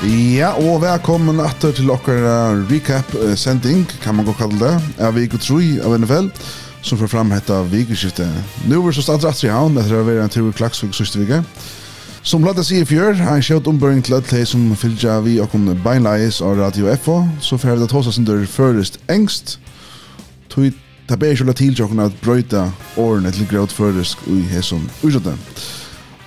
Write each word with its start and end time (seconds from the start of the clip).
Ja, 0.00 0.54
og 0.56 0.78
velkommen 0.80 1.42
atter 1.44 1.74
til 1.76 1.90
okker 1.92 2.22
recap-sending, 2.70 3.82
kan 4.00 4.16
man 4.16 4.24
gå 4.24 4.32
kalle 4.38 4.56
det, 4.56 4.70
av 4.96 5.12
Viggo 5.12 5.36
Troi 5.36 5.74
av 5.84 5.92
NFL, 5.92 6.30
som 6.80 6.96
får 6.96 7.10
fram 7.12 7.34
hetta 7.34 7.58
Viggo-skiftet. 7.68 8.32
Nå 8.64 8.78
er 8.78 8.86
vi 8.86 8.94
så 8.96 9.04
stadig 9.04 9.28
etter 9.28 9.50
i 9.50 9.52
havn, 9.52 9.76
etter 9.76 10.00
å 10.00 10.06
være 10.08 10.24
en 10.24 10.32
tur 10.32 10.48
i 10.48 10.54
Klagsvig 10.56 10.96
sørste 10.96 11.20
vike. 11.20 11.42
Som 12.24 12.40
bladet 12.40 12.64
sier 12.64 12.80
i 12.80 12.88
fjør, 12.88 13.12
har 13.20 13.36
jeg 13.42 13.50
kjøtt 13.50 13.68
ombøring 13.74 14.00
til 14.00 14.16
alle 14.16 14.42
som 14.48 14.64
fylgja 14.72 15.20
vi 15.28 15.36
okkom 15.44 15.68
beinleis 15.84 16.40
av 16.40 16.56
Radio 16.56 16.88
FO, 16.96 17.20
så 17.44 17.60
får 17.60 17.84
det 17.84 17.92
tåsa 17.92 18.16
som 18.16 18.24
dør 18.24 18.48
først 18.48 19.02
engst, 19.12 19.58
tog 20.48 20.72
det 21.10 21.18
ber 21.20 21.36
ikke 21.36 21.52
til 21.52 21.76
til 21.76 22.00
at 22.00 22.20
brøyta 22.24 22.70
årene 22.96 23.36
til 23.36 23.52
gråd 23.52 23.68
først 23.68 24.16
i 24.32 24.40
hesson 24.48 24.88
utsatte. 25.04 25.36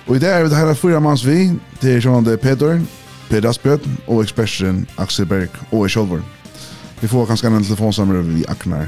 Og 0.06 0.14
i 0.14 0.20
det 0.22 0.30
er 0.30 0.44
vi 0.44 0.52
det 0.52 0.62
her 0.62 0.70
er 0.70 0.78
fyra 0.78 1.00
manns 1.00 1.26
vi, 1.26 1.56
det 1.82 1.96
er 1.96 2.04
Sjønande 2.04 2.38
Peter, 2.38 2.78
Per 3.30 3.46
Asbjørn 3.48 3.98
og 4.06 4.20
eksperten 4.22 4.84
Axel 5.00 5.26
Berg 5.26 5.54
og 5.70 5.86
jeg 5.86 5.94
selv. 5.96 6.20
Vi 7.00 7.08
får 7.08 7.26
kanskje 7.26 7.50
en 7.50 7.64
telefonsammer 7.64 8.20
vi 8.22 8.44
Aknar. 8.48 8.86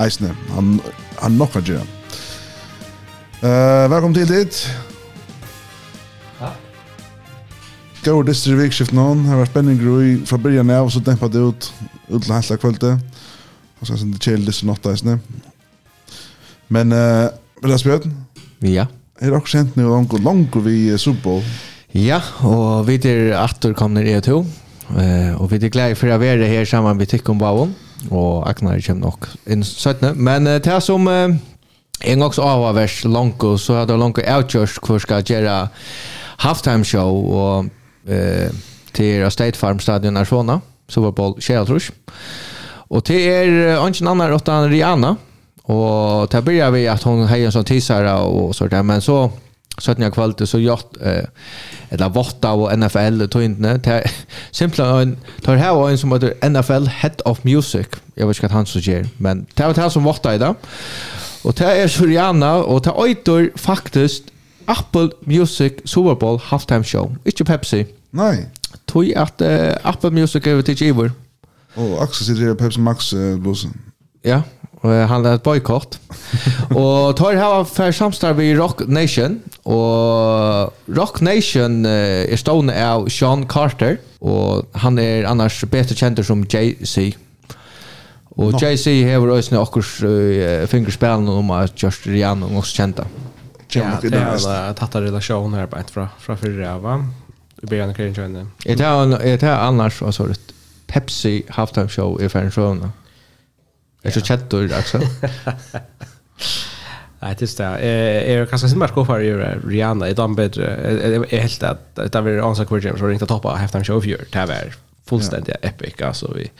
Eisne, 0.00 0.30
han, 0.54 0.80
han 1.20 1.32
nok 1.38 1.52
har 1.58 1.62
gjerne. 1.62 1.86
Uh, 3.42 3.90
velkommen 3.90 4.14
til 4.14 4.28
dit. 4.28 4.60
Takk. 6.38 6.56
Går 8.04 8.22
dystre 8.30 8.56
vikskift 8.58 8.94
nå. 8.96 9.04
Det 9.20 9.30
har 9.30 9.42
vært 9.42 9.52
spenning 9.52 9.78
groi 9.82 10.16
fra 10.26 10.38
byrjan 10.40 10.72
av, 10.74 10.88
så 10.90 11.02
dempet 11.04 11.34
det 11.34 11.44
ut 11.44 11.70
ut 12.08 12.22
til 12.22 12.34
hele 12.34 12.58
kvöldet. 12.62 13.20
Og 13.80 13.86
så 13.86 13.94
er 13.94 14.06
det 14.06 14.22
kjell 14.22 14.46
dystre 14.46 14.70
natta, 14.70 14.94
eisne. 14.94 15.18
Men, 16.68 16.92
uh, 16.92 17.28
Per 17.60 17.76
Asbjørn? 17.76 18.16
Ja. 18.64 18.88
Er 19.20 19.30
dere 19.30 19.46
kjent 19.46 19.76
nå 19.78 20.02
langt 20.24 20.58
vi 20.64 20.98
Super 20.98 21.22
Bowl? 21.22 21.44
Ja. 21.44 21.73
Ja, 21.94 22.18
og 22.42 22.88
vi 22.88 22.96
er 23.06 23.36
atter 23.38 23.70
kommer 23.78 24.02
i 24.02 24.16
to. 24.18 24.40
Uh, 24.90 25.30
og 25.38 25.52
vi 25.52 25.60
er 25.62 25.70
glede 25.70 25.94
for 25.94 26.10
å 26.10 26.18
være 26.18 26.48
her 26.50 26.66
sammen 26.66 26.98
med 26.98 27.06
Tikkum 27.06 27.38
Bavon. 27.38 27.70
Og 28.10 28.42
Agnar 28.50 28.82
kommer 28.82 29.12
nok 29.12 29.28
inn 29.46 29.62
17. 29.62 30.18
Men 30.18 30.48
uh, 30.50 30.58
det 30.58 30.80
som 30.82 31.06
uh, 31.06 31.30
en 31.30 32.18
gang 32.18 32.24
gångs 32.24 32.40
avhavers 32.42 33.04
langt, 33.06 33.46
så 33.62 33.78
har 33.78 33.86
det 33.86 33.98
langt 34.00 34.18
avgjørs 34.18 34.80
hvor 34.82 34.98
skal 34.98 35.22
gjøre 35.22 35.68
halftime-show 36.42 37.14
og 37.30 37.70
uh, 38.10 38.50
til 38.92 39.30
State 39.30 39.56
Farm 39.56 39.78
Stadion 39.78 40.18
Arsona, 40.18 40.58
Superbowl 40.90 41.38
Kjæraltrus. 41.38 41.92
Og 42.90 43.06
til 43.06 43.22
er 43.22 43.78
uh, 43.78 43.86
ingen 43.86 44.10
annen 44.10 44.34
åttan 44.34 44.66
Rihanna. 44.66 45.14
Og 45.70 46.28
det 46.28 46.42
börjar 46.44 46.70
vi 46.74 46.86
at 46.90 47.06
hon 47.06 47.24
har 47.30 47.38
en 47.38 47.54
sånn 47.54 47.64
tisare 47.64 48.18
og 48.18 48.54
sånt 48.54 48.70
där. 48.70 48.82
Men 48.82 49.00
så 49.00 49.30
17 49.78 50.10
kvalitet 50.10 50.46
så 50.46 50.58
gjort 50.58 50.96
eh 51.00 51.24
eller 51.88 52.08
votta 52.08 52.52
och 52.52 52.78
NFL 52.78 53.26
tog 53.26 53.42
inte 53.42 53.76
det 53.76 54.10
simpelt 54.50 54.78
en 54.88 55.16
tar 55.42 55.56
här 55.56 55.90
en 55.90 55.98
som 55.98 56.12
heter 56.12 56.48
NFL 56.48 56.86
Head 56.88 57.14
of 57.24 57.44
Music. 57.44 57.86
Jag 58.14 58.26
vet 58.26 58.36
inte 58.36 58.46
vad 58.46 58.52
han 58.52 58.66
så 58.66 58.78
ger 58.78 59.08
men 59.16 59.46
det 59.54 59.66
var 59.66 59.74
det 59.74 59.90
som 59.90 60.04
votta 60.04 60.34
idag 60.34 60.54
och 61.42 61.54
det 61.54 61.64
är 61.64 61.88
Suriana 61.88 62.54
och 62.54 62.82
det 62.82 62.90
åter 62.90 63.50
faktiskt 63.56 64.24
Apple 64.64 65.10
Music 65.20 65.72
Super 65.84 66.14
Bowl 66.14 66.40
halftime 66.44 66.84
show. 66.84 67.16
Inte 67.24 67.44
Pepsi. 67.44 67.86
Nej 68.10 68.46
tog 68.86 69.14
att 69.14 69.42
Apple 69.82 70.10
Music 70.10 70.46
över 70.46 70.62
till 70.62 70.82
Giver 70.82 71.12
och 71.74 72.02
Axel 72.02 72.26
sitter 72.26 72.54
Pepsi 72.54 72.80
Max 72.80 73.14
blåsen 73.38 73.80
ja 74.22 74.42
han 74.90 75.26
ett 75.26 75.42
boykott. 75.42 75.98
och 76.70 77.16
tar 77.16 77.34
här 77.34 77.64
för 77.64 77.92
samstarv 77.92 78.40
i 78.40 78.54
Rock 78.54 78.80
Nation 78.86 79.40
och 79.62 80.74
Rock 80.86 81.20
Nation 81.20 81.86
är 81.86 82.32
er 82.32 82.36
stående 82.36 82.92
av 82.92 83.08
Sean 83.08 83.46
Carter 83.46 83.98
och 84.18 84.64
han 84.72 84.98
är 84.98 85.24
annars 85.24 85.64
bättre 85.64 85.94
känd 85.94 86.26
som 86.26 86.46
JC. 86.48 86.98
Och 88.24 88.52
no. 88.52 88.58
JC 88.58 88.86
har 88.86 89.28
också 89.28 89.54
några 89.54 90.14
uh, 90.14 90.66
fingerspelen 90.66 91.28
om 91.28 91.50
at 91.50 91.82
just 91.82 92.06
Rian 92.06 92.42
och 92.42 92.58
oss 92.58 92.68
kända. 92.68 93.04
Ja, 93.68 93.84
det 94.02 94.16
är 94.16 94.70
att 94.70 94.92
ta 94.92 95.00
relation 95.00 95.54
här 95.54 95.66
på 95.66 95.76
fra, 95.92 96.08
från 96.20 96.38
förra 96.38 96.78
va. 96.78 97.06
Vi 97.56 97.68
börjar 97.68 97.86
när 97.86 97.94
kring 97.94 98.14
känner. 98.14 98.46
Är 98.64 99.38
det 99.38 99.56
annars 99.56 100.02
alltså 100.02 100.28
Pepsi 100.86 101.42
halftime 101.48 101.88
show 101.88 102.22
i 102.22 102.28
Färnsjöna. 102.28 102.90
Jag 104.04 104.12
tror 104.12 104.22
chattor 104.22 104.78
också. 104.78 104.98
Nej, 107.20 107.36
det 107.38 107.60
är 107.60 107.78
det. 107.80 108.32
Är 108.32 108.46
kanske 108.46 108.68
sin 108.68 108.78
match 108.78 108.92
för 109.06 109.20
ju 109.20 109.38
Rihanna 109.68 110.08
i 110.08 110.14
den 110.14 110.34
bättre. 110.34 110.66
Är 111.30 111.38
helt 111.40 111.62
att 111.62 111.94
det 111.94 112.20
var 112.20 112.48
ansvar 112.48 112.66
för 112.66 112.86
James 112.86 113.02
Ring 113.02 113.22
att 113.22 113.28
toppa 113.28 113.48
halftime 113.48 113.84
show 113.84 114.00
för 114.00 114.26
det 114.30 114.46
var 114.46 114.74
fullständigt 115.06 115.56
epic 115.62 115.94
alltså 116.02 116.32
vi 116.34 116.50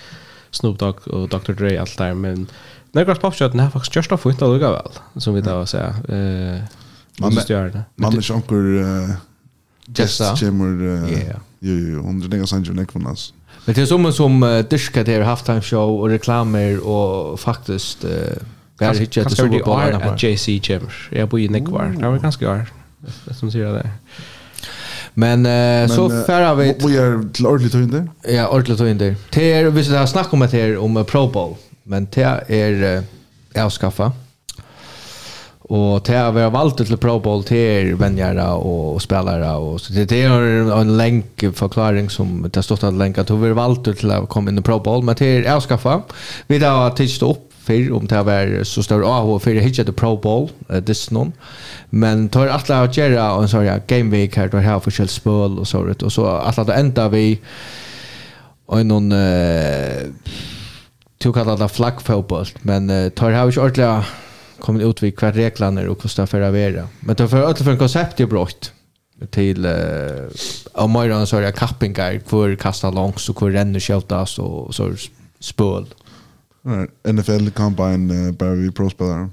Snoop 0.50 0.78
Dogg 0.78 1.08
och 1.08 1.28
Dr 1.28 1.52
Dre 1.52 1.80
allt 1.80 1.98
där 1.98 2.14
men 2.14 2.46
när 2.92 3.04
gras 3.04 3.18
popshoten 3.18 3.60
har 3.60 3.70
faktiskt 3.70 3.96
just 3.96 4.08
fått 4.08 4.38
det 4.38 4.46
lugga 4.46 4.70
väl 4.70 4.90
som 5.16 5.34
vi 5.34 5.40
då 5.40 5.66
säger 5.66 5.88
eh 5.88 6.62
man 7.18 7.34
måste 7.34 7.54
stjärna. 7.54 7.84
Man 7.96 8.16
är 8.16 8.22
sjunker 8.22 9.16
Jessa. 9.96 10.24
Ja. 10.24 11.40
Jo 11.60 11.74
jo, 11.74 12.02
hon 12.02 12.20
drar 12.20 12.28
ner 12.28 12.46
sanjun 12.46 12.78
ekvonas. 12.78 13.32
Men 13.64 13.74
det 13.74 13.82
är 13.82 13.86
som 13.86 14.12
som 14.12 14.42
uh, 14.42 14.64
diskat 14.64 15.06
här 15.06 15.20
halftime 15.20 15.60
show 15.60 16.00
och 16.00 16.08
reklamer 16.08 16.86
och 16.88 17.40
faktiskt 17.40 18.04
uh, 18.04 18.10
det 18.78 18.84
är 18.84 19.04
Kanske 19.04 19.36
så 19.36 19.46
det 19.46 19.56
är 19.56 19.92
att 19.92 20.22
JC 20.22 20.48
Jimmer. 20.48 21.08
Jag 21.10 21.28
bor 21.28 21.40
i 21.40 21.48
Nickvar. 21.48 21.94
Det 21.98 22.08
var 22.08 22.18
ganska 22.18 22.50
år. 22.50 22.66
Som 23.30 23.50
säger 23.50 23.72
det. 23.72 23.90
Men, 25.14 25.46
uh, 25.46 25.96
så 25.96 26.24
färra 26.24 26.54
vi... 26.54 26.76
Vi 26.78 26.96
är 26.96 27.32
till 27.32 27.46
ordentligt 27.46 27.72
tog 27.72 27.82
in. 27.82 28.10
Ja, 28.28 28.48
ordentligt 28.48 28.78
tog 28.78 28.88
in 28.88 28.98
där. 28.98 29.14
Det 29.30 29.52
är, 29.52 29.64
vi 29.64 29.96
har 29.96 30.06
snackat 30.06 30.32
om 30.32 30.40
det 30.40 30.52
här 30.52 30.76
om 30.76 31.04
Pro 31.04 31.28
Bowl. 31.28 31.54
Men 31.82 32.08
det 32.14 32.44
är 32.48 32.96
uh, 32.96 33.64
avskaffa. 33.64 34.12
Och 35.68 36.02
det 36.02 36.16
har 36.16 36.32
vi 36.32 36.50
valt 36.50 36.76
till 36.76 36.96
Pro 36.96 37.18
Bowl 37.18 37.44
till 37.44 37.94
vänjare 37.94 38.48
och 38.50 39.02
spelare 39.02 39.54
och 39.56 39.80
så 39.80 39.92
det 39.92 40.12
är 40.12 40.80
en 40.80 40.96
länk 40.96 41.44
förklaring 41.54 42.10
som 42.10 42.42
det 42.42 42.56
har 42.56 42.62
stått 42.62 42.84
att 42.84 42.94
länka 42.94 43.24
till 43.24 43.36
vi 43.36 43.48
har 43.48 43.54
valt 43.54 43.84
till 43.84 44.10
att 44.10 44.28
komma 44.28 44.50
in 44.50 44.58
i 44.58 44.62
Pro 44.62 44.78
Bowl 44.78 45.02
men 45.02 45.14
det 45.18 45.26
är 45.26 45.54
avskaffa. 45.54 46.02
Vi 46.46 46.64
har 46.64 46.90
tidigt 46.90 47.22
upp 47.22 47.52
för 47.64 47.92
om 47.92 48.06
det 48.06 48.22
var 48.22 48.64
så 48.64 48.82
stor 48.82 49.04
AH 49.04 49.38
för 49.38 49.54
hitcha 49.54 49.84
the 49.84 49.92
Pro 49.92 50.16
Bowl 50.16 50.48
uh, 50.72 50.80
this 50.80 51.10
non. 51.10 51.32
Men 51.90 52.28
tar 52.28 52.46
alla 52.46 52.82
att 52.82 52.96
göra 52.96 53.34
och 53.34 53.50
så 53.50 53.62
ja 53.62 53.78
game 53.86 54.10
week 54.10 54.36
här 54.36 54.48
då 54.48 54.58
här 54.58 54.80
för 54.80 54.90
Chelsea 54.90 55.32
och 55.32 55.68
så 55.68 55.94
och 56.02 56.12
så 56.12 56.26
alla 56.26 56.64
det 56.64 56.74
ända 56.74 57.08
vi 57.08 57.40
och 58.66 58.86
någon 58.86 59.12
eh 59.12 60.02
uh, 60.02 60.10
tog 61.18 61.38
alla 61.38 61.68
flaggfotboll 61.68 62.46
men 62.62 62.90
uh, 62.90 63.08
tar 63.08 63.30
har 63.30 63.50
ju 63.50 63.60
ordentligt 63.60 64.23
kommer 64.64 64.90
ut 64.90 65.02
vid 65.02 65.16
kvar 65.16 65.32
reglerna 65.32 65.90
och 65.90 65.98
kostar 65.98 66.26
för 66.26 66.40
att 66.40 66.52
vara. 66.52 66.88
Men 67.00 67.16
det 67.16 67.28
för 67.28 67.42
att 67.50 67.58
för 67.58 67.70
en 67.70 67.78
koncept 67.78 68.20
är 68.20 68.26
brått 68.26 68.72
till 69.30 69.64
eh 69.64 69.72
om 70.72 70.90
man 70.90 71.26
så 71.26 71.36
är 71.36 71.52
kappingar 71.52 72.20
för 72.26 72.56
kasta 72.56 72.90
långs 72.90 73.28
och 73.28 73.40
hur 73.40 73.50
ränner 73.50 73.80
skjutas 73.80 74.38
och 74.38 74.74
så 74.74 74.92
spöl. 75.40 75.86
NFL 77.12 77.50
combine 77.50 78.32
bara 78.32 78.54
vi 78.54 78.70
prospelare. 78.70 79.28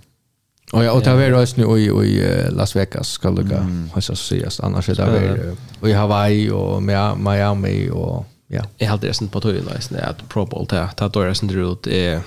Och 0.73 0.83
ja, 0.83 0.91
och 0.91 1.01
det 1.03 1.31
var 1.31 1.41
oss 1.41 1.57
nu 1.57 1.63
i, 1.79 1.85
i 1.85 2.45
Las 2.51 2.75
Vegas 2.75 3.09
ska 3.09 3.29
gå 3.29 3.41
Mm. 3.41 3.89
Hasa 3.93 4.15
sägas 4.15 4.59
annars 4.59 4.89
är 4.89 4.95
det 4.95 5.05
väl 5.05 5.55
och 5.79 5.89
i 5.89 5.93
Hawaii 5.93 6.49
och 6.49 6.83
Miami 7.17 7.89
och 7.89 8.25
ja. 8.47 8.63
Jag 8.77 8.87
hade 8.87 9.07
resten 9.07 9.27
på 9.27 9.41
tur 9.41 9.55
i 9.55 9.61
Las 9.61 9.91
när 9.91 10.09
att 10.09 10.29
Pro 10.29 10.45
Bowl 10.45 10.67
ta 10.67 10.87
ta 10.87 11.07
då 11.07 11.21
resten 11.21 11.49
ut 11.49 11.87
är 11.87 12.21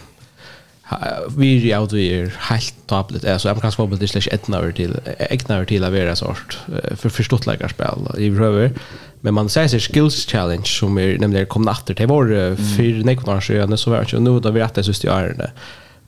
vi 1.36 1.72
är 1.72 1.96
ju 1.96 2.16
är 2.16 2.34
helt 2.38 2.74
tablet 2.86 3.24
alltså 3.24 3.48
amerikansk 3.48 3.76
fotboll 3.76 3.98
det 3.98 4.08
slash 4.08 4.28
ett 4.32 4.48
när 4.48 4.72
till 4.72 5.00
ett 5.18 5.68
till 5.68 5.84
att 5.84 5.92
vara 5.92 6.16
sort 6.16 6.58
för 6.96 7.08
förstått 7.08 7.46
läkarspel 7.46 7.98
i 8.18 8.30
röver 8.30 8.72
men 9.20 9.34
man 9.34 9.48
säger 9.48 9.68
sig 9.68 9.80
skills 9.80 10.26
challenge 10.26 10.66
som 10.66 10.98
är 10.98 11.18
nämligen 11.18 11.46
kom 11.46 11.62
natter 11.62 11.94
till 11.94 12.06
vår 12.06 12.56
för 12.56 13.04
nekvarnsjöne 13.04 13.76
så 13.76 13.90
var 13.90 14.06
ju 14.08 14.20
nu 14.20 14.40
då 14.40 14.50
vi 14.50 14.60
rätta 14.60 14.80
just 14.80 15.04
i 15.04 15.08
ärende 15.08 15.50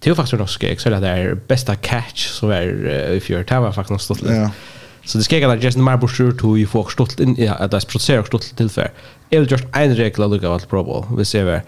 till 0.01 0.15
faktiskt 0.15 0.39
nog 0.39 0.49
skek 0.49 0.81
så 0.81 0.91
det 0.91 1.01
där 1.01 1.35
bästa 1.47 1.77
catch 1.77 2.27
så 2.27 2.51
är 2.51 3.13
if 3.13 3.31
you're 3.31 3.45
tava 3.45 3.73
faktiskt 3.73 4.05
stått 4.05 4.23
lite 4.23 4.51
så 5.05 5.19
det 5.19 5.25
ska 5.25 5.39
jag 5.39 5.65
just 5.65 5.79
mer 5.79 5.97
brosjur 5.97 6.33
to 6.33 6.57
ju 6.57 6.67
får 6.67 6.89
stått 6.89 7.21
in 7.21 7.37
ja 7.39 7.67
det 7.67 7.77
är 7.77 7.87
producerat 7.87 8.27
stått 8.27 8.57
tillfär 8.57 8.91
eller 9.31 9.47
just 9.47 9.65
en 9.73 9.97
regel 9.97 10.31
lucka 10.31 10.49
vad 10.49 10.69
probo 10.69 11.17
vi 11.17 11.25
ser 11.25 11.63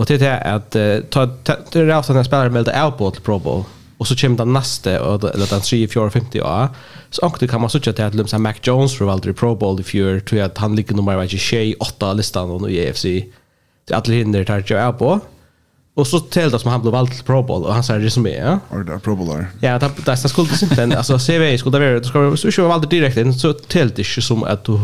Och 0.00 0.06
det 0.06 0.22
är 0.22 0.54
att 0.54 0.76
uh, 0.76 1.00
ta 1.00 1.28
det 1.72 1.80
är 1.80 1.88
alltså 1.88 2.12
när 2.12 2.22
spelare 2.22 2.50
med 2.50 2.84
out 2.84 2.98
på 2.98 3.10
Pro 3.10 3.38
Bowl 3.38 3.64
och 3.98 4.06
så 4.06 4.16
kommer 4.16 4.36
den 4.36 4.52
nästa 4.52 5.02
och 5.02 5.34
eller 5.34 5.50
den 5.50 5.60
3 5.60 5.88
4 5.88 6.10
50 6.10 6.40
år 6.40 6.68
så 7.10 7.26
också 7.26 7.46
kan 7.46 7.60
man 7.60 7.70
söka 7.70 7.92
till 7.92 8.04
att 8.04 8.14
Lumsa 8.14 8.38
Mac 8.38 8.54
Jones 8.62 8.98
för 8.98 9.04
Valtteri 9.04 9.32
Pro 9.32 9.54
Bowl 9.54 9.80
i 9.80 9.82
fjör 9.82 10.20
tror 10.20 10.38
jag 10.38 10.46
att 10.46 10.58
han 10.58 10.76
ligger 10.76 10.94
nummer 10.94 11.16
vad 11.16 11.30
28 11.30 12.12
listan 12.12 12.50
och 12.50 12.62
nu 12.62 12.70
i 12.70 12.88
AFC. 12.88 13.02
Det 13.88 13.94
alla 13.94 14.14
hinder 14.14 14.44
tar 14.44 14.64
jag 14.68 14.98
på. 14.98 15.20
Och 16.00 16.06
så 16.06 16.20
till 16.20 16.50
som 16.58 16.70
han 16.70 16.80
blev 16.80 16.92
vald 16.92 17.10
till 17.10 17.24
Pro 17.24 17.42
Bowl 17.42 17.64
och 17.64 17.74
han 17.74 17.84
säger 17.84 18.00
det 18.00 18.10
som 18.10 18.26
är. 18.26 18.44
Ja? 18.44 18.58
Or 18.70 18.84
the 18.84 18.98
Pro 19.04 19.16
Bowler. 19.16 19.46
Ja, 19.60 19.78
det 19.78 19.90
det 20.04 20.16
ska 20.16 20.28
skulle 20.28 20.48
simpelthen 20.48 20.92
alltså 20.92 21.18
CV 21.18 21.56
skulle 21.56 21.78
det 21.78 21.84
vara 21.84 22.00
du 22.00 22.08
ska 22.36 22.36
så 22.36 22.50
inte 22.50 22.68
vald 22.68 22.88
direkt 22.88 23.16
in 23.16 23.34
så 23.34 23.52
till 23.52 23.88
det 23.96 24.04
inte 24.04 24.20
som 24.20 24.44
att 24.44 24.64
du 24.64 24.78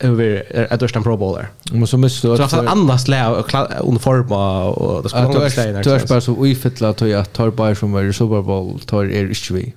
över 0.00 0.66
att 0.70 0.80
du 0.80 0.86
är 0.86 1.02
Pro 1.02 1.16
Bowler. 1.16 1.48
Men 1.72 1.86
så 1.86 1.98
måste 1.98 2.28
du 2.28 2.36
Så 2.36 2.42
att 2.42 2.66
annars 2.66 3.08
lä 3.08 3.28
och 3.28 3.54
uniforma 3.80 4.64
och 4.64 5.02
det 5.02 5.08
ska 5.08 5.28
vara 5.28 5.50
stäna. 5.50 5.82
Du 5.82 5.90
är 5.90 6.06
bara 6.06 6.20
så 6.20 6.32
oifittla 6.32 6.88
att 6.88 7.00
jag 7.00 7.32
tar 7.32 7.50
bara 7.50 7.74
som 7.74 7.92
var 7.92 8.12
Super 8.12 8.42
Bowl 8.42 8.80
tar 8.80 9.04
er 9.04 9.24
inte 9.24 9.54
vi. 9.54 9.74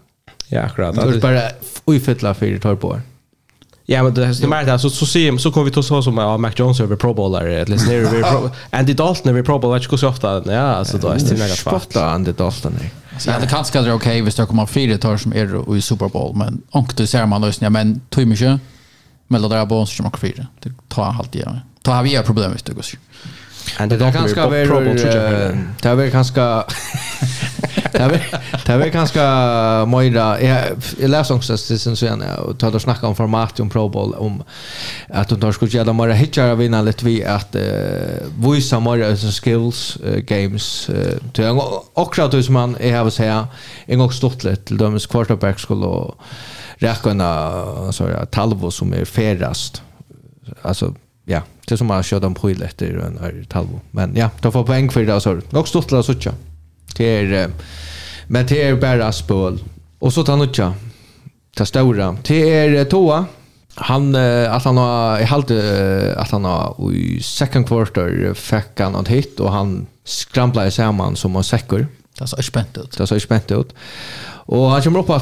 Ja, 0.48 0.62
akkurat. 0.62 0.96
Du 0.96 1.16
är 1.16 1.22
bara 1.22 1.42
oifittla 1.86 2.34
för 2.34 2.60
tar 2.60 2.76
på. 2.76 3.00
Ja, 3.88 4.04
men 4.04 4.14
det 4.14 4.24
är 4.24 4.48
mer 4.48 4.64
det 4.64 4.80
så 4.80 4.90
ser 4.90 5.38
så 5.38 5.52
kommer 5.52 5.66
vi 5.66 5.72
ta 5.72 5.84
så 5.84 6.02
som 6.02 6.18
ja, 6.18 6.38
Mac 6.38 6.52
Jones 6.56 6.80
över 6.80 6.96
Pro 6.96 7.14
Bowler 7.14 7.46
eller 7.46 7.78
så 7.78 7.86
nere 7.86 8.00
vi 8.00 8.24
Pro 8.24 8.50
Andy 8.70 8.94
Dalton 8.94 9.30
över 9.30 9.44
Pro 9.44 9.60
Bowler 9.60 9.80
skulle 9.80 10.00
så 10.00 10.08
ofta 10.08 10.44
ja 10.46 10.62
alltså 10.62 10.98
då 10.98 11.08
är 11.08 11.16
det 11.16 11.32
något 11.32 11.50
fast. 11.50 11.92
Spotta 11.92 12.06
Andy 12.10 12.32
Dalton. 12.32 12.80
Så 13.20 13.32
det 13.42 13.48
kan 13.48 13.66
ska 13.66 13.82
det 13.82 13.94
okej 13.94 14.22
vi 14.22 14.32
står 14.32 14.46
komma 14.46 14.68
fyra 14.68 14.98
tar 14.98 15.18
som 15.18 15.34
är 15.34 15.78
i 15.78 15.82
Super 15.82 16.10
Bowl 16.10 16.36
men 16.36 16.62
onkte 16.72 17.08
ser 17.08 17.26
man 17.26 17.42
lösningar 17.42 17.70
men 17.70 18.02
tog 18.10 18.28
mycket 18.28 18.60
med 19.28 19.42
då 19.42 19.48
där 19.48 19.66
bonus 19.66 19.98
som 19.98 20.06
också 20.06 20.22
fyra. 20.22 20.48
Det 20.60 20.72
tar 20.88 21.12
halt 21.12 21.36
igen. 21.36 21.60
Ta 21.82 21.94
har 21.94 22.04
vi 22.04 22.22
problem 22.26 22.52
med 22.52 22.62
det 22.66 22.74
går. 22.74 22.86
Andy 23.78 23.98
Dalton 23.98 24.24
över 24.24 24.66
Pro 24.66 24.82
Bowl 24.82 25.00
tror 25.00 25.14
jag. 25.14 25.58
Det 25.82 26.06
är 26.06 26.10
kanske 26.10 26.64
Det 27.92 28.70
är 28.70 28.78
väl 28.78 28.90
ganska 28.90 29.86
mojra. 29.86 30.42
Jag, 30.42 30.64
jag 31.00 31.10
läste 31.10 31.34
också 31.34 31.58
sen 31.58 31.96
sen 31.96 32.22
och 32.22 32.60
tar 32.60 32.76
och 32.76 32.82
snackar 32.82 33.08
om 33.08 33.16
format 33.16 33.60
om 33.60 33.70
Pro 33.70 33.90
Bowl 33.90 34.14
om 34.14 34.44
att 35.10 35.30
de 35.30 35.40
tar 35.40 35.52
skulle 35.52 35.72
göra 35.72 35.94
mera 35.94 36.14
hitchar 36.14 36.50
av 36.50 36.62
innan 36.62 36.86
lite 36.86 37.06
vi 37.06 37.26
att 37.26 37.56
uh, 37.56 37.62
visa 38.52 38.80
mera 38.80 39.16
skills 39.16 39.98
uh, 40.06 40.18
games. 40.18 40.90
Uh, 40.90 41.32
till 41.34 41.44
en 41.44 41.56
och 41.94 42.20
att 42.20 42.50
man 42.50 42.76
är 42.80 42.92
här 42.92 43.10
säga 43.10 43.48
en 43.86 44.00
gång 44.00 44.12
stort 44.12 44.44
lite 44.44 44.64
till 44.64 44.78
dömes 44.78 45.06
quarterback 45.06 45.60
skulle 45.60 45.86
och 45.86 46.16
räkna 46.76 47.92
så 47.92 48.08
där 48.08 48.26
Talvo 48.26 48.72
som 48.72 48.94
är 48.94 49.06
färast. 49.06 49.82
Alltså 50.62 50.96
ja, 51.26 51.42
det 51.68 51.78
som 51.78 51.88
man 51.88 52.04
kör 52.04 52.20
dem 52.20 52.34
på 52.34 52.52
i 52.52 52.54
lätt 52.54 52.82
här 52.82 53.46
Talvo. 53.50 53.80
Men 53.92 54.16
ja, 54.16 54.30
ta 54.42 54.52
får 54.52 54.64
poäng 54.64 54.92
för 54.92 55.06
det 55.06 55.14
alltså. 55.14 55.42
Nog 55.50 55.68
stort 55.68 55.92
la 55.92 56.04
så 56.04 56.14
tjocka. 56.14 56.38
Det 56.98 57.06
är 57.06 57.50
men 58.28 58.46
det 58.46 58.62
är 58.62 58.76
bara 58.76 59.12
spål. 59.12 59.60
Och 60.00 60.14
så 60.14 60.24
tar 60.24 60.38
nutja. 60.38 60.74
Ta 61.56 61.66
stora. 61.66 62.18
Det 62.28 62.54
är 62.54 62.86
Toa. 62.86 63.26
Han 63.76 64.16
att 64.50 64.64
han 64.64 64.78
har 64.78 65.20
i 65.20 65.24
halt 65.24 65.52
att 66.18 66.32
han 66.32 66.46
har 66.46 66.94
i 66.94 67.22
second 67.24 67.68
quarter 67.68 68.34
fick 68.34 68.80
han 68.80 68.96
ett 68.96 69.08
hit 69.08 69.40
och 69.40 69.52
han 69.52 69.88
skramplade 70.04 70.72
samman 70.72 71.16
som 71.16 71.36
en 71.36 71.44
säcker. 71.44 71.88
Det 72.20 72.28
såg 72.28 72.44
spänt 72.44 72.78
ut. 72.78 72.98
Det 72.98 73.08
såg 73.08 73.22
spänt 73.22 73.52
ut. 73.52 73.74
Och 74.48 74.70
han 74.70 74.82
kommer 74.82 75.00
upp 75.00 75.08
på 75.08 75.14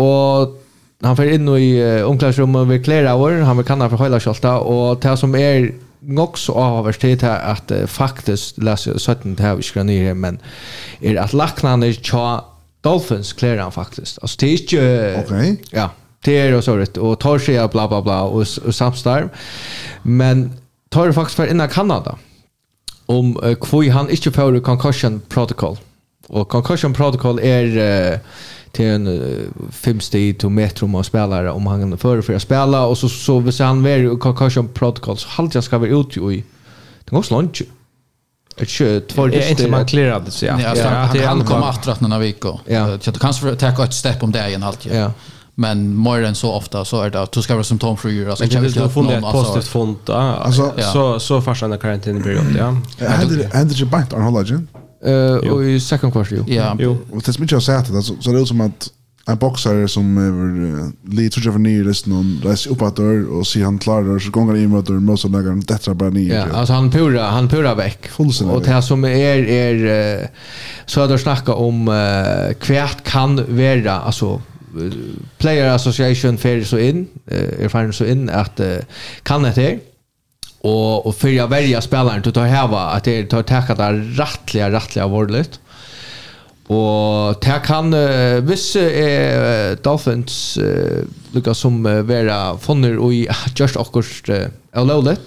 och 0.00 0.60
han 1.02 1.16
får 1.16 1.24
in 1.24 1.48
i 1.48 2.02
omklädningsrummet 2.02 2.68
vid 2.68 2.86
hour 2.88 3.42
Han 3.42 3.56
vill 3.56 3.66
kanna 3.66 3.90
för 3.90 3.96
hela 3.96 4.20
skjolta 4.20 4.58
och 4.58 5.00
det 5.00 5.16
som 5.16 5.34
är 5.34 5.72
nok 6.00 6.38
så 6.38 6.54
avhåverst 6.54 7.00
det 7.00 7.22
att 7.22 7.70
uh, 7.70 7.86
faktiskt 7.86 8.58
läser 8.58 8.90
jag 8.90 9.00
sötten 9.00 9.34
det 9.34 9.42
här 9.42 9.54
vi 9.54 9.62
ska 9.62 9.82
ner 9.82 10.14
men 10.14 10.38
är 11.00 11.16
att 11.16 11.32
lacknan 11.32 11.82
är 11.82 11.92
tja 11.92 12.44
Dolphins 12.80 13.32
klär 13.32 13.58
han 13.58 13.72
faktiskt. 13.72 14.18
Alltså 14.22 14.36
det 14.40 14.46
är 14.46 14.52
inte... 14.52 15.22
Okej. 15.24 15.52
Okay. 15.52 15.56
Ja, 15.70 15.90
det 16.24 16.38
är 16.38 16.54
och 16.54 16.64
så 16.64 16.76
rätt. 16.76 16.96
Och 16.96 17.18
tar 17.18 17.38
sig 17.38 17.68
bla 17.68 17.88
bla 17.88 18.02
bla 18.02 18.22
och, 18.22 18.46
och 18.66 18.74
samstarv. 18.74 19.28
Men 20.02 20.52
tar 20.88 21.06
det 21.06 21.12
faktiskt 21.12 21.36
för 21.36 21.46
innan 21.46 21.68
Kanada. 21.68 22.18
Om 23.06 23.44
uh, 23.44 23.54
kvui 23.54 23.88
han 23.88 24.10
inte 24.10 24.30
får 24.30 24.60
concussion 24.60 25.20
protocol. 25.28 25.76
Och 26.28 26.48
concussion 26.48 26.92
protocol 26.92 27.40
är... 27.42 27.66
Uh, 28.12 28.18
till 28.72 28.86
en 28.86 29.06
uh, 29.06 29.48
femstid 29.70 30.38
till 30.38 30.48
metrum 30.48 30.94
och 30.94 31.06
spelare 31.06 31.50
om 31.50 31.66
han 31.66 31.98
för 31.98 32.22
för 32.22 32.34
att 32.34 32.42
spela 32.42 32.86
och 32.86 32.98
så 32.98 33.08
så 33.08 33.38
vi 33.38 33.64
han 33.64 33.82
var 33.82 34.10
och 34.10 34.38
kanske 34.38 34.64
så 35.16 35.28
halt 35.28 35.54
jag 35.54 35.64
ska 35.64 35.78
vara 35.78 35.90
ute 35.90 36.20
i 36.20 36.44
det 37.04 37.10
går 37.10 37.22
slunch 37.22 37.62
Ikke 38.60 39.00
tvær 39.08 39.30
dyster. 39.30 39.50
inte 39.50 39.68
man 39.70 39.86
klirra 39.86 40.18
det, 40.18 40.30
så 40.30 40.46
ja. 40.46 40.58
ja, 40.60 40.88
han, 40.88 41.18
han 41.18 41.44
kommer 41.44 41.66
after 41.66 41.92
at 41.92 42.00
några 42.00 42.18
veckor 42.18 42.60
og 42.60 43.02
så 43.02 43.10
du 43.10 43.18
kan 43.18 43.32
ta 43.56 43.84
ett 43.84 43.94
step 43.94 44.22
om 44.22 44.32
det 44.32 44.48
igen 44.48 44.62
alltid. 44.62 44.92
Ja. 44.92 45.12
Men 45.54 46.02
mer 46.02 46.24
än 46.24 46.34
så 46.34 46.52
ofta 46.52 46.84
så 46.84 47.02
är 47.02 47.10
det 47.10 47.22
att 47.22 47.32
du 47.32 47.42
ska 47.42 47.54
vara 47.54 47.64
symptomfri. 47.64 48.26
Alltså, 48.26 48.44
jag 48.44 48.60
vill 48.60 48.74
få 48.88 49.10
ett 49.10 49.22
positivt 49.22 49.68
fond. 49.68 50.10
Alltså, 50.10 50.72
så, 50.92 51.20
så 51.20 51.40
farsan 51.40 51.72
är 51.72 51.76
blir 52.20 52.34
upp, 52.34 52.56
ja. 52.58 52.76
Händer 53.06 53.36
det 53.36 53.60
inte 53.62 53.84
bara 53.84 54.00
inte 54.02 54.16
anhålla, 54.16 54.44
Eh 55.04 55.50
och 55.52 55.64
i 55.64 55.80
second 55.80 56.12
quarter 56.12 56.36
ju. 56.36 56.54
Ja. 56.54 56.76
Jo. 56.78 56.98
Och 57.10 57.22
det 57.26 57.32
smittar 57.32 57.60
sig 57.60 57.76
att 57.76 58.04
så 58.04 58.14
så 58.20 58.32
det 58.32 58.40
är 58.40 58.44
som 58.44 58.60
att 58.60 58.90
en 59.26 59.36
boxare 59.36 59.88
som 59.88 60.18
är 60.18 61.14
lite 61.14 61.40
tror 61.40 61.52
jag 61.52 61.60
ny 61.60 61.84
listen 61.84 62.12
om 62.12 62.40
resa 62.44 62.70
upp 62.70 62.82
att 62.82 62.96
dör 62.96 63.30
och 63.32 63.46
se 63.46 63.62
han 63.62 63.78
klarar 63.78 64.18
så 64.18 64.30
gånger 64.30 64.56
in 64.56 64.70
mot 64.70 64.86
dör 64.86 64.94
måste 64.94 65.28
lägga 65.28 65.48
den 65.48 65.60
detta 65.60 65.94
bara 65.94 66.10
ny. 66.10 66.28
Ja, 66.28 66.46
alltså 66.52 66.72
han 66.74 66.90
pura 66.90 67.22
han 67.22 67.48
pura 67.48 67.74
väck. 67.74 68.10
Och 68.52 68.62
det 68.62 68.82
som 68.82 69.04
är 69.04 69.08
är 69.48 70.30
så 70.86 71.00
att 71.00 71.20
snacka 71.20 71.54
om 71.54 71.86
kvärt 72.60 73.04
kan 73.04 73.36
vara 73.36 74.00
alltså 74.00 74.42
player 75.38 75.68
association 75.68 76.38
för 76.38 76.62
så 76.62 76.78
in 76.78 77.06
är 77.26 77.68
fan 77.68 77.92
så 77.92 78.04
in 78.04 78.30
att 78.30 78.60
kan 79.22 79.42
det 79.42 79.48
här 79.48 79.78
och 80.60 81.06
och 81.06 81.16
för 81.16 81.28
jag 81.28 81.48
välja 81.48 81.80
spelaren 81.80 82.22
till 82.22 82.38
att 82.38 82.48
häva 82.48 82.80
att 82.80 83.04
det 83.04 83.26
tar 83.26 83.42
täcka 83.42 83.74
där 83.74 83.92
rättliga 83.92 84.70
rättliga 84.70 85.06
vårdligt. 85.06 85.60
Och 86.66 87.34
där 87.40 87.64
kan 87.64 87.94
uh, 87.94 88.40
vissa 88.40 88.80
uh, 88.80 89.76
Dolphins 89.82 90.58
uh, 90.58 91.04
lukka 91.32 91.54
som 91.54 91.86
uh, 91.86 92.02
vera 92.02 92.58
fonner 92.58 92.98
och 92.98 93.12
i 93.14 93.28
just 93.54 93.76
akkurat 93.76 94.28
uh, 94.74 94.86
lowlet 94.86 95.20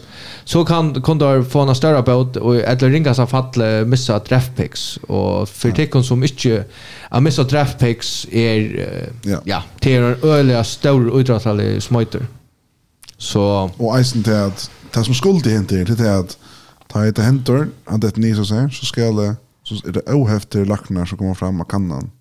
så 0.45 0.65
kan 0.65 1.01
kan 1.01 1.17
då 1.17 1.43
få 1.43 1.59
en 1.59 1.75
större 1.75 2.01
båt 2.01 2.35
och 2.37 2.55
eller 2.55 2.89
ringa 2.89 3.13
så 3.13 3.25
fall 3.27 3.85
missa 3.85 4.19
draft 4.19 4.55
picks 4.55 4.97
och 4.97 5.49
för 5.49 5.71
tecken 5.71 6.03
som 6.03 6.23
inte 6.23 6.63
har 7.09 7.21
missa 7.21 7.43
draft 7.43 7.79
picks 7.79 8.27
är 8.31 8.87
ja, 9.23 9.41
ja 9.43 9.63
det 9.79 9.95
är 9.95 10.25
öliga 10.25 10.63
stor 10.63 11.19
utdragsallig 11.19 11.83
smiter. 11.83 12.27
Så 13.17 13.71
och 13.77 13.99
isen 13.99 14.23
till 14.23 14.33
att 14.33 14.71
det 14.93 15.03
som 15.03 15.13
skulle 15.13 15.49
hända 15.49 15.67
till 15.67 15.95
det 15.95 16.09
är 16.09 16.19
att 16.19 16.37
ta 16.87 17.05
ett 17.05 17.17
händer 17.17 17.67
att 17.85 18.01
det 18.01 18.17
ni 18.17 18.35
så 18.35 18.45
säger 18.45 18.69
så 18.69 18.85
ska 18.85 19.01
det 19.11 19.35
så 19.63 19.87
är 19.87 19.91
det 19.91 20.13
ohäfter 20.13 20.65
lacknar 20.65 21.05
som 21.05 21.17
kommer 21.17 21.33
fram 21.33 21.61
av 21.61 21.65
kannan 21.65 22.11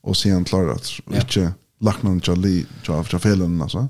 och 0.00 0.16
sen 0.16 0.44
klarat 0.44 0.92
och 1.06 1.14
inte 1.14 1.52
lacknar 1.80 2.10
inte 2.12 2.34
li 2.34 2.66
för 2.84 3.18
felen 3.18 3.62
alltså. 3.62 3.88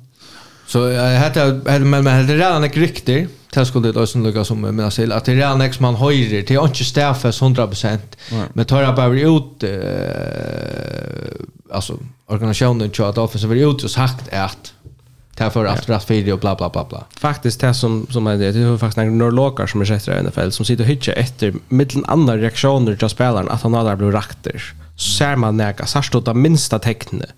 Så 0.67 0.79
hade 0.97 1.41
hade 1.67 1.85
men 1.85 2.05
men 2.05 2.27
det 2.27 2.37
redan 2.37 2.65
är 2.65 2.69
rykte 2.69 3.27
Det 3.55 3.67
skulle 3.67 3.93
det 3.93 4.01
också 4.03 4.19
lucka 4.19 4.45
som 4.45 4.61
men 4.61 4.79
jag 4.79 4.93
säger 4.93 5.11
att 5.11 5.25
det 5.25 5.35
redan 5.35 5.61
ex 5.61 5.81
man 5.81 5.95
höjer 5.95 6.43
till 6.43 6.59
inte 6.59 6.85
stäffes 6.85 7.43
100% 7.43 7.99
men 8.53 8.65
tar 8.65 8.83
jag 8.83 8.97
bara 8.97 9.21
ut 9.21 9.63
eh 9.63 10.93
alltså 11.73 11.99
organisationen 12.27 12.91
tror 12.91 13.09
att 13.09 13.19
offensiven 13.19 13.59
ut 13.59 13.85
och 13.85 13.91
sagt 13.91 14.33
att 14.33 14.73
Därför 15.37 15.65
att 15.65 15.89
rätt 15.89 16.05
för 16.05 16.33
och 16.33 16.39
bla 16.39 16.55
bla 16.55 16.69
bla 16.69 16.85
bla. 16.85 17.05
Faktiskt 17.17 17.61
det 17.61 17.75
som 17.75 18.07
som 18.11 18.27
är 18.27 18.37
det 18.37 18.53
det 18.53 18.61
är 18.61 18.77
faktiskt 18.77 19.07
några 19.13 19.31
lockar 19.31 19.67
som 19.67 19.81
är 19.81 19.85
sätter 19.85 20.19
i 20.19 20.23
NFL 20.23 20.51
som 20.51 20.65
sitter 20.65 20.85
och 20.85 20.91
hitchar 20.91 21.13
efter 21.13 21.55
mellan 21.69 22.05
andra 22.07 22.37
reaktioner 22.37 22.97
till 22.97 23.09
spelaren 23.09 23.49
att 23.49 23.63
han 23.63 23.75
hade 23.75 23.97
blivit 23.97 24.15
rakter. 24.15 24.63
Så 24.97 25.11
Ser 25.19 25.37
man 25.37 25.57
näka 25.57 25.87
särskilt 25.87 26.25
de 26.25 26.43
minsta 26.43 26.79
tecknet. 26.79 27.31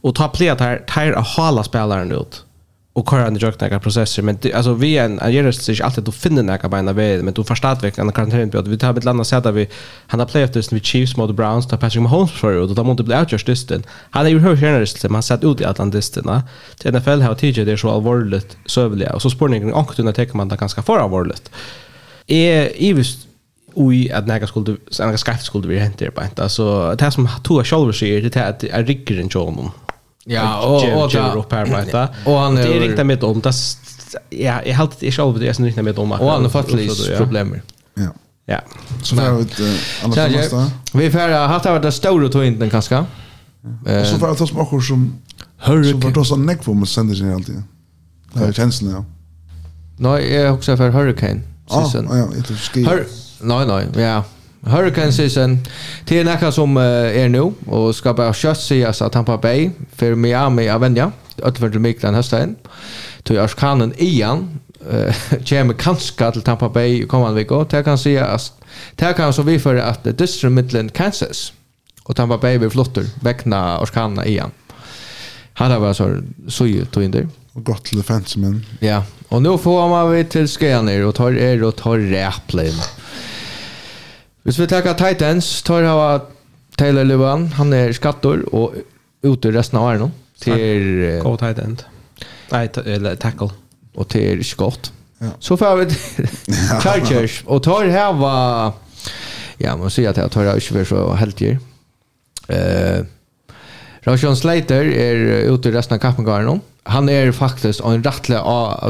Och 0.00 0.14
ta 0.14 0.28
pleat 0.28 0.60
här 0.60 0.78
tar 0.78 1.12
att 1.12 1.26
hala 1.26 1.64
spelaren 1.64 2.12
ut 2.12 2.44
och 2.92 3.08
köra 3.10 3.26
en 3.26 3.38
jag 3.40 3.60
några 3.60 3.80
processer 3.80 4.22
men 4.22 4.38
det, 4.40 4.52
alltså 4.52 4.74
vi 4.74 4.98
en 4.98 5.18
en 5.18 5.32
gör 5.32 5.42
det 5.42 5.52
sig 5.52 5.82
alltid 5.82 6.08
att 6.08 6.14
finna 6.14 6.42
några 6.42 6.68
bena 6.68 6.92
väg 6.92 7.24
men 7.24 7.34
du 7.34 7.44
förstår 7.44 7.68
att 7.68 7.84
vi 7.84 7.90
kan 7.90 8.12
kan 8.12 8.40
inte 8.40 8.58
att 8.58 8.68
vi 8.68 8.78
tar 8.78 8.98
ett 8.98 9.04
landa 9.04 9.24
sätt 9.24 9.46
att 9.46 9.54
vi 9.54 9.68
han 10.06 10.20
har 10.20 10.26
playoff 10.26 10.50
det 10.52 10.72
med 10.72 10.84
Chiefs 10.84 11.16
mot 11.16 11.36
Browns 11.36 11.68
där 11.68 11.76
Patrick 11.76 12.02
Mahomes 12.02 12.30
för 12.30 12.56
och 12.56 12.74
då 12.74 12.84
måste 12.84 13.02
bli 13.02 13.16
outjust 13.16 13.46
distan 13.46 13.82
han 14.10 14.26
är 14.26 14.30
ju 14.30 14.38
hur 14.38 14.56
känner 14.56 15.02
det 15.02 15.08
man 15.08 15.22
satt 15.22 15.44
ut 15.44 15.60
i 15.60 15.64
Atlantistina 15.64 16.42
till 16.78 16.92
NFL 16.92 17.20
har 17.20 17.34
TJ 17.34 17.64
det 17.64 17.76
så 17.76 17.90
allvarligt 17.90 18.56
sövliga 18.66 19.12
och 19.12 19.22
så 19.22 19.30
spårningen 19.30 19.72
och 19.72 19.96
kunna 19.96 20.12
ta 20.12 20.26
man 20.32 20.48
det 20.48 20.56
ganska 20.56 20.82
för 20.82 20.98
allvarligt 20.98 21.50
är 22.26 22.82
i 22.82 22.92
visst 22.92 23.28
ui 23.74 24.10
at 24.12 24.26
nega 24.26 24.46
skulle 24.46 24.76
nega 24.98 25.18
skaft 25.18 25.44
skulle 25.44 25.68
vi 25.68 25.78
hentir 25.78 26.10
på. 26.10 26.22
Alltså 26.36 26.94
det 26.98 27.10
som 27.10 27.28
tog 27.42 27.66
sjálvur 27.66 27.92
sig 27.92 28.20
det 28.20 28.36
är 28.36 28.50
att 28.50 28.64
är 28.64 28.84
rikkeren 28.84 29.28
tjónum? 29.28 29.70
Ja, 30.24 30.60
och 30.60 31.02
och 31.02 31.10
där 31.12 31.36
upp 31.36 31.52
här 31.52 31.66
bara. 31.92 32.08
Och 32.24 32.38
han 32.38 32.58
är 32.58 32.80
riktigt 32.80 33.06
med 33.06 33.24
om 33.24 33.40
det 33.40 33.52
ja, 34.30 34.60
jag 34.66 34.76
har 34.76 34.90
det 35.00 35.12
själv 35.12 35.38
det 35.38 35.48
är 35.48 35.52
så 35.52 35.62
riktigt 35.62 35.84
med 35.84 35.98
om. 35.98 36.12
Och 36.12 36.30
han 36.30 36.42
har 36.42 36.48
fått 36.48 36.72
lite 36.72 37.16
problem. 37.16 37.56
Ja. 37.94 38.08
Ja. 38.46 38.60
Så 39.02 39.14
där 39.14 39.40
ut 39.40 39.60
andra 40.04 40.26
nästa. 40.26 40.70
Vi 40.92 41.10
får 41.10 41.48
ha 41.48 41.60
tagit 41.60 41.82
det 41.82 41.92
stor 41.92 42.24
och 42.24 42.46
inte 42.46 42.70
kanske. 42.70 43.04
Eh 43.86 44.04
så 44.04 44.18
för 44.18 44.32
att 44.32 44.40
oss 44.40 44.52
också 44.52 44.80
som 44.80 45.14
hör 45.56 45.82
som 45.82 46.00
vart 46.00 46.16
oss 46.16 46.36
neck 46.36 46.62
för 46.62 46.72
måste 46.72 46.94
sänder 46.94 47.14
sig 47.14 47.32
alltid. 47.32 47.62
Det 48.32 48.44
är 48.44 48.52
känslan 48.52 48.90
ja. 48.90 49.04
Nej, 49.96 50.32
jag 50.32 50.54
också 50.54 50.76
för 50.76 50.90
hurricane 50.90 51.40
season. 51.70 52.08
Ja, 52.10 52.16
ja, 52.16 52.26
det 52.48 52.56
ska. 52.56 52.80
Nej, 53.40 53.66
nej, 53.66 54.04
ja. 54.04 54.24
Hurricane 54.66 55.12
season. 55.12 55.58
Det 56.04 56.18
är 56.18 56.24
näka 56.24 56.52
som 56.52 56.76
är 56.76 57.28
nu 57.28 57.52
och 57.66 57.96
ska 57.96 58.14
bara 58.14 58.34
kött 58.34 58.60
sägas 58.60 59.02
att 59.02 59.12
Tampa 59.12 59.38
Bay 59.38 59.70
för 59.96 60.14
Miami 60.14 60.68
Avenja. 60.68 61.12
Öttvärd 61.42 61.74
Miklan 61.74 62.14
hösten. 62.14 62.56
Till 63.22 63.38
Arskanen 63.38 63.94
igen. 63.96 64.60
Kjem 65.44 65.74
kanske 65.74 66.32
till 66.32 66.42
Tampa 66.42 66.68
Bay 66.68 67.06
kommande 67.06 67.34
vecka. 67.34 67.66
Det 67.70 67.82
kan 67.82 67.98
sägas 67.98 68.52
det 68.96 69.12
kan 69.16 69.32
så 69.32 69.42
vi 69.42 69.58
för 69.58 69.76
att 69.76 70.18
District 70.18 70.52
Midland 70.52 70.92
Kansas 70.92 71.52
och 72.02 72.16
Tampa 72.16 72.38
Bay 72.38 72.58
blir 72.58 72.70
flottor 72.70 73.04
väckna 73.20 73.78
Arskanen 73.78 74.26
igen. 74.26 74.50
Han 75.52 75.70
har 75.70 75.78
varit 75.78 75.96
så 75.96 76.22
så 76.48 76.66
ju 76.66 76.84
tog 76.84 77.02
in 77.02 77.10
det. 77.10 77.28
Och 77.52 77.64
gott 77.64 77.84
till 77.84 77.98
defensemen. 77.98 78.66
Ja, 78.80 79.04
och 79.28 79.42
nu 79.42 79.58
får 79.58 79.88
man 79.88 80.10
vi 80.10 80.24
till 80.24 80.48
Skanner 80.48 81.04
och 81.04 81.14
tar 81.14 81.32
er 81.32 81.62
och 81.62 81.76
tar 81.76 81.98
Raplin. 81.98 82.74
Hvis 84.42 84.58
vi 84.58 84.66
tar 84.66 84.86
Titans, 84.98 85.62
tar 85.62 85.84
hava 85.86 86.24
Taylor 86.78 87.06
Levan, 87.06 87.46
han 87.58 87.72
er 87.76 87.92
skattor 87.94 88.42
og 88.50 88.74
ute 89.22 89.52
resten 89.54 89.78
av 89.78 89.86
åren 89.86 90.14
til 90.42 91.20
Go 91.22 91.36
tight 91.38 91.60
end. 91.62 91.84
Nei, 92.50 92.66
eller 92.84 93.16
tackle. 93.20 93.52
Og 93.94 94.08
til 94.10 94.42
skott. 94.44 94.90
Ja. 95.22 95.30
Så 95.38 95.56
får 95.60 95.82
vi 95.82 95.86
Chargers 96.82 97.42
og 97.46 97.62
tar 97.62 97.86
var 98.18 98.74
Ja, 99.60 99.76
man 99.78 99.92
sier 99.92 100.10
at 100.10 100.18
jeg 100.18 100.32
tar 100.34 100.48
ikke 100.56 100.80
vært 100.80 100.90
så 100.90 101.04
heldig. 101.20 101.50
Eh, 102.50 103.02
Rasjon 104.02 104.34
Slater 104.34 104.88
er 104.90 105.52
ute 105.52 105.70
i 105.70 105.74
resten 105.76 105.94
av 105.94 106.02
kappengaren. 106.02 106.62
Han 106.90 107.06
er 107.08 107.30
faktisk 107.30 107.84
en 107.86 108.02
rettelig 108.02 108.40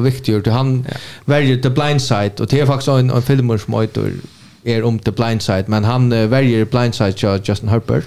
viktig, 0.01 0.47
han 0.49 0.79
ja. 0.89 1.01
verger 1.29 1.69
Blind 1.69 2.01
Side 2.01 2.41
og 2.41 2.49
det 2.49 2.63
er 2.63 2.71
faktisk 2.71 2.95
en, 2.95 3.13
en 3.13 3.27
filmer 3.27 3.61
som 3.61 3.77
øyder 3.77 4.15
är 4.65 4.83
om 4.83 4.99
blind 4.99 5.17
blindside 5.17 5.69
men 5.69 5.85
han 5.85 6.13
uh, 6.13 6.29
väljer 6.29 6.65
blindside 6.65 7.17
till 7.17 7.41
Justin 7.45 7.69
Harper. 7.69 8.03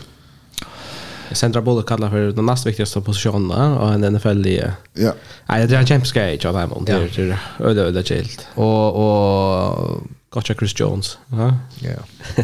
Sandra 1.32 1.62
Bullock 1.62 1.88
kallar 1.88 2.10
för 2.10 2.32
den 2.32 2.46
näst 2.46 2.66
viktigaste 2.66 3.02
positionen 3.02 3.78
och 3.78 3.94
en 3.94 4.02
NFL 4.02 4.48
i 4.48 4.64
Ja. 4.94 5.14
Nej, 5.46 5.68
det 5.68 5.76
är 5.76 5.92
James 5.92 6.12
Gage 6.12 6.46
av 6.46 6.54
dem 6.54 6.86
det 6.86 6.92
är 6.92 7.40
öde 7.60 7.82
öde 7.82 8.04
chilt. 8.04 8.48
Och 8.54 8.96
och 8.96 10.04
gotcha 10.30 10.54
Chris 10.54 10.80
Jones. 10.80 11.18
Ja. 11.28 11.58
Ja. 11.80 12.44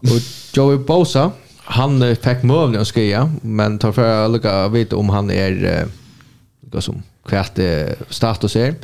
Och 0.00 0.20
Joey 0.52 0.78
Bosa 0.78 1.30
han 1.64 2.16
fick 2.16 2.42
möjligen 2.42 2.80
att 2.80 2.88
skriva 2.88 3.32
men 3.42 3.78
tar 3.78 3.92
för 3.92 4.24
att 4.24 4.30
lucka 4.30 4.68
veta 4.68 4.96
om 4.96 5.08
han 5.08 5.30
är 5.30 5.86
vad 6.60 6.84
som 6.84 7.02
kvärt 7.26 7.58
status 8.10 8.56
är. 8.56 8.74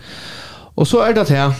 Och 0.74 0.88
så 0.88 1.00
är 1.00 1.14
det 1.14 1.28
här 1.28 1.52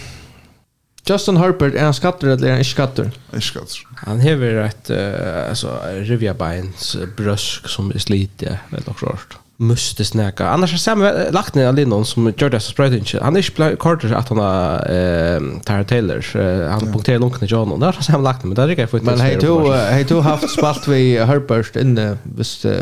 Justin 1.07 1.37
Herbert, 1.37 1.75
är 1.75 1.85
han 1.85 1.95
skatter 1.95 2.27
eller 2.29 2.47
är 2.47 2.51
han 2.51 2.59
inte 2.59 2.71
skattor? 2.71 3.11
Inte. 3.35 3.51
Han 3.97 4.21
hever 4.21 4.55
ett 4.55 4.91
uh, 4.91 5.49
alltså, 5.49 5.81
rivjabeins 5.93 6.97
brösk 7.17 7.69
som 7.69 7.91
är 7.91 7.99
slitig, 7.99 8.59
väldigt 8.71 8.89
också 8.89 9.07
rart. 9.07 9.37
Måste 9.57 10.05
snäka. 10.05 10.49
Annars 10.49 10.71
har 10.71 10.79
Sam 10.79 11.11
lagt 11.31 11.55
ner 11.55 11.73
Linnon 11.73 12.05
som 12.05 12.33
gör 12.37 12.51
det 12.51 12.61
så 12.61 12.71
spröjt 12.71 12.93
inte. 12.93 13.25
Han 13.25 13.37
är 13.37 13.61
inte 13.61 13.77
kortare 13.77 14.17
att 14.17 14.29
han 14.29 14.39
har 14.39 14.75
eh, 14.75 15.41
Tara 15.65 15.85
Taylor. 15.85 16.25
Han 16.69 16.87
ja. 16.87 16.93
punkterar 16.93 17.19
lunken 17.19 17.45
i 17.45 17.47
John 17.47 17.73
och 17.73 17.81
där 17.81 17.87
har 17.93 18.03
Sam 18.03 18.23
lagt 18.23 18.45
ner. 18.45 18.49
Men 18.49 18.55
där 18.55 18.63
är 18.63 18.77
det 18.77 18.83
inte. 18.83 18.99
Men 19.01 19.21
hej 19.21 20.05
du 20.09 20.21
haft 20.21 20.51
spalt 20.51 20.89
vi 20.89 21.19
Herbert 21.19 21.77
inne 21.77 22.19
visst 22.23 22.65
uh, 22.65 22.73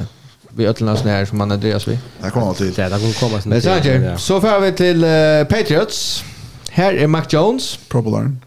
vi 0.49 0.67
ötlarna 0.67 0.97
sån 0.97 1.09
här 1.09 1.25
som 1.25 1.39
man 1.39 1.53
Andreas 1.53 1.89
vi. 1.89 1.99
Det 2.23 2.31
kommer 2.31 2.49
alltid. 2.49 2.75
Det 2.75 2.91
kommer 2.91 3.21
komma 3.21 3.41
sån 3.41 3.53
här. 3.53 4.17
Så 4.17 4.41
får 4.41 4.61
vi 4.61 4.73
till 4.73 5.05
uh, 5.05 5.45
Patriots. 5.45 6.25
Her 6.73 6.93
er 6.93 7.07
Mac 7.07 7.29
Jones. 7.33 7.77
Popularen. 7.89 8.43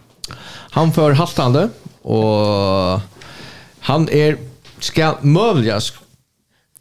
Han 0.72 0.94
får 0.94 1.12
haltande 1.12 1.70
och 2.01 3.01
han 3.79 4.10
är 4.10 4.38
ska 4.79 5.17
mövliga 5.22 5.79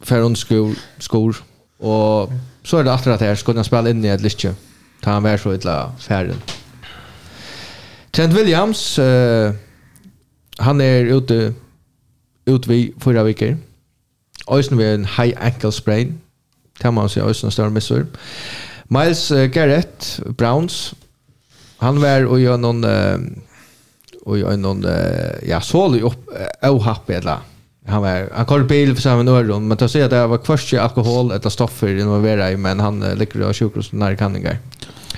för 0.01 0.21
hon 0.21 0.35
skor, 0.35 0.75
skor. 0.99 1.35
och 1.77 2.31
så 2.63 2.77
är 2.77 2.83
det 2.83 2.91
efter 2.91 3.11
att 3.11 3.21
här 3.21 3.35
skulle 3.35 3.57
han 3.57 3.65
spela 3.65 3.89
in 3.89 4.05
i 4.05 4.07
ett 4.07 4.21
litet 4.21 4.57
Ta 5.01 5.11
han 5.11 5.23
vär 5.23 5.37
så 5.37 5.53
illa 5.53 5.91
färden. 5.99 6.41
Trent 8.11 8.33
Williams 8.33 8.99
uh, 8.99 9.51
han 10.57 10.81
är 10.81 11.05
ute 11.05 11.53
ut 12.45 12.67
vid 12.67 12.93
förra 12.99 13.23
veckor. 13.23 13.57
Ösen 14.47 14.77
med 14.77 14.93
en 14.93 15.05
high 15.05 15.45
ankle 15.45 15.71
sprain. 15.71 16.21
Kan 16.77 16.93
man 16.93 17.09
sig 17.09 17.23
ösen 17.23 17.51
större 17.51 17.69
missor. 17.69 18.07
Miles 18.83 19.31
uh, 19.31 19.45
Garrett 19.45 20.19
Browns 20.25 20.93
han 21.85 22.01
var 22.01 22.25
och 22.25 22.39
gör 22.39 22.57
någon 22.57 22.85
och 24.25 24.37
gör 24.37 24.57
någon 24.57 24.85
ja 25.47 25.61
sålig 25.61 26.01
upp 26.01 26.29
happy 26.81 27.13
eller 27.13 27.37
han 27.87 28.01
var 28.01 28.29
han 28.35 28.45
kallade 28.45 28.65
bil 28.65 28.95
för 28.95 29.01
samma 29.01 29.31
öron 29.31 29.67
men 29.67 29.77
då 29.77 29.87
säger 29.87 30.09
det 30.09 30.27
var 30.27 30.37
kvarts 30.37 30.73
alkohol 30.73 31.31
eller 31.31 31.49
stoffer 31.49 31.99
involverade 31.99 32.43
var 32.43 32.51
i 32.51 32.57
men 32.57 32.79
han 32.79 32.99
ligger 32.99 33.41
och 33.41 33.57
sjukhus 33.57 33.91
när 33.91 34.15
kan 34.15 34.33
det 34.33 34.57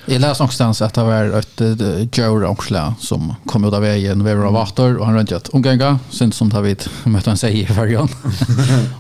Jag 0.10 0.22
läste 0.22 0.44
någonstans 0.44 0.82
att 0.82 0.94
det 0.94 1.04
var 1.04 1.24
ett 1.40 1.62
Joe 2.18 2.40
Rongsla 2.40 2.96
som 3.00 3.36
kom 3.46 3.66
ut 3.66 3.74
av 3.74 3.82
vägen 3.82 4.28
över 4.28 4.46
av 4.46 4.54
vatten 4.54 4.98
och 4.98 5.06
han 5.06 5.16
rönt 5.16 5.32
ett 5.32 5.50
omgånga 5.50 6.00
synd 6.10 6.34
som 6.34 6.52
tar 6.52 6.62
vid 6.62 6.84
mötte 7.04 7.30
han 7.30 7.38
sig 7.38 7.62
i 7.62 7.66
färjan 7.66 8.08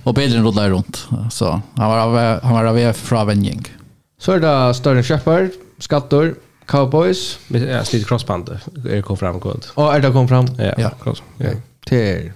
och 0.04 0.14
bilen 0.14 0.44
rullade 0.46 0.70
runt. 0.70 1.08
Så 1.32 1.62
han 1.76 1.90
var 1.90 1.98
av, 1.98 2.40
han 2.44 2.54
var 2.54 2.66
av 2.66 2.94
från 2.94 3.28
Vänjing. 3.28 3.68
Så 4.20 4.32
är 4.32 4.40
det 4.40 4.74
större 4.74 5.04
köpare, 5.04 5.50
skatter, 5.80 6.36
Cowboys. 6.68 7.40
Ja, 7.50 7.84
snitt 7.84 8.08
crossband. 8.08 8.50
Er 8.90 9.02
kom 9.02 9.18
fram 9.18 9.40
god. 9.40 9.66
Och 9.76 9.96
är 9.96 10.00
det 10.00 10.12
kom 10.12 10.28
fram? 10.28 10.48
Ja, 10.58 10.74
ja. 10.78 10.90
cross. 11.04 11.24
Ja. 11.38 11.50
Til. 11.88 12.32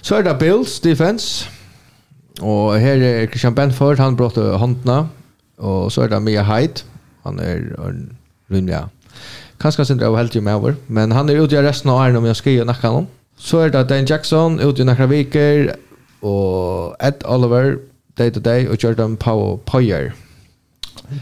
Så 0.00 0.14
är 0.14 0.22
det 0.22 0.38
Bills 0.38 0.80
defense. 0.80 1.48
Och 2.40 2.74
här 2.74 2.96
är 2.96 3.26
Christian 3.26 3.54
Benford, 3.54 3.98
han 3.98 4.16
bröt 4.16 4.36
håndene. 4.36 5.08
Och 5.56 5.92
så 5.92 6.02
är 6.02 6.08
det 6.08 6.20
Mia 6.20 6.42
Hyde. 6.42 6.80
Han 7.22 7.38
är 7.38 7.56
en 7.88 8.16
rymliga. 8.48 8.88
Kanske 9.58 9.92
inte 9.92 10.06
av 10.06 10.16
helt 10.16 10.34
med 10.34 10.54
över. 10.54 10.76
Men 10.86 11.12
han 11.12 11.28
är 11.28 11.44
ute 11.44 11.56
i 11.56 11.62
resten 11.62 11.90
av 11.90 12.00
æren 12.00 12.16
om 12.16 12.24
jag 12.24 12.36
skriver 12.36 12.64
nacka 12.64 12.88
honom. 12.88 13.06
Så 13.36 13.58
är 13.58 13.70
det 13.70 13.84
Dan 13.84 14.04
Jackson, 14.04 14.60
ute 14.60 14.82
i 14.82 14.84
nakka 14.84 15.06
viker. 15.06 15.76
Och 16.20 16.96
Ed 17.00 17.24
Oliver, 17.24 17.78
day 18.14 18.30
to 18.30 18.40
day. 18.40 18.68
Och 18.68 18.84
Jordan 18.84 19.16
Powell, 19.16 19.58
Poyer. 19.64 20.12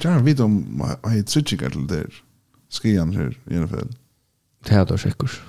Jag 0.00 0.10
har 0.10 0.20
vid 0.20 0.40
om 0.40 0.82
jag 1.02 1.16
är 1.16 1.22
tryckt 1.22 1.48
till 1.48 1.86
det. 1.86 2.06
Skian 2.70 3.16
här 3.16 3.36
i 3.50 3.56
alla 3.56 3.68
fall. 3.68 3.88
Det 4.64 4.74
här 4.74 4.86
då 4.86 4.98
säkert. 4.98 5.40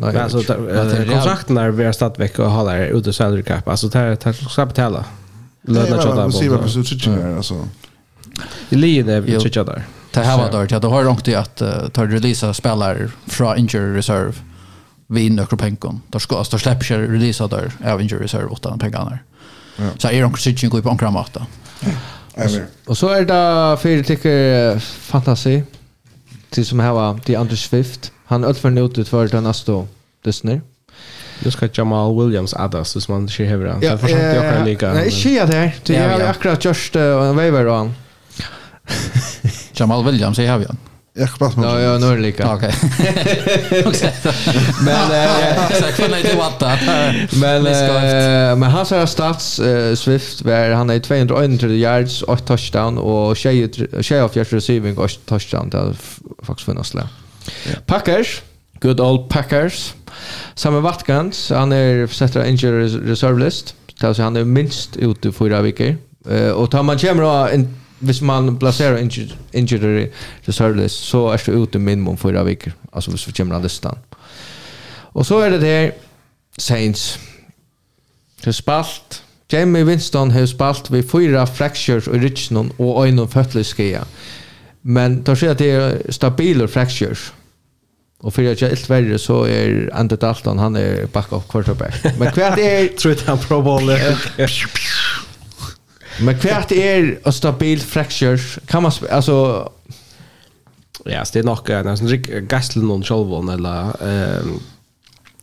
Nej, 0.00 0.16
alltså 0.16 0.42
kontrakten 0.42 1.56
där 1.56 1.70
vi 1.70 1.84
har 1.84 1.92
stått 1.92 2.18
vecka 2.18 2.44
och 2.44 2.50
håller 2.50 2.86
ute 2.86 3.12
salary 3.12 3.42
cap. 3.42 3.68
Alltså 3.68 3.88
det 3.88 3.98
här 3.98 4.48
ska 4.48 4.66
betala. 4.66 5.04
Löna 5.62 6.02
chatta. 6.02 6.26
Vi 6.26 6.32
se 6.32 6.48
vad 6.48 6.62
precis 6.62 6.88
tryckt 6.88 7.06
här 7.06 7.36
alltså. 7.36 7.68
I 8.68 8.76
linje 8.76 9.14
är 9.14 9.20
vi 9.20 9.40
tryckt 9.40 9.54
där. 9.54 9.84
Det 10.12 10.20
här 10.20 10.38
var 10.38 10.52
dåligt. 10.52 10.82
Det 10.82 10.88
har 10.88 11.04
långt 11.04 11.28
i 11.28 11.34
att 11.34 11.62
ta 11.92 12.06
releasa 12.06 12.54
spelare 12.54 13.10
från 13.26 13.58
injury 13.58 13.96
reserve 13.98 14.32
vi 15.06 15.26
in 15.26 15.36
några 15.36 15.56
pengar. 15.56 16.00
Då 16.08 16.18
ska 16.18 16.38
alltså 16.38 16.58
släppa 16.58 16.80
sig 16.80 16.96
releasa 16.98 17.46
där 17.46 17.72
av 17.84 18.02
injury 18.02 18.24
reserve 18.24 18.48
utan 18.52 18.78
pengarna. 18.78 19.18
Så 19.98 20.08
är 20.08 20.12
det 20.12 20.24
också 20.24 20.42
tryckt 20.42 20.70
går 20.72 20.82
på 20.82 20.90
en 20.90 20.98
kramat 20.98 21.30
då. 21.32 21.46
Amen. 22.36 22.66
Och 22.86 22.98
så 22.98 23.08
är 23.08 23.20
det 23.20 23.76
för 23.82 24.02
tycker 24.02 24.78
fantasi 24.78 25.62
till 26.50 26.66
som 26.66 26.80
här 26.80 27.18
The 27.18 27.36
Anders 27.36 27.68
Swift. 27.68 28.12
Han 28.26 28.44
öll 28.44 28.54
för 28.54 28.70
notet 28.70 29.08
för 29.08 29.28
den 29.28 29.44
nästa 29.44 29.86
Disney. 30.24 30.60
Jag 31.44 31.52
ska 31.52 31.68
Jamal 31.72 32.24
Williams 32.24 32.54
addas 32.54 33.02
så 33.02 33.12
man 33.12 33.28
ser 33.28 33.44
hur 33.44 33.66
han. 33.66 33.82
Jag 33.82 34.00
försökte 34.00 34.26
jag 34.26 34.54
kan 34.54 34.64
lika. 34.64 34.92
Nej, 34.92 35.10
shit 35.10 35.46
där. 35.46 35.74
Det 35.84 35.96
är 35.96 36.30
akkurat 36.30 36.64
just 36.64 36.96
en 36.96 37.36
waiver 37.36 37.68
on. 37.68 37.94
Jamal 39.72 40.04
Williams 40.04 40.38
är 40.38 40.46
här 40.46 40.58
igen. 40.58 40.76
Jag 41.16 41.28
ska 41.28 41.38
passa. 41.38 41.60
Ja, 41.62 41.80
ja, 41.80 41.98
nu 41.98 42.06
är 42.06 42.16
det 42.16 42.22
lika. 42.22 42.54
Okej. 42.54 42.74
Men 44.84 45.12
eh 45.12 45.70
så 45.80 46.02
kan 46.02 46.18
inte 46.18 46.36
vatta. 46.36 46.78
Men 47.40 47.66
eh 47.66 48.56
men 48.56 48.62
han 48.62 48.86
sa 48.86 49.06
starts 49.06 49.60
Swift 49.96 50.42
var 50.42 50.70
han 50.70 50.90
är 50.90 50.98
200 50.98 51.68
yards 51.68 52.22
och 52.22 52.44
touchdown 52.44 52.98
och 52.98 53.36
tjej 53.36 53.70
tjej 54.00 54.20
av 54.20 54.28
fjärde 54.28 54.56
receiving 54.56 54.98
och 54.98 55.10
touchdown 55.26 55.70
där 55.70 55.96
faktiskt 56.42 56.66
för 56.66 56.74
Nasla. 56.74 57.08
Packers, 57.86 58.42
good 58.80 59.00
old 59.00 59.28
Packers. 59.28 59.94
Samme 60.54 60.80
Watkins, 60.80 61.50
han 61.50 61.72
är 61.72 62.06
sätter 62.06 62.44
injury 62.44 63.10
reserve 63.10 63.44
list. 63.44 63.74
Alltså 64.00 64.22
han 64.22 64.36
är 64.36 64.44
minst 64.44 64.96
ute 64.96 65.28
i 65.28 65.32
fyra 65.32 65.62
veckor. 65.62 65.96
Eh 66.30 66.50
och 66.50 66.70
tar 66.70 66.82
man 66.82 66.98
kommer 66.98 67.54
hvis 68.04 68.20
man 68.20 68.58
placerar 68.58 68.96
injury, 68.96 69.28
injury 69.52 70.08
reserve 70.46 70.82
list 70.82 71.04
så 71.04 71.28
är 71.30 71.42
det 71.46 71.52
ute 71.52 71.78
minimum 71.78 72.16
fyra 72.16 72.44
veckor. 72.44 72.72
Alltså 72.92 73.10
hvis 73.10 73.28
vi 73.28 73.32
kommer 73.32 73.54
av 73.54 73.62
listan. 73.62 73.98
Och 75.14 75.26
så 75.26 75.40
är 75.40 75.50
det 75.50 75.58
där 75.58 75.92
Saints. 76.58 77.18
Det 78.44 78.50
är 78.50 78.52
spalt. 78.52 79.22
Jamie 79.48 79.84
Winston 79.84 80.30
har 80.30 80.46
spalt 80.46 80.90
vid 80.90 81.10
fyra 81.10 81.46
fractures 81.46 82.08
i 82.08 82.18
Richmond 82.18 82.70
och 82.76 83.08
en 83.08 83.18
av. 83.18 83.46
Men 84.80 85.24
tar 85.24 85.34
sig 85.34 85.48
att 85.48 85.58
det 85.58 85.70
är 85.70 86.12
stabila 86.12 86.68
fractures. 86.68 87.32
Och 88.24 88.34
för 88.34 88.52
att 88.52 88.60
jag 88.60 88.70
är 88.70 88.76
helt 88.76 88.90
värre 88.90 89.18
så 89.18 89.44
är 89.44 89.90
Andy 89.94 90.16
Dalton, 90.16 90.58
han 90.58 90.76
är 90.76 91.06
backup 91.06 91.48
quarterback. 91.48 91.94
Men 92.18 92.32
kvart 92.32 92.58
är... 92.58 92.88
Tror 92.88 93.14
inte 93.14 93.24
han 93.26 93.38
provar 93.38 93.80
Men 96.20 96.38
kvart 96.38 96.72
är 96.72 97.18
en 97.24 97.32
stabil 97.32 97.80
fracture. 97.80 98.38
Kan 98.66 98.82
man 98.82 98.92
alltså 99.10 99.68
ja, 101.04 101.24
det 101.32 101.38
är 101.38 101.42
nog 101.42 101.70
en 101.70 101.98
sån 101.98 102.08
rik 102.08 102.28
gaslen 102.28 102.90
och 102.90 103.06
självon 103.06 103.48
eller 103.48 104.02
ehm 104.02 104.60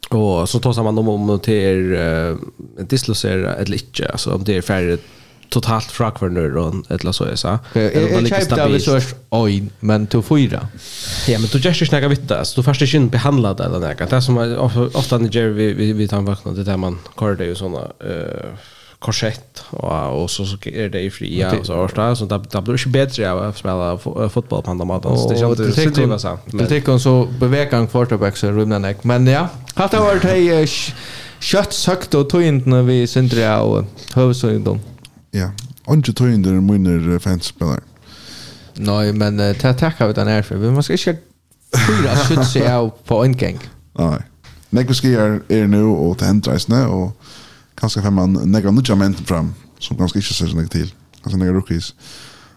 och 0.10 0.50
så 0.50 0.60
tar 0.60 0.84
man 0.84 0.98
om 0.98 1.10
om 1.10 1.40
det 1.44 1.66
är 1.66 2.38
dislocera 2.84 3.56
eller 3.56 3.74
inte 3.74 4.12
alltså 4.12 4.34
om 4.34 4.44
det 4.44 4.58
är 4.58 4.62
färre 4.62 4.98
totalt 5.50 5.92
frakvarnur 5.92 6.58
och 6.58 6.92
eller 6.92 7.12
så 7.12 7.24
är 7.24 7.36
så. 7.36 7.60
Jag 7.74 8.28
köpte 8.28 8.68
det 8.68 8.80
så 8.80 9.00
oj 9.30 9.64
men 9.80 10.08
to 10.08 10.22
fyra. 10.22 10.68
Ja 11.28 11.40
men 11.40 11.50
du 11.52 11.60
just 11.60 11.90
snacka 11.90 12.08
vitt 12.08 12.32
alltså 12.32 12.62
du 12.62 12.64
första 12.64 13.00
behandla 13.00 13.54
det 13.54 13.64
eller 13.64 13.80
något. 13.80 14.10
Det 14.10 14.22
som 14.22 14.38
ofta 14.94 15.18
när 15.18 15.50
vi 15.50 15.74
vi 15.74 15.94
vi 15.94 16.08
tar 16.08 16.22
vakna 16.22 16.52
det 16.52 16.64
där 16.64 16.78
man 16.78 17.00
kör 17.20 17.36
det 17.36 17.46
ju 17.46 17.56
såna 17.56 17.80
eh 17.80 18.52
korsett 19.02 19.64
och, 19.70 20.24
och 20.24 20.32
så, 20.32 20.46
så 20.46 20.58
är 20.64 20.90
det 20.90 21.00
i 21.00 21.10
fria 21.10 21.60
och 21.60 21.66
så 21.66 21.76
årsdag 21.76 22.18
så 22.18 22.26
det, 22.26 22.42
det 22.52 22.62
blir 22.62 22.78
ju 22.86 22.92
bättre 22.92 23.32
av 23.32 23.40
att 23.40 23.58
spela 23.58 23.98
fotboll 24.30 24.64
på 24.64 24.72
andra 24.72 24.86
maten 24.86 25.18
så 25.18 25.30
det 25.30 25.40
känns 25.40 25.60
inte 25.60 25.72
så 25.72 25.92
trivas 25.92 26.26
Det 26.52 26.68
tycker 26.68 26.98
så 26.98 27.28
bevekar 27.40 27.78
en 27.78 27.88
quarterback 27.88 28.38
så 28.38 28.52
rymna 28.52 28.80
neck 28.80 29.04
men 29.04 29.28
ja 29.28 29.48
hatt 29.74 29.94
har 29.94 30.02
varit 30.02 30.24
hej 30.24 30.68
kött 31.40 31.74
sökt 31.74 32.14
och 32.14 32.30
tog 32.30 32.44
in 32.44 32.64
när 32.66 32.82
vi 32.82 33.08
Sindria 33.08 33.62
och 33.62 33.86
Hövsöjndom 34.14 34.80
Ja, 35.32 35.52
inte 35.90 36.14
tog 36.14 36.34
inte 36.34 36.50
minner 36.50 37.20
fanspelare 37.20 37.82
Nej, 38.74 39.14
men 39.14 39.40
uh, 39.40 39.56
det 39.62 39.74
tackar 39.74 40.08
vi 40.08 40.14
den 40.14 40.28
här 40.28 40.42
för. 40.42 40.56
Vi 40.56 40.72
måste 40.72 40.94
inte 40.94 41.18
fyra 41.88 42.16
skjutsa 42.16 42.76
av 42.76 42.92
på 43.06 43.24
en 43.24 43.38
gång. 43.38 43.60
Nej. 44.00 44.22
Men 44.70 44.88
vi 44.88 45.14
er 45.50 45.68
nu 45.68 45.84
og 45.86 46.20
det 46.20 46.28
händer 46.28 46.86
og 46.86 47.12
ganska 47.82 48.02
fem 48.02 48.16
man 48.16 48.38
nega 48.54 48.72
nudja 48.72 48.96
menn 48.96 49.16
fram 49.26 49.54
som 49.80 49.98
ganska 49.98 50.22
ikke 50.22 50.36
ser 50.36 50.52
seg 50.52 50.70
til 50.74 50.92
ganska 51.22 51.40
nega 51.40 51.56
rookies 51.56 51.94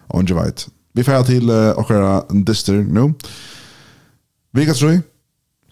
og 0.09 0.23
ikke 0.23 0.39
veit 0.39 0.67
vi 0.95 1.03
får 1.03 1.27
til 1.27 1.51
uh, 1.51 1.73
okkara 1.81 2.21
dister 2.47 2.81
nu 2.83 3.11
Vika 4.55 4.73
Trøy 4.73 5.01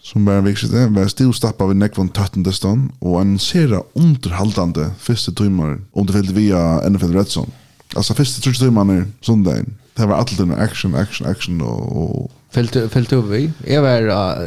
som 0.04 0.26
var 0.28 0.42
en 0.42 0.48
vikskete 0.48 0.88
var 0.92 1.08
stilstappa 1.08 1.64
ved 1.70 1.80
nekvon 1.80 2.12
tøtten 2.12 2.44
dystan 2.44 2.90
og 3.00 3.20
en 3.22 3.38
sera 3.40 3.80
underhaldande 3.96 4.90
første 5.00 5.32
timer 5.32 5.78
underfyllt 5.92 6.34
via 6.36 6.82
NFL 6.90 7.16
Redson 7.16 7.52
altså 7.96 8.14
første 8.14 8.42
trus 8.44 8.60
nu 8.60 9.04
sundagen 9.22 9.78
det 9.96 10.08
var 10.08 10.18
alltid 10.18 10.40
en 10.40 10.58
action 10.58 10.94
action 10.94 11.26
action 11.26 11.60
og, 11.60 11.96
og 11.96 12.30
fällt 12.54 13.12
över 13.12 13.28
vi? 13.28 13.50
Jag 13.66 13.82
var, 13.82 14.00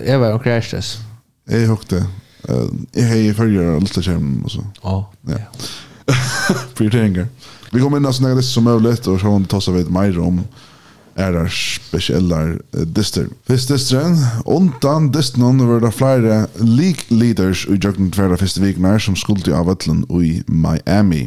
jag 0.06 0.20
var 0.20 0.34
och 0.34 0.44
crashes. 0.44 0.98
Jeg 1.50 1.68
hukte. 1.68 2.06
Jeg 2.48 3.08
har 3.10 3.15
i 3.15 3.34
følger 3.34 3.75
alltså 3.75 4.01
skjermen 4.01 4.41
og 4.46 4.51
så. 4.51 4.63
Ja. 4.84 4.98
ja. 5.34 5.41
Prioriteringer. 6.77 7.27
Vi 7.72 7.82
kommer 7.82 8.00
inn 8.00 8.08
av 8.08 8.15
sånne 8.15 8.38
lister 8.38 8.53
som 8.53 8.67
möjligt 8.70 9.08
och 9.08 9.20
så 9.20 9.27
kan 9.27 9.44
vi 9.44 9.51
ta 9.51 9.62
seg 9.62 9.79
vidt 9.82 9.91
mer 9.91 10.20
om 10.24 10.41
er 11.17 11.38
spesiella 11.50 12.60
dister. 12.94 13.25
Fyrst 13.50 13.72
disteren, 13.74 14.20
undan 14.46 15.10
disteren 15.12 15.63
var 15.65 15.82
det 15.82 15.94
flere 15.98 16.36
league 16.62 17.10
leaders 17.10 17.65
i 17.65 17.79
Jøgnen 17.82 18.12
Tverda 18.13 18.38
Fyrste 18.38 18.62
Vignar 18.62 19.01
som 19.01 19.17
skulle 19.17 19.41
til 19.41 19.58
avvetlen 19.58 20.06
i 20.10 20.44
Miami. 20.48 20.84
Miami. 20.86 21.24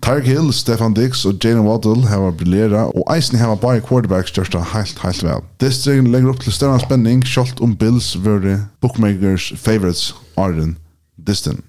Tyreek 0.00 0.24
Hill, 0.24 0.52
Stefan 0.52 0.94
Dix 0.94 1.24
og 1.26 1.34
Jalen 1.44 1.66
Waddle 1.66 2.06
har 2.08 2.30
briljera 2.38 2.86
og 2.94 3.02
eisen 3.14 3.38
har 3.38 3.54
bare 3.58 3.82
quarterbacks 3.82 4.32
gjørst 4.32 4.54
det 4.54 4.62
helt, 4.72 4.98
helt 5.02 5.24
vel. 5.26 5.42
Disteren 5.60 6.06
legger 6.12 6.30
opp 6.32 6.40
til 6.44 6.54
større 6.54 6.78
spenning, 6.80 7.24
kjolt 7.26 7.60
om 7.60 7.74
Bills 7.76 8.14
vøre 8.24 8.60
bookmakers 8.80 9.52
favorites 9.56 10.14
Arden 10.36 10.78
Disteren. 11.26 11.64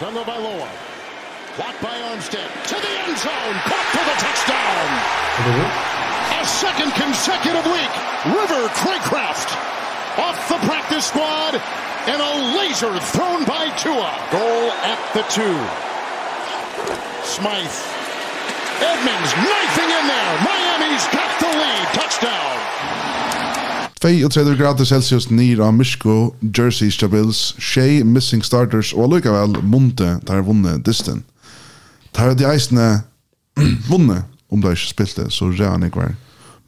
Done 0.00 0.22
by 0.24 0.38
Loa. 0.38 0.68
Blocked 1.58 1.80
by 1.82 1.96
Armstead. 2.10 2.46
To 2.70 2.76
the 2.86 2.94
end 3.02 3.18
zone. 3.18 3.56
Caught 3.66 3.88
for 3.94 4.04
the 4.10 4.16
touchdown. 4.22 4.86
A 6.40 6.46
second 6.46 6.92
consecutive 6.94 7.66
week. 7.66 7.92
River 8.38 8.62
Craycraft. 8.78 9.50
Off 10.26 10.38
the 10.48 10.60
practice 10.70 11.06
squad. 11.06 11.60
And 12.06 12.22
a 12.22 12.32
laser 12.56 12.94
thrown 13.12 13.44
by 13.44 13.64
Tua. 13.82 14.10
Goal 14.30 14.70
at 14.86 15.00
the 15.14 15.22
two. 15.22 15.87
Smythe. 17.28 17.76
Edmonds 18.80 19.32
knifing 19.36 19.90
in 19.98 20.04
there. 20.12 20.34
Miami's 20.48 21.06
got 21.12 21.30
the 21.40 21.50
lead. 21.60 21.86
Touchdown. 21.92 22.56
32 24.00 24.56
grader 24.56 24.84
Celsius 24.84 25.30
nir 25.30 25.60
av 25.60 25.74
Mishko, 25.74 26.34
Jersey 26.40 26.90
Stabils, 26.90 27.54
Shea 27.58 28.04
missing 28.04 28.44
starters 28.44 28.94
og 28.94 29.10
lukkavel 29.12 29.58
Monte 29.62 30.20
der 30.26 30.40
vunne 30.42 30.78
Distin. 30.86 31.24
Der 32.16 32.34
de 32.34 32.46
eisne 32.48 33.02
vunne 33.90 34.22
om 34.50 34.62
de 34.62 34.70
ikke 34.70 34.86
spilte, 34.94 35.30
så 35.30 35.50
rean 35.50 35.82
ikke 35.82 36.00
var 36.00 36.14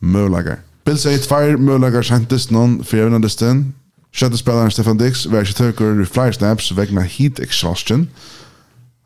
mølager. 0.01 0.61
Bills 0.85 1.07
er 1.07 1.23
tvær 1.25 1.57
mølager 1.57 2.03
sentist 2.03 2.53
noen 2.53 2.83
for 2.85 3.01
jævna 3.01 3.23
Distin. 3.25 3.71
Sjette 4.13 4.37
spilleren 4.37 4.71
Stefan 4.75 4.99
Dix 4.99 5.25
var 5.31 5.47
ikke 5.47 5.57
tøkker 5.63 6.03
i 6.03 6.05
flere 6.05 6.37
snaps 6.37 6.73
vegna 6.77 7.07
heat 7.07 7.41
exhaustion. 7.41 8.11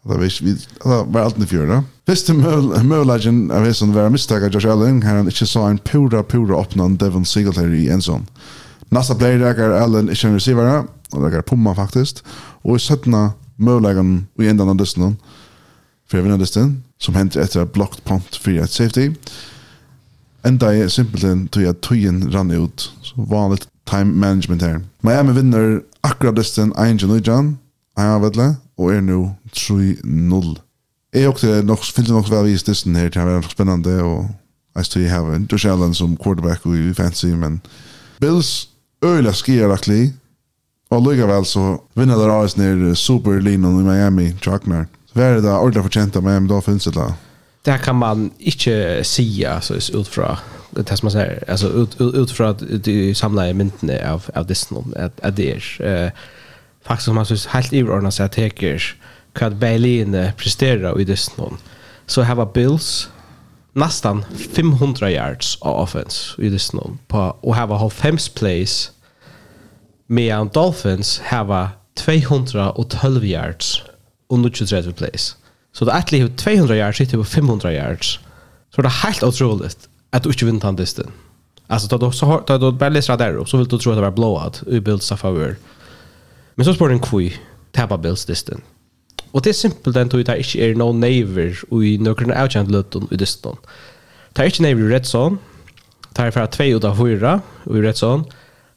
Det 0.05 0.11
var 0.11 0.19
vi 0.19 0.53
det 0.53 1.12
var 1.12 1.21
allt 1.21 1.38
ni 1.38 1.47
fjärde. 1.47 1.83
Visst 2.07 2.29
möjligen 2.85 3.51
av 3.51 3.64
his 3.64 3.77
som 3.77 3.93
var 3.93 4.11
misstag 4.11 4.55
Josh 4.55 4.69
Allen 4.69 5.03
här 5.03 5.17
han 5.17 5.29
ikke 5.29 5.47
så 5.47 5.62
en 5.62 5.79
pura 5.79 6.23
pura 6.23 6.61
öppnan 6.61 6.97
Devon 6.97 7.25
Singletary 7.25 7.85
i 7.85 7.88
en 7.88 8.03
sån. 8.03 8.27
Nästa 8.88 9.14
player 9.14 9.38
där 9.38 9.71
Allen 9.71 10.11
ikke 10.11 10.29
en 10.29 10.35
receiver 10.35 10.85
och 11.11 11.31
där 11.31 11.43
pumma 11.43 11.75
faktisk. 11.75 12.25
Og 12.62 12.77
i 12.77 12.79
sjutton 12.79 13.31
möjligen 13.57 14.27
i 14.38 14.49
ändan 14.49 14.69
av 14.69 14.77
for 16.14 16.19
jeg 16.21 16.25
vinner 16.25 16.38
dysten, 16.38 16.85
som 17.01 17.17
händer 17.17 17.43
etter 17.43 17.64
blocked 17.64 18.05
punt 18.05 18.37
for 18.37 18.51
et 18.62 18.73
safety. 18.73 19.09
Enda 20.45 20.73
er 20.77 20.88
simpelthen 20.93 21.49
tog 21.49 21.64
at 21.64 21.81
tøyen 21.83 22.29
rann 22.35 22.53
ut. 22.53 22.90
Så 23.03 23.25
vanlig 23.31 23.64
time 23.88 24.12
management 24.21 24.62
her. 24.62 24.81
Miami 25.03 25.33
vinner 25.33 25.81
akkurat 26.05 26.37
dysten 26.37 26.73
1-0 26.73 27.17
i 27.17 27.23
John. 27.25 27.57
Ja, 27.97 28.19
vet 28.19 28.37
og 28.79 28.95
er 28.95 29.01
nu 29.01 29.35
3-0. 29.53 30.61
Jeg 31.15 31.29
også 31.29 31.63
nok, 31.63 31.85
finner 31.85 32.13
nok 32.13 32.31
vel 32.31 32.55
i 32.55 32.57
stedet 32.57 32.97
her, 32.97 33.09
det 33.09 33.21
har 33.23 33.29
vært 33.29 33.51
spennende, 33.51 34.03
og 34.03 34.27
jeg 34.77 34.85
tror 34.85 35.03
jeg 35.03 35.11
har 35.11 35.35
en 35.35 35.49
Josh 35.53 35.71
Allen 35.71 35.95
som 35.95 36.17
quarterback 36.17 36.67
og 36.67 36.77
i 36.77 36.95
fancy, 36.95 37.27
men 37.27 37.61
Bills 38.21 38.69
øyla 39.05 39.33
skier 39.33 39.71
akkli, 39.71 40.13
og 40.91 41.05
lykka 41.07 41.29
vel 41.31 41.47
så 41.47 41.77
vinner 41.95 42.19
der 42.19 42.33
AS 42.35 42.57
ned 42.57 42.95
Superlinon 42.95 43.81
i 43.81 43.87
Miami, 43.87 44.33
Chuckner. 44.43 44.89
Så 45.07 45.15
hva 45.15 45.29
er 45.31 45.41
det 45.41 45.53
ordentlig 45.53 45.87
fortjent 45.87 46.17
av 46.17 46.27
Miami 46.27 46.51
Dolphins, 46.51 46.87
eller? 46.91 47.15
Det 47.65 47.79
kan 47.81 47.97
man 47.97 48.33
ikke 48.41 49.05
si, 49.07 49.45
altså, 49.45 49.79
ut 49.95 50.09
fra 50.09 50.37
det 50.77 50.99
som 50.99 51.07
man 51.07 51.13
säger, 51.13 51.45
alltså 51.51 51.69
ut, 51.69 52.01
ut, 52.01 52.15
ut 52.15 52.31
från 52.31 52.51
att 52.51 52.63
du 52.85 53.15
samlar 53.15 53.53
myntene 53.53 54.13
av, 54.13 54.25
av 54.35 54.47
Disney, 54.47 54.83
att, 54.97 55.21
att 55.21 55.37
det 55.37 55.53
är... 55.53 56.05
eh 56.07 56.11
faktisk 56.87 57.05
som 57.05 57.14
man 57.14 57.29
synes 57.29 57.49
helt 57.53 57.73
iverordnet 57.73 58.16
seg 58.16 58.33
teker 58.35 58.90
hva 59.35 59.51
Berlin 59.51 60.14
presterer 60.38 61.01
i 61.01 61.07
dysten 61.09 61.59
så 62.07 62.23
her 62.23 62.38
var 62.38 62.53
Bills 62.55 63.09
nästan 63.75 64.25
500 64.55 65.11
yards 65.11 65.59
av 65.62 65.81
offense 65.83 66.35
i 66.38 66.51
dysten 66.51 66.99
på, 67.09 67.23
og 67.42 67.57
her 67.57 67.66
var 67.66 67.83
halvfems 67.83 68.29
plays 68.29 68.92
medan 70.07 70.51
Dolphins 70.55 71.18
her 71.25 71.42
var 71.49 71.75
212 71.97 73.25
yards 73.25 73.85
og 74.29 74.53
23 74.53 74.92
plays. 74.92 75.37
Så 75.73 75.85
det 75.85 75.92
er 75.92 76.03
egentlig 76.03 76.37
200 76.37 76.79
yards 76.79 76.97
sitter 76.97 77.18
på 77.18 77.25
500 77.25 77.73
yards. 77.75 78.20
Så 78.70 78.83
det 78.83 78.90
er 78.90 79.07
helt 79.07 79.23
otroligt 79.23 79.88
at 80.12 80.25
du 80.25 80.31
ikke 80.31 80.47
vinner 80.47 80.61
den 80.61 80.79
dysten 80.79 81.12
Alltså 81.68 81.99
då 81.99 82.12
så 82.12 82.27
har 82.27 82.59
då 82.59 82.73
bara 82.73 82.88
läser 82.88 83.16
där 83.16 83.37
upp 83.37 83.49
så 83.49 83.57
vill 83.57 83.68
du 83.68 83.79
tro 83.79 83.92
att 83.92 83.97
det 83.97 84.03
var 84.03 84.11
blowout 84.11 84.62
i 84.66 84.81
Bills 84.81 85.09
favor. 85.09 85.57
Men 86.57 86.67
så 86.67 86.75
spør 86.75 86.93
den 86.93 87.03
kvui, 87.03 87.33
tappa 87.75 87.99
Bills 87.99 88.25
distan. 88.29 88.62
Og 89.35 89.43
det 89.43 89.51
er 89.51 89.59
simpelt 89.59 89.97
den 89.97 90.11
tog 90.11 90.23
det 90.27 90.38
ikke 90.38 90.62
er 90.62 90.79
noen 90.79 91.01
neiver 91.03 91.59
i 91.83 91.97
nøkron 91.99 92.35
avkjent 92.35 92.71
løtten 92.71 93.09
i 93.11 93.19
distan. 93.19 93.59
Det 94.35 94.43
er 94.43 94.51
ikke 94.51 94.67
neiver 94.67 94.87
i 94.87 94.95
red 94.95 95.11
zone, 95.11 95.40
det 96.14 96.29
er 96.29 96.35
fra 96.35 96.47
2 96.47 96.69
ut 96.77 96.87
av 96.87 96.99
4 96.99 97.35
i 97.75 97.83
red 97.83 97.99
zone, 97.99 98.25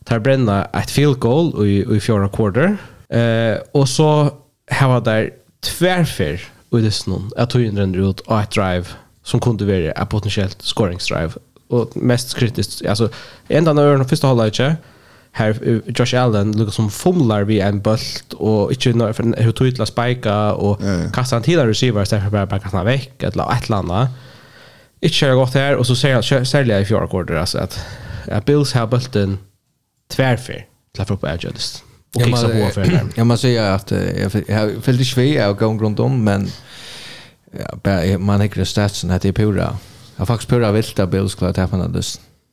det 0.07 0.15
er 0.15 0.23
brenna 0.23 0.57
et 0.77 0.89
field 0.89 1.19
goal 1.21 1.51
i, 1.61 1.81
i 1.83 1.99
fjorda 2.01 2.29
quarter, 2.33 2.77
eh, 3.13 3.57
og 3.77 3.85
så 3.91 4.09
hava 4.73 4.99
der 5.03 5.29
tverfer 5.65 6.41
i 6.73 6.81
distan, 6.81 7.29
at 7.37 7.53
tog 7.53 7.61
innrender 7.65 8.09
ut 8.09 8.23
og 8.25 8.39
et 8.39 8.55
drive 8.55 8.97
som 9.27 9.41
kunde 9.43 9.67
være 9.67 9.93
et 9.93 10.09
potensielt 10.09 10.63
scoringsdrive. 10.63 11.37
Og 11.69 11.91
mest 11.95 12.33
kritisk, 12.37 12.81
altså, 12.87 13.09
enda 13.49 13.73
når 13.75 13.97
den 13.97 14.07
første 14.07 14.27
holdet 14.27 14.53
ikke, 14.53 14.77
här 15.37 15.81
Josh 15.85 16.21
Allen 16.21 16.51
lukar 16.51 16.71
som 16.71 16.89
fumlar 16.91 17.43
vid 17.43 17.61
en 17.61 17.81
bult 17.81 18.33
och 18.33 18.71
inte 18.71 18.93
när 18.93 19.43
hur 19.43 19.51
tog 19.51 19.67
utla 19.67 19.85
spika 19.85 20.53
och 20.53 20.81
yeah. 20.81 21.11
kastar 21.11 21.35
han 21.37 21.43
till 21.43 21.59
en 21.59 21.67
receiver 21.67 22.01
istället 22.01 22.23
för 22.23 22.31
bara 22.31 22.45
bara 22.45 22.59
kasta 22.59 22.83
veck 22.83 23.23
eller 23.23 23.53
ett 23.53 23.65
eller 23.65 23.77
annat. 23.77 24.09
Inte 25.01 25.15
kör 25.15 25.35
gott 25.35 25.53
här 25.53 25.75
och 25.75 25.87
så 25.87 25.95
ser 25.95 26.09
jag 26.09 26.47
sälja 26.47 26.79
i 26.79 26.85
fjärde 26.85 27.07
kvarter 27.07 27.35
alltså 27.35 27.57
att, 27.57 27.79
att 28.31 28.45
Bills 28.45 28.73
har 28.73 28.87
bulten 28.87 29.37
tvärfer 30.11 30.65
till 30.93 31.01
att 31.01 31.07
få 31.07 31.17
på 31.17 31.27
edges. 31.27 31.83
Och 32.15 32.21
jag 32.21 32.29
måste 32.29 32.47
på 32.47 32.69
för. 32.73 33.01
Jag 33.15 33.27
måste 33.27 33.41
säga 33.41 33.73
att 33.73 33.91
jag 34.47 34.83
följde 34.83 35.05
Sverige 35.05 35.47
och 35.47 35.57
gång 35.57 35.81
runt 35.81 35.99
om 35.99 36.23
men 36.23 36.49
ja, 37.83 38.17
man 38.17 38.41
hickar 38.41 38.63
statsen 38.63 39.11
att 39.11 39.21
det 39.21 39.29
är 39.29 39.33
pura. 39.33 39.77
Jag 40.15 40.21
har 40.21 40.25
faktiskt 40.25 40.49
pura 40.49 40.71
vilda 40.71 41.07
Bills 41.07 41.35
kvar 41.35 41.49
att 41.49 41.71
på 41.71 41.77
den 41.77 42.03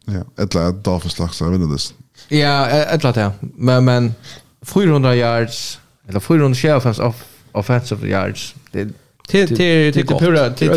Ja, 0.06 0.42
eller 0.42 0.72
Dolphins 0.72 1.18
laxar 1.18 1.50
vinner 1.50 1.66
det. 1.66 2.03
Ja, 2.28 2.68
ett 2.68 3.02
lat 3.02 3.16
ja. 3.16 3.32
Men 3.40 3.84
men 3.84 4.14
400 4.62 5.14
yards 5.16 5.78
eller 6.08 6.20
400 6.20 6.58
yards 6.68 6.98
off 6.98 7.24
offensive 7.52 8.08
yards. 8.08 8.54
Det 8.72 8.88
till 9.28 9.56
det 9.56 9.90
det 9.92 10.04
pura 10.04 10.48
det 10.48 10.68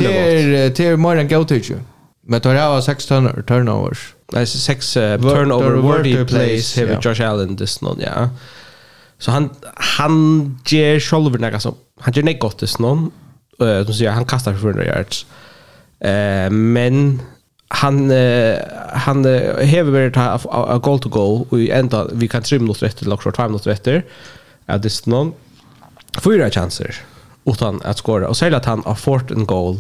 det 0.70 0.80
är 0.80 0.98
mer 0.98 1.16
än 1.16 1.28
go 1.28 1.44
to 1.44 1.54
you. 1.54 1.80
Men 2.24 2.42
tar 2.42 2.54
jag 2.54 2.84
6 2.84 3.06
turnovers. 3.06 4.14
Nej, 4.32 4.48
6 4.48 4.94
turnover 4.94 5.76
worthy 5.76 6.26
plays 6.26 6.78
här 6.78 7.00
Josh 7.02 7.30
Allen 7.30 7.58
this 7.58 7.82
någon 7.82 8.00
ja. 8.00 8.30
Så 9.18 9.32
han 9.32 9.50
han 9.76 10.60
ger 10.66 11.00
shoulder 11.00 11.40
några 11.40 11.60
som 11.60 11.76
han 12.00 12.14
ger 12.14 12.24
något 12.24 12.60
this 12.60 12.80
någon. 12.80 13.12
Eh, 13.62 13.86
som 13.86 13.94
säger 13.94 14.12
han 14.12 14.26
kastar 14.26 14.54
400 14.54 14.86
yards. 14.86 15.26
Eh, 16.00 16.50
men 16.50 17.22
han 17.68 18.12
uh, 18.12 18.58
han 18.94 19.26
uh, 19.26 19.60
hever 19.60 19.92
varit 19.92 20.18
a 20.50 20.80
goal 20.84 21.00
to 21.00 21.10
go 21.10 21.46
och 21.50 21.60
ända 21.60 22.08
vi 22.14 22.28
kan 22.28 22.44
trim 22.44 22.66
något 22.66 22.82
rätt 22.82 23.02
eller 23.02 23.14
också 23.14 23.32
time 23.32 23.48
något 23.48 23.68
rätt 23.68 23.88
att 24.66 24.84
det 24.84 25.08
är 25.08 25.10
någon 25.10 25.34
fyra 26.24 26.50
chanser 26.50 26.96
utan 27.46 27.82
att 27.84 27.98
skora. 27.98 28.28
Och 28.28 28.38
säga 28.38 28.58
att 28.58 28.66
han 28.66 28.84
har 28.86 28.96
fått 28.96 29.32
en 29.32 29.46
goal. 29.46 29.78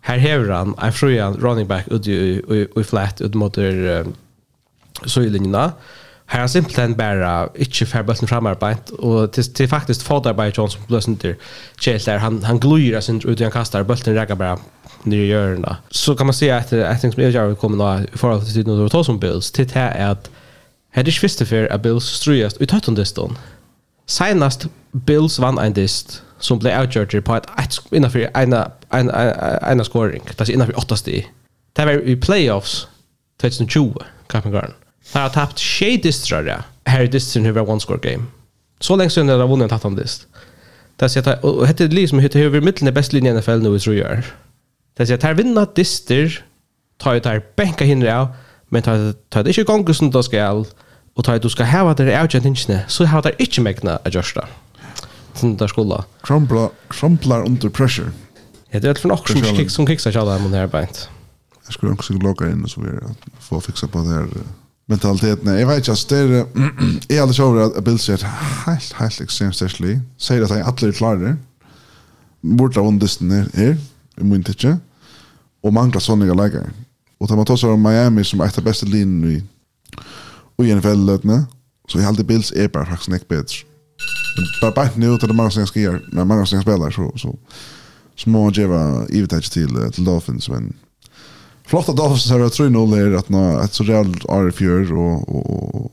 Här 0.00 0.18
hever 0.18 0.48
han 0.48 0.74
en 0.82 0.92
fruan 0.92 1.36
running 1.36 1.66
back 1.66 1.88
ut 1.88 2.06
i, 2.06 2.12
i, 2.12 2.68
i 2.80 2.84
flat 2.84 3.20
ut 3.20 3.34
mot 3.34 3.58
um, 3.58 4.14
söjlinjerna 5.06 5.72
har 6.30 6.40
jag 6.40 6.50
simpelthen 6.50 6.94
bara 6.94 7.48
inte 7.54 7.86
för 7.86 8.02
bulten 8.02 8.28
framarbeid 8.28 8.90
och 8.90 9.32
till 9.32 9.54
till 9.54 9.68
faktiskt 9.68 10.02
fotarbeid 10.02 10.52
John 10.56 10.70
som 10.70 10.82
blösen 10.86 11.16
till 11.16 11.34
där 11.84 12.18
han 12.18 12.42
han 12.44 12.58
glöjer 12.60 13.00
sin 13.00 13.20
ut 13.26 13.40
i 13.40 13.42
han 13.42 13.52
kastar 13.52 13.82
bulten 13.82 14.14
räcker 14.14 14.34
bara 14.34 14.58
ner 15.02 15.18
i 15.18 15.26
hjörna 15.26 15.76
så 15.90 16.16
kan 16.16 16.26
man 16.26 16.34
säga 16.34 16.56
att 16.56 16.72
jag 16.72 17.00
tänker 17.00 17.32
som 17.32 17.40
jag 17.40 17.58
kommer 17.58 17.76
nå 17.76 18.06
för 18.12 18.30
att 18.30 18.54
det 18.54 18.66
nu 18.66 18.88
tar 18.88 19.02
som 19.02 19.18
Bills. 19.18 19.50
Till 19.50 19.68
det 19.68 19.80
är 19.80 20.10
att 20.10 20.30
hade 20.94 21.10
det 21.10 21.22
visste 21.22 21.46
för 21.46 21.72
att 21.72 21.82
Bills 21.82 22.04
ströjas 22.04 22.56
ut 22.56 22.70
hötten 22.70 22.94
distan 22.94 23.38
senast 24.06 24.66
Bills 24.92 25.38
vann 25.38 25.58
en 25.58 25.72
dist 25.72 26.22
som 26.38 26.58
blev 26.58 26.80
outgjort 26.80 27.24
på 27.24 27.36
ett 27.36 27.46
ett 27.58 27.94
innanför 27.94 28.30
ena 28.34 28.70
ena, 28.92 29.34
ena 29.72 29.84
scoring. 29.84 30.22
Det 30.36 30.40
är 30.40 30.50
innanför 30.50 30.78
åtta 30.78 30.96
steg. 30.96 31.32
Det 31.72 31.84
var 31.84 31.92
i 31.92 32.16
playoffs 32.16 32.88
2020 33.40 33.94
Copenhagen 34.26 34.72
Har 35.12 35.20
har 35.20 35.28
tappt 35.28 35.58
tjej 35.58 35.98
distrar 35.98 36.44
jag. 36.44 36.62
Här 36.84 37.00
är 37.00 37.06
distren 37.06 37.44
hur 37.44 37.52
var 37.52 37.70
one 37.70 37.80
score 37.80 37.98
game. 38.02 38.24
Så 38.80 38.96
länge 38.96 39.10
sedan 39.10 39.28
har 39.28 39.48
vunnit 39.48 39.68
tappt 39.68 39.84
han 39.84 39.94
dist. 39.94 40.26
Det 40.96 41.08
säger 41.08 41.32
att 41.32 41.44
och 41.44 41.66
hette 41.66 41.86
det 41.86 41.94
liksom 41.94 42.18
hur 42.18 42.50
hur 42.50 42.60
mitten 42.60 42.88
är 42.88 42.92
bäst 42.92 43.12
linjen 43.12 43.36
i 43.36 43.40
NFL 43.40 43.58
nu 43.58 43.78
tror 43.78 43.96
jag. 43.96 44.22
Det 44.96 45.06
säger 45.06 45.18
att 45.18 45.22
här 45.22 45.34
vinner 45.34 45.66
dister 45.74 46.44
tar 46.98 47.14
ju 47.14 47.20
där 47.20 47.42
bänka 47.56 47.84
jag 47.84 48.28
men 48.68 48.82
tar 48.82 49.12
tar 49.28 49.44
det 49.44 49.50
inte 49.50 49.62
gånger 49.64 49.92
som 49.92 50.10
då 50.10 50.22
ska 50.22 50.64
och 51.14 51.24
tar 51.24 51.38
du 51.38 51.48
ska 51.48 51.64
ha 51.64 51.94
det 51.94 52.12
är 52.12 52.22
outjent 52.22 52.44
inte 52.44 52.84
så 52.88 53.04
har 53.04 53.22
det 53.22 53.34
inte 53.38 53.60
mäkna 53.60 53.98
adjusta. 54.04 54.48
Sen 55.34 55.56
där 55.56 55.68
skulle. 55.68 56.02
Crumpla 56.22 56.70
crumplar 56.88 57.46
under 57.46 57.68
pressure. 57.68 58.10
Ja, 58.70 58.80
det 58.80 58.88
är 58.88 58.94
från 58.94 59.10
också 59.10 59.32
som 59.32 59.56
kick 59.56 59.70
som 59.70 59.86
kicksar 59.86 60.12
jag 60.14 60.26
där 60.26 60.38
mot 60.38 60.52
här 60.52 60.66
bänt. 60.66 61.08
Jag 61.64 61.74
skulle 61.74 61.92
också 61.92 62.12
logga 62.12 62.50
in 62.50 62.64
och 62.64 62.70
så 62.70 62.80
vidare 62.80 63.14
få 63.40 63.60
fixa 63.60 63.86
på 63.88 63.98
det 63.98 64.08
här 64.08 64.26
mentaliteten. 64.90 65.52
Jeg 65.54 65.68
vet 65.68 65.80
ikke, 65.82 65.94
altså, 65.94 66.06
det 66.10 66.18
er, 66.20 66.44
jeg 67.10 67.20
hadde 67.20 67.36
sjåver 67.36 67.68
at 67.68 67.84
Bill 67.84 67.98
sier 68.02 68.24
helt, 68.66 68.92
helt 68.98 69.22
ekstremt 69.24 69.56
sterslig, 69.56 70.00
sier 70.18 70.44
at 70.44 70.54
han 70.54 70.66
alle 70.66 70.90
er 70.90 70.96
klare, 70.96 71.36
bort 72.58 72.78
av 72.80 72.88
åndesten 72.88 73.32
er 73.36 73.48
her, 73.54 73.74
i 74.20 74.26
min 74.26 74.44
tidsje, 74.44 74.76
og 75.62 75.74
mangler 75.76 76.02
sånne 76.02 76.28
leger. 76.34 76.68
Og 77.20 77.28
da 77.28 77.36
man 77.36 77.48
tar 77.48 77.58
seg 77.60 77.72
om 77.74 77.82
Miami 77.84 78.24
som 78.24 78.40
er 78.40 78.50
et 78.50 78.60
av 78.60 78.66
beste 78.66 78.88
linjen 78.88 79.24
i, 79.36 79.40
og 80.58 80.66
i 80.66 80.72
NFL-løtene, 80.74 81.42
så 81.88 81.98
jeg 81.98 82.06
halde 82.06 82.24
Bills 82.24 82.52
er 82.56 82.70
bare 82.72 82.88
faktisk 82.88 83.12
ikke 83.18 83.34
bedre. 83.34 83.66
Bare 84.60 84.72
bare 84.72 85.00
nu 85.00 85.16
til 85.18 85.28
det 85.28 85.36
mange 85.36 85.52
som 85.52 85.60
jeg 85.60 85.68
skal 85.68 85.82
gjøre, 85.82 86.00
når 86.12 86.24
mange 86.24 86.46
som 86.46 86.56
jeg 86.56 86.62
spiller, 86.64 86.90
så, 86.90 87.10
så, 87.16 87.32
så 88.16 88.30
må 88.30 88.44
han 88.44 88.56
gjøre 88.56 89.06
ivetage 89.12 89.50
til, 89.50 89.74
til 89.92 90.06
Dolphins, 90.06 90.48
men 90.48 90.72
flott 91.70 91.88
att 91.88 91.96
Dolphins 91.96 92.30
har 92.30 92.38
3-0 92.38 92.96
är 92.96 93.18
att 93.18 93.28
nå 93.28 93.60
ett 93.60 93.74
så 93.74 93.84
rejält 93.84 94.24
år 94.24 94.50
fjör 94.50 94.92
och 94.92 95.36
och 95.36 95.92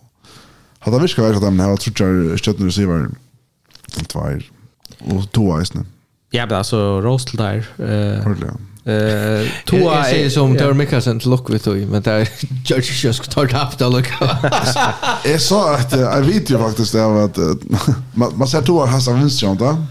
hade 0.79 0.99
viskat 0.99 1.25
varit 1.25 1.35
att 1.35 1.41
de 1.41 1.59
har 1.59 1.77
trott 1.77 1.95
trutchar 1.95 2.37
stöttna 2.37 2.65
receiver 2.65 3.09
två 4.07 4.19
och 4.99 5.31
två 5.31 5.61
isne. 5.61 5.85
Ja, 6.29 6.45
men 6.45 6.57
alltså 6.57 7.01
Rostel 7.01 7.37
där 7.37 7.65
eh 7.77 8.37
Eh, 8.87 9.47
Tua 9.65 10.09
är 10.09 10.29
som 10.29 10.57
Tor 10.57 10.73
Mikkelsen 10.73 11.19
till 11.19 11.29
lock 11.29 11.39
Lockvit 11.39 11.63
då, 11.63 11.71
men 11.71 12.01
där 12.01 12.29
George 12.65 12.91
just 13.03 13.31
tar 13.31 13.45
upp 13.45 13.77
det 13.77 13.89
look. 13.89 14.07
Jag 15.25 15.41
sa 15.41 15.75
att 15.75 15.91
jag 15.91 16.21
vet 16.21 16.49
ju 16.49 16.57
faktiskt 16.57 16.93
det 16.93 17.05
att 17.05 17.37
man 18.13 18.37
man 18.37 18.47
ser 18.47 18.61
två 18.61 18.79
har 18.79 18.87
hans 18.87 19.07
vinstjanta. 19.07 19.85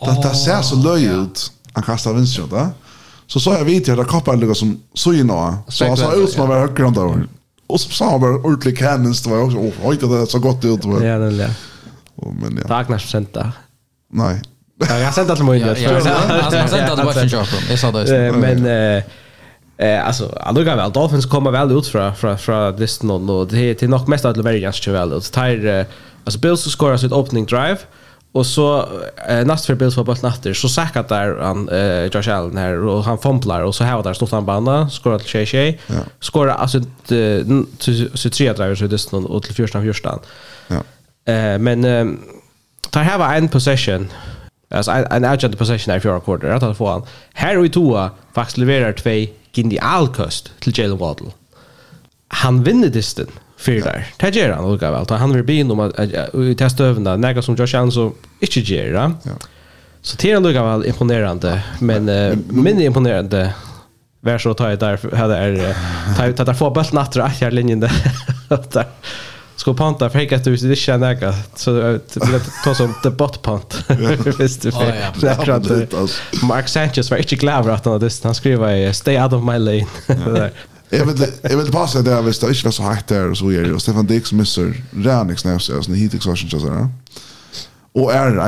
Det 0.00 0.22
det 0.22 0.34
ser 0.34 0.62
så 0.62 0.76
löjligt 0.76 1.12
ut. 1.12 1.52
Han 1.72 1.82
kastar 1.82 2.14
vinstjanta. 2.14 2.70
Så 3.32 3.40
så 3.40 3.52
jag 3.52 3.64
vet 3.64 3.88
jag 3.88 3.98
det 3.98 4.04
koppar 4.04 4.36
lugga 4.36 4.54
som 4.54 4.80
så 4.94 5.12
ju 5.12 5.24
nå. 5.24 5.54
Så 5.68 5.96
sa 5.96 6.14
ut 6.14 6.30
som 6.30 6.48
var 6.48 6.58
högre 6.58 6.86
än 6.86 6.92
där. 6.92 7.26
Och 7.66 7.80
så 7.80 7.90
sa 7.90 8.18
bara 8.18 8.30
ordentlig 8.30 8.78
cannons 8.78 9.22
det 9.22 9.30
var 9.30 9.42
också 9.44 9.58
oh, 9.58 9.72
oj 9.82 9.96
det 9.96 10.26
så 10.26 10.38
gott 10.38 10.64
ut 10.64 10.84
va. 10.84 11.04
Ja 11.04 11.18
det 11.18 11.30
ja. 11.30 11.48
Och 12.14 12.34
men 12.34 12.58
ja. 12.62 12.68
Tack 12.68 12.88
när 12.88 12.98
senta. 12.98 13.52
Nej. 14.12 14.42
Jag 14.78 15.04
har 15.04 15.12
sent 15.12 15.30
att 15.30 15.44
mig. 15.44 15.60
Jag 15.60 15.68
har 15.68 16.68
sent 16.68 16.90
att 16.90 17.04
watchen. 17.04 17.46
Jag 17.70 17.78
sa 17.78 17.90
det. 17.92 18.32
Men 18.32 18.66
eh 18.66 19.04
Eh 19.80 20.06
alltså 20.06 20.26
alltså 20.26 20.64
kan 20.64 20.76
väl 20.76 20.92
Dolphins 20.92 21.26
komma 21.26 21.50
väl 21.50 21.78
ut 21.78 21.86
från 21.86 22.14
från 22.14 22.38
från 22.38 22.76
listan 22.76 23.30
och 23.30 23.48
det 23.48 23.58
är 23.58 23.74
till 23.74 23.88
nog 23.88 24.08
mest 24.08 24.24
att 24.24 24.36
Laverians 24.36 24.62
ganska 24.62 24.92
väl 24.92 25.12
ut. 25.12 25.32
Tar 25.32 25.86
alltså 26.24 26.40
Bills 26.40 26.60
scorear 26.60 26.96
sitt 26.96 27.12
opening 27.12 27.46
drive. 27.46 27.78
Och 28.32 28.46
så 28.46 28.88
eh, 29.28 29.46
näst 29.46 29.66
för 29.66 29.74
Bills 29.74 29.96
var 29.96 30.04
bara 30.04 30.16
natter 30.22 30.54
så 30.54 30.68
säkert 30.68 31.08
där 31.08 31.36
han 31.36 31.68
eh, 31.68 32.04
Josh 32.04 32.36
Allen 32.36 32.56
här 32.56 32.86
och 32.86 33.04
han 33.04 33.18
fumblar 33.18 33.62
och 33.62 33.74
så 33.74 33.84
här 33.84 33.96
var 33.96 34.02
där 34.02 34.14
stod 34.14 34.30
han 34.30 34.46
banda 34.46 34.88
skorar 34.88 35.18
till 35.18 35.28
Shay 35.28 35.46
Shay. 35.46 35.78
Ja. 35.86 35.94
Skorar 36.20 36.54
alltså 36.54 36.80
till 37.06 38.30
tre 38.32 38.52
driver 38.52 38.74
så 38.74 38.86
det 38.86 39.12
och 39.12 39.42
till 39.42 39.54
första 39.54 39.82
första. 39.82 40.18
Ja. 40.68 40.82
Eh 41.32 41.58
men 41.58 41.84
eh, 41.84 42.06
tar 42.90 43.02
här 43.02 43.18
var 43.18 43.34
en 43.34 43.48
possession. 43.48 44.12
Alltså 44.70 44.90
en, 44.90 45.06
en 45.10 45.24
agent 45.24 45.58
possession 45.58 45.92
där 45.92 45.96
i 45.96 46.00
fjärde 46.00 46.20
quarter 46.20 46.48
att 46.48 46.62
få 46.62 46.74
får 46.74 46.90
han. 46.90 47.02
Här 47.32 47.58
och 47.58 47.66
i 47.66 47.68
toa 47.68 48.10
faktiskt 48.34 48.58
levererar 48.58 48.92
två 48.92 49.32
genialkost 49.52 50.52
till 50.60 50.78
Jalen 50.78 50.98
Waddle. 50.98 51.30
Han 52.28 52.62
vinner 52.62 52.88
distan 52.88 53.26
för 53.60 53.72
där. 53.72 54.06
Det 54.16 54.34
gör 54.36 54.50
han 54.52 54.72
lika 54.72 54.90
väl. 54.90 55.06
Han 55.08 55.32
vill 55.32 55.44
bli 55.44 55.62
om 55.62 55.80
att 55.80 56.58
testa 56.58 56.84
övna 56.84 57.16
några 57.16 57.42
som 57.42 57.54
Josh 57.56 57.76
Allen 57.76 57.92
så 57.92 58.12
inte 58.40 58.60
gör 58.60 58.92
det. 58.92 59.12
Ja. 59.22 59.30
Så 60.02 60.16
det 60.20 60.30
är 60.30 60.40
lika 60.40 60.64
väl 60.64 60.86
imponerande, 60.86 61.62
men 61.78 62.04
mindre 62.48 62.84
imponerande 62.84 63.54
vär 64.20 64.38
så 64.38 64.54
tar 64.54 64.68
jag 64.70 64.78
där 64.78 65.16
hade 65.16 65.36
är 65.36 65.74
tar 66.16 66.44
tar 66.44 66.54
få 66.54 66.70
bollen 66.70 66.98
att 66.98 67.12
dra 67.12 67.24
här 67.24 67.50
linjen 67.50 67.80
där. 67.80 67.92
Ska 69.56 69.74
panta 69.74 70.10
för 70.10 70.34
att 70.34 70.44
du 70.44 70.52
inte 70.52 70.76
känner 70.76 71.14
några 71.14 71.34
så 71.54 71.70
det 71.72 72.20
blir 72.20 72.64
ta 72.64 72.74
som 72.74 72.94
the 73.02 73.10
bot 73.10 73.42
punt. 73.42 73.84
Visst 74.38 74.62
du 74.62 74.72
för. 74.72 76.46
Mark 76.46 76.68
Sanchez 76.68 77.10
var 77.10 77.18
inte 77.18 77.36
glad 77.36 77.68
att 77.68 77.84
han 77.84 77.92
hade 77.92 78.10
han 78.22 78.34
skrev 78.34 78.92
stay 78.92 79.22
out 79.22 79.32
of 79.32 79.44
my 79.44 79.58
lane. 79.58 79.86
Jag 80.90 81.06
vill 81.06 81.26
jag 81.42 81.56
vet 81.56 81.72
passa 81.72 82.02
där 82.02 82.22
visst 82.22 82.40
det 82.40 82.48
inte 82.48 82.64
var 82.64 82.72
så 82.72 82.82
hett 82.82 83.06
där 83.06 83.30
och 83.30 83.38
så 83.38 83.50
är 83.50 83.62
det 83.62 83.72
och 83.72 83.82
Stefan 83.82 84.06
Dix 84.06 84.32
missar 84.32 84.74
Ranix 84.92 85.44
när 85.44 85.58
så 85.58 85.82
sån 85.82 85.94
heat 85.94 86.14
exhaustion 86.14 86.50
så 86.50 86.66
där. 86.66 86.88
Och 87.92 88.12
är 88.12 88.30
det 88.30 88.42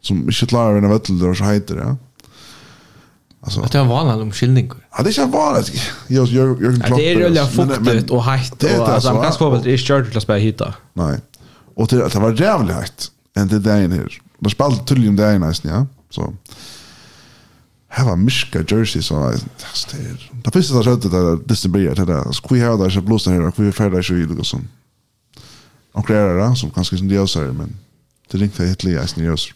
som 0.00 0.30
inte 0.30 0.46
klarar 0.46 0.76
en 0.76 0.90
vettel 0.90 1.18
där 1.18 1.34
så 1.34 1.44
heter 1.44 1.76
det. 1.76 1.96
Alltså 3.42 3.60
att 3.60 3.72
det 3.72 3.82
var 3.82 4.12
en 4.12 4.20
om 4.20 4.32
skildning. 4.32 4.70
Ja 4.96 5.02
det 5.02 5.10
är 5.10 5.22
inte 5.22 5.26
bara 5.26 5.62
jag 6.06 6.26
jag 6.26 6.62
jag 6.62 6.82
kan 6.86 6.96
Det 6.96 7.12
är 7.12 7.30
ju 7.30 7.46
fuktigt 7.46 8.10
och 8.10 8.24
hett 8.24 8.62
och 8.62 8.88
alltså 8.88 9.08
han 9.08 9.22
kan 9.22 9.32
skapa 9.32 9.58
det 9.58 9.72
är 9.72 9.78
kört 9.78 10.16
att 10.16 10.22
spela 10.22 10.38
hitta. 10.38 10.74
Nej. 10.92 11.18
Och 11.74 11.88
det 11.88 12.08
det 12.08 12.18
var 12.18 12.32
jävligt 12.32 12.76
hett. 12.76 13.10
Än 13.36 13.48
det 13.48 13.58
där 13.58 13.82
inne. 13.82 13.94
här. 13.94 14.20
Det 14.38 14.50
spelade 14.50 14.84
tydligen 14.84 15.16
där 15.16 15.36
inne 15.36 15.52
ja. 15.62 15.86
Så. 16.10 16.22
So 16.22 16.32
här 17.92 18.04
var 18.04 18.16
myska 18.16 18.58
jersey 18.58 19.02
så 19.02 19.14
det 19.20 19.96
är 19.96 20.30
det 20.44 20.50
finns 20.50 20.68
det 20.68 20.84
så 20.84 20.90
att 20.90 21.02
det 21.02 21.36
Disney 21.36 21.88
det 21.88 22.04
där 22.04 22.32
så 22.32 22.48
vi 22.50 22.60
har 22.60 22.78
där 22.78 22.90
så 22.90 23.00
blåsa 23.00 23.30
här 23.30 23.46
och 23.46 23.54
vi 23.56 23.72
färdar 23.72 24.02
så 24.02 24.14
ju 24.14 24.44
som 24.44 24.68
och 25.92 26.06
det 26.06 26.56
som 26.56 26.70
kanske 26.70 26.96
som 26.96 27.08
det 27.08 27.28
så 27.28 27.40
men 27.40 27.76
det 28.30 28.38
ringte 28.38 28.64
helt 28.64 28.84
lite 28.84 29.00
as 29.02 29.16
news 29.16 29.52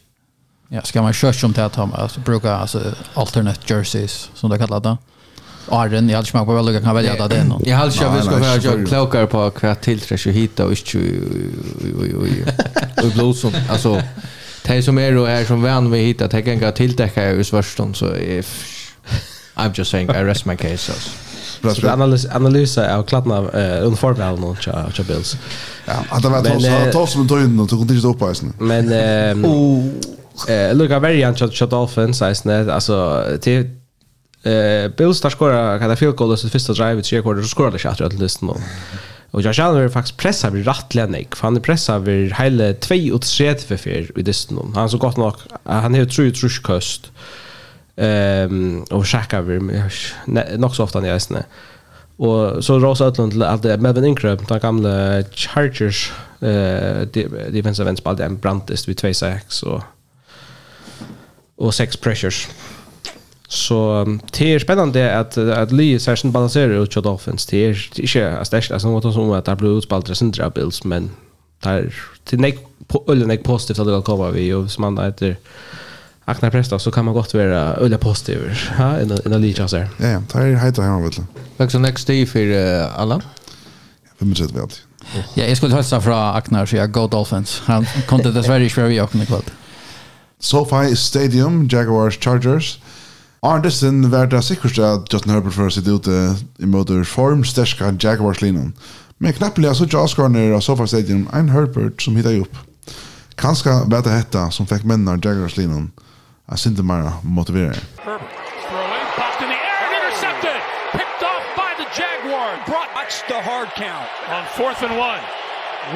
Ja, 0.68 0.82
ska 0.82 1.02
man 1.02 1.12
köra 1.12 1.32
som 1.32 1.52
det 1.52 1.60
här 1.60 1.68
Thomas, 1.68 1.98
alltså 1.98 2.20
bruka 2.20 2.54
alltså 2.54 2.94
alternate 3.14 3.74
jerseys 3.74 4.30
som 4.34 4.50
det 4.50 4.58
kallar 4.58 4.80
det. 4.80 4.96
Arden, 5.68 6.08
jag 6.08 6.16
hade 6.16 6.28
smak 6.28 6.46
på 6.46 6.54
väl, 6.54 6.74
jag 6.74 6.82
kan 6.82 6.94
välja 6.94 7.28
det 7.28 7.44
nu. 7.44 7.54
Jag 7.64 7.76
hade 7.76 7.92
köpt 7.92 8.16
vi 8.16 8.22
ska 8.22 8.38
vara 8.38 8.56
jag 8.56 8.88
klokare 8.88 9.26
på 9.26 9.50
kvart 9.50 9.80
tillträck 9.80 10.26
och 10.26 10.32
hitta 10.32 10.66
och 10.66 10.72
inte 10.72 10.98
och 13.02 13.12
blåsa 13.14 13.52
alltså 13.70 14.02
de 14.66 14.82
som 14.82 14.98
är 14.98 15.16
och 15.16 15.30
är 15.30 15.44
som 15.44 15.62
vän 15.62 15.90
vi 15.90 15.98
hittar 15.98 16.28
de 16.28 16.42
kan 16.42 16.58
gå 16.58 16.70
tilldäcka 16.70 17.30
i 17.30 17.44
svärstånd 17.44 17.96
så 17.96 18.16
if 18.16 18.70
I'm 19.54 19.72
just 19.74 19.90
saying 19.90 20.10
I 20.10 20.24
rest 20.24 20.46
my 20.46 20.56
case 20.56 20.92
alltså. 20.92 21.10
Så 21.74 21.88
analys 21.88 22.26
analysa 22.26 22.96
av 22.96 23.02
klattna 23.02 23.36
eh 23.38 23.86
uniformen 23.86 24.44
och 24.44 24.62
tja 24.62 24.90
tja 24.92 25.02
bills. 25.02 25.36
Ja, 25.86 26.04
att 26.10 26.22
det 26.22 26.28
var 26.28 26.42
tos 26.42 26.92
tos 26.92 27.16
med 27.16 27.28
tøyen 27.28 27.60
och 27.60 27.68
tog 27.68 27.80
inte 27.90 28.06
upp 28.06 28.18
på 28.18 28.30
isen. 28.30 28.52
Men 28.58 28.92
eh 28.92 30.74
Luka 30.74 30.98
Varian 30.98 31.36
shot 31.36 31.54
shot 31.54 31.70
Dolphins 31.70 32.22
alltså 32.22 32.50
alltså 32.70 33.24
till 33.40 33.60
eh 34.42 34.88
Bills 34.98 35.20
tar 35.20 35.30
skora 35.30 35.78
kan 35.78 35.90
det 35.90 35.96
field 35.96 36.16
goal 36.16 36.38
så 36.38 36.48
första 36.48 36.72
drive 36.72 37.00
i 37.00 37.02
tre 37.02 37.22
quarter 37.22 37.42
så 37.42 37.48
skorar 37.48 37.70
det 37.70 37.78
chatter 37.78 38.04
att 38.04 38.12
lyssna. 38.12 38.54
Og 39.34 39.42
jag 39.42 39.54
känner 39.54 39.80
mig 39.80 39.88
faktiskt 39.88 40.16
pressad 40.16 40.52
vid 40.52 40.66
rattliga 40.66 41.06
nek, 41.06 41.34
för 41.34 41.46
han 41.46 41.56
är 41.56 41.60
pressad 41.60 42.04
vid 42.04 42.32
hela 42.34 42.72
2 42.72 42.94
och 43.14 43.22
3 43.22 43.54
för 43.54 43.76
fyr 43.76 44.10
i 44.16 44.22
distan. 44.22 44.72
Han 44.74 44.84
är 44.84 44.88
så 44.88 44.98
gott 44.98 45.16
nog, 45.16 45.34
han 45.64 45.94
har 45.94 46.04
tru 46.04 46.30
truskost. 46.30 47.10
Ehm 47.96 48.82
och 48.90 49.08
skäckar 49.08 49.42
vi 49.42 49.58
nog 50.58 50.76
så 50.76 50.84
ofta 50.84 51.00
när 51.00 51.08
jag 51.08 51.14
är 51.14 51.44
Och 52.16 52.64
så 52.64 52.78
Rosa 52.78 53.04
Ötlund 53.04 53.32
till 53.32 53.42
allt 53.42 53.62
det 53.62 53.78
med 53.78 53.94
den 53.94 54.14
gamla 54.14 55.22
Chargers 55.32 56.12
eh 56.40 57.06
defensive 57.52 57.88
end 57.88 57.98
spelade 57.98 58.24
en 58.24 58.38
brantist 58.38 58.88
vid 58.88 58.98
2-6 58.98 59.64
och 59.64 59.82
och 61.56 61.74
sex 61.74 61.96
pressures. 61.96 62.48
Så 63.54 64.06
det 64.38 64.54
är 64.54 64.58
spännande 64.58 65.18
att 65.18 65.38
att 65.38 65.72
Lee 65.72 65.98
session 66.00 66.32
balanserar 66.32 66.82
ut 66.82 66.94
Chad 66.94 67.04
Dolphins. 67.04 67.46
Det 67.46 67.56
är 67.56 67.90
inte 67.96 68.38
as 68.40 68.50
dash 68.50 68.72
as 68.72 68.84
något 68.84 69.14
som 69.14 69.30
att 69.30 69.44
det 69.44 69.56
blir 69.56 69.78
utspalt 69.78 70.10
recentra 70.10 70.50
bills 70.50 70.84
men 70.84 71.10
där 71.62 71.94
till 72.24 72.40
nek 72.40 72.58
på 72.86 73.04
ölen 73.08 73.28
nek 73.28 73.44
positivt 73.44 73.78
att 73.78 73.86
det 73.86 74.02
kommer 74.02 74.30
vi 74.30 74.52
och 74.52 74.70
som 74.70 74.82
man 74.82 75.04
heter 75.04 75.36
Akna 76.24 76.50
Presta 76.50 76.78
så 76.78 76.90
kan 76.90 77.04
man 77.04 77.14
gott 77.14 77.34
vara 77.34 77.74
öliga 77.74 77.98
positiv. 77.98 78.58
Ja, 78.78 78.98
en 78.98 79.10
en 79.24 79.42
lite 79.42 79.68
så 79.68 79.76
här. 79.76 79.88
Ja, 79.98 80.06
ja, 80.06 80.22
det 80.32 80.38
är 80.38 80.54
helt 80.54 80.78
hemma 80.78 81.00
vet 81.00 81.16
du. 81.58 81.68
så 81.68 81.78
next 81.78 82.06
day 82.06 82.26
för 82.26 82.80
alla. 82.96 83.20
Vi 84.18 84.26
måste 84.26 84.44
det. 84.44 84.68
Ja, 85.34 85.44
jag 85.44 85.56
skulle 85.56 85.74
hälsa 85.74 86.00
från 86.00 86.14
Aknar 86.14 86.66
så 86.66 86.76
jag 86.76 86.92
go 86.92 87.06
Dolphins. 87.06 87.62
Han 87.64 87.86
kom 88.06 88.20
till 88.20 88.34
dessvärre 88.34 88.64
i 88.64 88.88
vi 88.88 89.00
och 89.00 89.14
Niklas. 89.14 89.42
SoFi 90.38 90.96
Stadium, 90.96 91.68
Jaguars 91.68 92.18
Chargers. 92.18 92.78
Arndesen 93.44 94.10
var 94.10 94.26
det 94.26 94.44
sikkert 94.44 94.78
at 94.78 95.12
Justin 95.12 95.34
Herbert 95.34 95.52
for 95.52 95.68
å 95.68 95.72
sitte 95.74 95.92
ute 95.92 96.12
i 96.64 96.68
måte 96.68 97.02
formsterska 97.04 97.90
Jaguars-linjen. 98.00 98.70
Men 99.20 99.36
knappelig 99.36 99.74
så 99.76 99.84
ikke 99.84 100.00
avskårene 100.00 100.46
av 100.56 100.62
Sofa 100.64 100.86
Stadium 100.88 101.26
en 101.32 101.52
Herbert 101.52 102.00
som 102.00 102.16
hittet 102.16 102.40
opp. 102.40 102.56
Kanskje 103.36 103.82
var 103.92 104.06
det 104.06 104.16
hetta 104.16 104.48
som 104.50 104.66
fikk 104.66 104.86
mennene 104.88 105.18
av 105.18 105.20
Jaguars-linjen. 105.20 105.90
at 106.48 106.58
synes 106.58 106.82
Mara 106.82 107.18
motiverer. 107.22 107.84
Herbert. 108.00 108.44
the 113.28 113.40
hard 113.40 113.68
count. 113.74 114.08
On 114.28 114.44
fourth 114.56 114.82
and 114.82 114.98
one, 114.98 115.22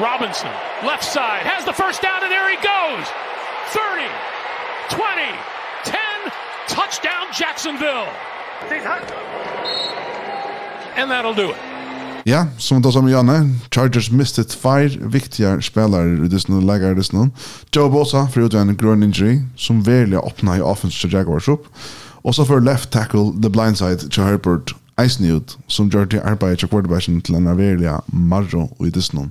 Robinson, 0.01 0.51
left 0.83 1.03
side, 1.03 1.45
has 1.45 1.65
the 1.65 1.73
first 1.73 2.01
down, 2.01 2.23
and 2.23 2.31
there 2.31 2.49
he 2.49 2.57
goes. 2.57 3.05
30, 3.69 4.07
20, 4.89 5.58
Touchdown 6.69 7.25
Jacksonville. 7.39 8.07
And 10.97 11.11
that'll 11.11 11.35
do 11.35 11.49
it. 11.49 11.55
Ja, 12.23 12.45
som 12.57 12.81
då 12.81 12.91
som 12.91 13.09
Janne, 13.09 13.55
Chargers 13.71 14.11
missed 14.11 14.45
it 14.45 14.53
fire 14.53 15.07
viktiga 15.07 15.61
spelare 15.61 16.25
i 16.25 16.27
dessa 16.27 16.53
lägger 16.53 16.95
dessa. 16.95 17.29
Joe 17.71 17.89
Bosa 17.89 18.27
för 18.27 18.41
ut 18.41 18.53
en 18.53 18.77
groin 18.77 19.03
injury 19.03 19.41
som 19.55 19.83
verkligen 19.83 20.23
öppnar 20.23 20.57
i 20.57 20.61
offense 20.61 21.01
till 21.01 21.13
Jaguars 21.13 21.47
upp. 21.47 21.65
Och 22.21 22.35
så 22.35 22.45
för 22.45 22.59
left 22.59 22.91
tackle 22.91 23.31
the 23.43 23.49
blind 23.49 23.77
side 23.77 24.11
to 24.11 24.21
Herbert 24.21 24.75
Eisnut 24.95 25.57
som 25.67 25.89
gjorde 25.89 26.23
arbetet 26.23 26.59
till 26.59 26.67
quarterbacken 26.67 27.21
till 27.21 27.35
en 27.35 27.57
verkligen 27.57 28.01
marro 28.05 28.85
i 28.85 28.89
dessa. 28.89 29.29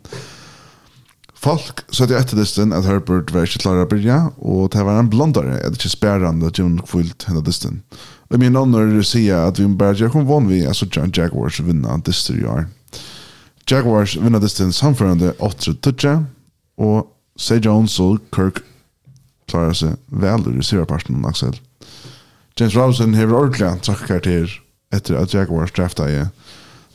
Folk 1.38 1.84
satt 1.94 2.10
i 2.10 2.16
etterlisten 2.18 2.72
at 2.74 2.86
Herbert 2.88 3.30
var 3.30 3.46
ikke 3.46 3.60
klar 3.62 3.78
å 3.78 3.86
byrja, 3.86 4.16
og 4.42 4.72
det 4.74 4.82
var 4.82 4.98
en 4.98 5.10
blondare, 5.10 5.60
at 5.62 5.76
ikke 5.78 5.92
spærande 5.92 6.48
at 6.50 6.58
Jim 6.58 6.80
kvult 6.82 7.28
henne 7.28 7.44
listen. 7.46 7.84
Og 8.28 8.42
min 8.42 8.58
ånder 8.58 8.90
sier 9.06 9.46
at 9.46 9.60
vi 9.60 9.68
bare 9.78 9.94
gjør 10.00 10.16
kom 10.16 10.26
vann 10.26 10.48
vi, 10.50 10.64
altså 10.66 10.88
John 10.90 11.14
Jaguars 11.14 11.60
vinna 11.62 11.94
dyster 12.02 12.40
i 12.40 12.48
år. 12.48 12.66
Jaguars 13.70 14.16
vinner 14.18 14.42
dysten 14.42 14.74
samførende 14.74 15.30
8-12, 15.38 16.26
og 16.82 17.06
Say 17.38 17.62
Jones 17.62 17.94
og 18.02 18.18
Kirk 18.34 18.64
klarar 19.48 19.76
seg 19.78 19.94
vel 20.10 20.42
i 20.50 20.56
reservaparten 20.58 21.20
av 21.20 21.30
Axel. 21.30 21.54
James 22.58 22.74
Robinson 22.74 23.14
har 23.14 23.30
ordentlig 23.30 23.70
trakk 23.86 24.02
karakter 24.08 24.58
etter 24.90 25.20
at 25.20 25.34
Jaguars 25.36 25.70
drafta 25.76 26.08
i 26.10 26.24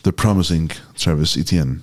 The 0.04 0.12
Promising 0.12 0.68
Travis 1.00 1.38
Etienne. 1.40 1.80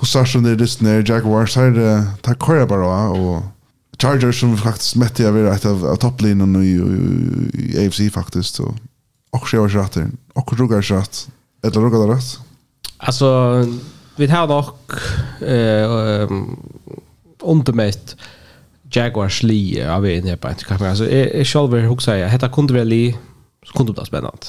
Hur 0.00 0.06
är 0.46 0.56
det 0.56 0.80
när 0.80 1.10
Jaguars 1.10 1.56
här 1.56 2.04
tar 2.22 2.34
köra 2.34 2.66
bara 2.66 3.08
och 3.08 3.42
Chargers 4.02 4.40
som 4.40 4.56
faktiskt 4.56 4.96
mätte 4.96 5.22
jag 5.22 5.32
vid 5.32 5.46
ett 5.46 5.66
av 5.66 5.86
av 5.86 5.96
topplinjen 5.96 6.56
i 6.56 6.68
i, 6.68 7.76
i 7.76 7.86
AFC 7.86 8.14
faktiskt 8.14 8.60
Och 8.60 8.74
och 9.30 9.48
så 9.48 9.56
jag 9.56 9.74
rätt 9.74 9.96
och 10.32 10.58
rugar 10.58 10.82
rätt 10.82 11.28
eller 11.62 11.80
rugar 11.80 12.14
rätt? 12.14 12.38
Alltså 12.96 13.26
vi 14.16 14.26
har 14.26 14.46
dock 14.46 14.92
eh 15.40 15.90
um, 15.90 16.56
undermätt 17.42 18.16
Jaguars 18.90 19.42
li 19.42 19.82
av 19.82 20.06
en 20.06 20.26
jag 20.26 20.38
bara 20.38 20.54
kan 20.54 20.82
alltså 20.82 21.08
är 21.10 21.44
själva 21.44 21.88
också 21.88 22.04
säga, 22.04 22.28
detta 22.28 22.48
kunde 22.48 22.74
väl 22.74 22.88
li 22.88 23.16
så 23.66 23.72
kunde 23.72 23.92
det 23.92 23.96
bli 23.96 24.06
spännande. 24.06 24.46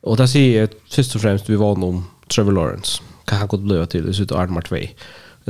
Och 0.00 0.16
där 0.16 0.26
ser 0.26 0.60
jag 0.60 0.68
först 0.90 1.14
och 1.14 1.20
främst 1.20 1.48
vi 1.48 1.56
var 1.56 1.84
om 1.84 2.04
Trevor 2.28 2.52
Lawrence 2.52 3.02
kan 3.28 3.38
han 3.38 3.48
godt 3.48 3.90
till 3.90 4.12
til 4.12 4.22
ut 4.22 4.32
av 4.32 4.40
Arnmar 4.40 4.60
2. 4.60 4.76
I 4.76 4.94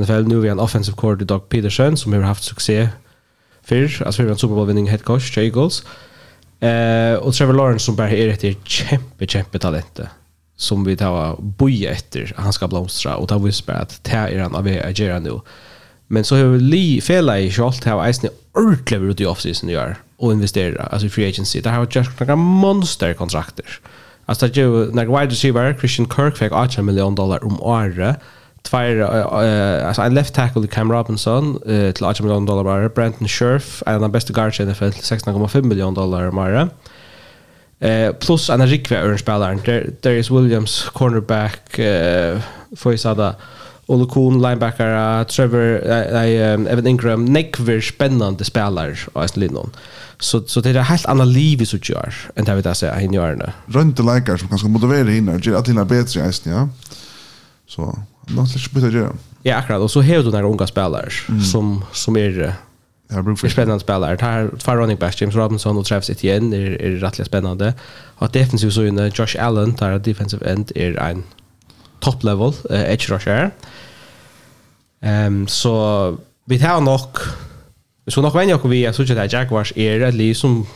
NFL 0.00 0.28
nu 0.28 0.40
vi 0.40 0.48
en 0.48 0.60
offensive 0.60 0.96
coordinator 0.96 1.36
Doug 1.36 1.48
Peterson 1.48 1.96
som 1.96 2.12
har 2.12 2.22
haft 2.22 2.44
success 2.44 2.90
fyrr, 3.62 4.02
alltså 4.06 4.22
vi 4.22 4.28
har 4.28 4.34
en 4.34 4.38
Super 4.38 4.54
Bowl 4.54 4.66
winning 4.66 4.90
head 4.90 4.98
coach, 4.98 5.36
Jay 5.36 5.44
Eagles. 5.46 5.84
Eh, 6.60 7.14
och 7.14 7.34
Trevor 7.34 7.52
Lawrence 7.54 7.84
som 7.84 7.96
bara 7.96 8.10
är 8.10 8.28
ett 8.28 8.56
kämpe, 8.64 9.26
kämpe 9.26 9.58
talent 9.58 10.00
som 10.56 10.84
vi 10.84 10.96
tar 10.96 11.36
boja 11.40 11.90
efter 11.90 12.34
han 12.36 12.52
ska 12.52 12.68
blomstra 12.68 13.16
och 13.16 13.28
ta 13.28 13.38
visst 13.38 13.66
bara 13.66 13.76
att 13.76 14.04
det 14.04 14.10
är 14.10 14.38
han 14.38 14.54
av 14.54 14.66
att 14.84 14.98
göra 14.98 15.18
nu. 15.18 15.40
Men 16.06 16.24
så 16.24 16.36
har 16.36 16.44
vi 16.44 16.60
li 16.60 17.00
fela 17.00 17.38
i 17.40 17.50
Charlotte 17.50 17.84
har 17.84 18.06
eisen 18.06 18.30
ordentligt 18.52 19.00
ut 19.00 19.20
i 19.20 19.26
offseason 19.26 19.68
gör 19.68 19.96
och 20.16 20.32
investera 20.32 20.82
alltså 20.82 21.08
free 21.08 21.28
agency. 21.28 21.60
Det 21.60 21.70
har 21.70 21.88
just 21.90 22.20
några 22.20 22.36
monsterkontrakter. 22.36 23.64
kontrakter 23.64 23.80
Alltså 24.28 24.46
det 24.46 24.56
ju 24.56 24.92
när 24.92 25.06
wide 25.06 25.32
receiver 25.32 25.74
Christian 25.78 26.06
Kirk 26.16 26.36
fick 26.36 26.52
8 26.52 26.82
miljoner 26.82 27.16
dollar 27.16 27.44
om 27.44 27.62
året. 27.62 28.16
Tvär 28.62 29.00
alltså 29.00 30.02
en 30.02 30.14
left 30.14 30.34
tackle 30.34 30.66
Cam 30.66 30.92
Robinson 30.92 31.58
uh, 31.66 31.92
till 31.92 32.04
8 32.04 32.22
miljoner 32.22 32.46
dollar 32.46 32.64
bara 32.64 32.88
Brandon 32.88 33.28
Scherf 33.28 33.82
en 33.86 33.94
av 33.94 34.00
de 34.00 34.12
bästa 34.12 34.32
guards 34.32 34.60
i 34.60 34.64
NFL 34.64 34.84
16,5 34.84 35.62
miljoner 35.62 35.94
dollar 35.94 36.28
om 36.28 36.38
året. 36.38 36.68
Eh 37.80 38.12
plus 38.12 38.50
en 38.50 38.66
rikvä 38.66 39.02
örnspelaren 39.02 39.60
Darius 40.02 40.30
Williams 40.30 40.88
cornerback 40.92 41.78
eh, 41.78 42.38
för 42.76 42.96
Ole 43.88 44.06
Kuhn, 44.06 44.42
linebacker, 44.42 45.24
Trevor, 45.24 45.80
äh, 45.86 46.52
äh, 46.52 46.72
Evan 46.72 46.86
Ingram, 46.86 47.24
nekver 47.24 47.80
spännande 47.80 48.44
spelare 48.44 48.96
av 49.12 49.22
Aston 49.22 49.40
Lindon. 49.40 49.70
Så, 50.18 50.46
så 50.46 50.60
det 50.60 50.70
är 50.70 50.82
helt 50.82 51.06
annan 51.06 51.32
liv 51.32 51.62
i 51.62 51.66
så 51.66 51.76
gör 51.76 52.14
än 52.36 52.44
det 52.44 52.54
vi 52.54 52.62
där 52.62 52.74
säger 52.74 52.96
hinner 52.96 53.14
göra 53.14 53.34
nu. 53.34 53.52
Rönte 53.66 54.02
läkare 54.02 54.38
som 54.38 54.48
kanske 54.48 54.68
motiverar 54.68 55.04
hinner, 55.04 55.38
gör 55.38 55.58
att 55.58 55.68
hinner 55.68 55.84
bättre 55.84 56.20
i 56.20 56.22
Aston, 56.22 56.52
ja. 56.52 56.68
Så, 57.66 57.98
något 58.26 58.54
lite 58.54 58.74
byta 58.74 58.88
göra. 58.88 59.12
Ja, 59.42 59.56
akkurat. 59.56 59.80
Och 59.80 59.90
så 59.90 60.02
har 60.02 60.16
du 60.16 60.30
några 60.30 60.46
unga 60.46 60.66
spelare 60.66 61.08
mm. 61.28 61.42
som, 61.42 61.84
som 61.92 62.16
är 62.16 62.54
Ja, 63.10 63.22
brukar 63.22 63.40
för 63.40 63.48
spännande 63.48 63.80
spelare. 63.80 64.16
Tar 64.16 64.50
två 64.58 64.72
running 64.72 64.96
backs, 64.96 65.20
James 65.20 65.34
Robinson 65.34 65.76
och 65.78 65.86
Travis 65.86 66.10
Etienne 66.10 66.56
är, 66.56 66.82
är 66.82 66.90
rätt 66.90 67.26
spännande. 67.26 67.74
Och 68.18 68.30
defensivt 68.30 68.72
så 68.72 68.84
inne 68.84 69.10
Josh 69.14 69.36
Allen, 69.38 69.74
där 69.78 69.98
defensive 69.98 70.50
end, 70.50 70.72
är 70.74 70.96
en 70.96 71.22
top 72.00 72.24
level 72.24 72.52
uh, 72.70 72.92
edge 72.92 73.10
rusher. 73.10 73.50
Ehm 75.02 75.26
um, 75.26 75.48
så 75.48 76.16
vi 76.46 76.58
tar 76.58 76.80
nok 76.80 77.18
vi 78.04 78.12
så 78.12 78.22
nok 78.22 78.34
vänja 78.34 78.56
och 78.56 78.72
vi 78.72 78.84
är 78.84 78.92
så 78.92 79.02
att 79.02 79.32
Jaguars 79.32 79.72
är 79.76 80.00
det 80.00 80.10
liksom 80.12 80.66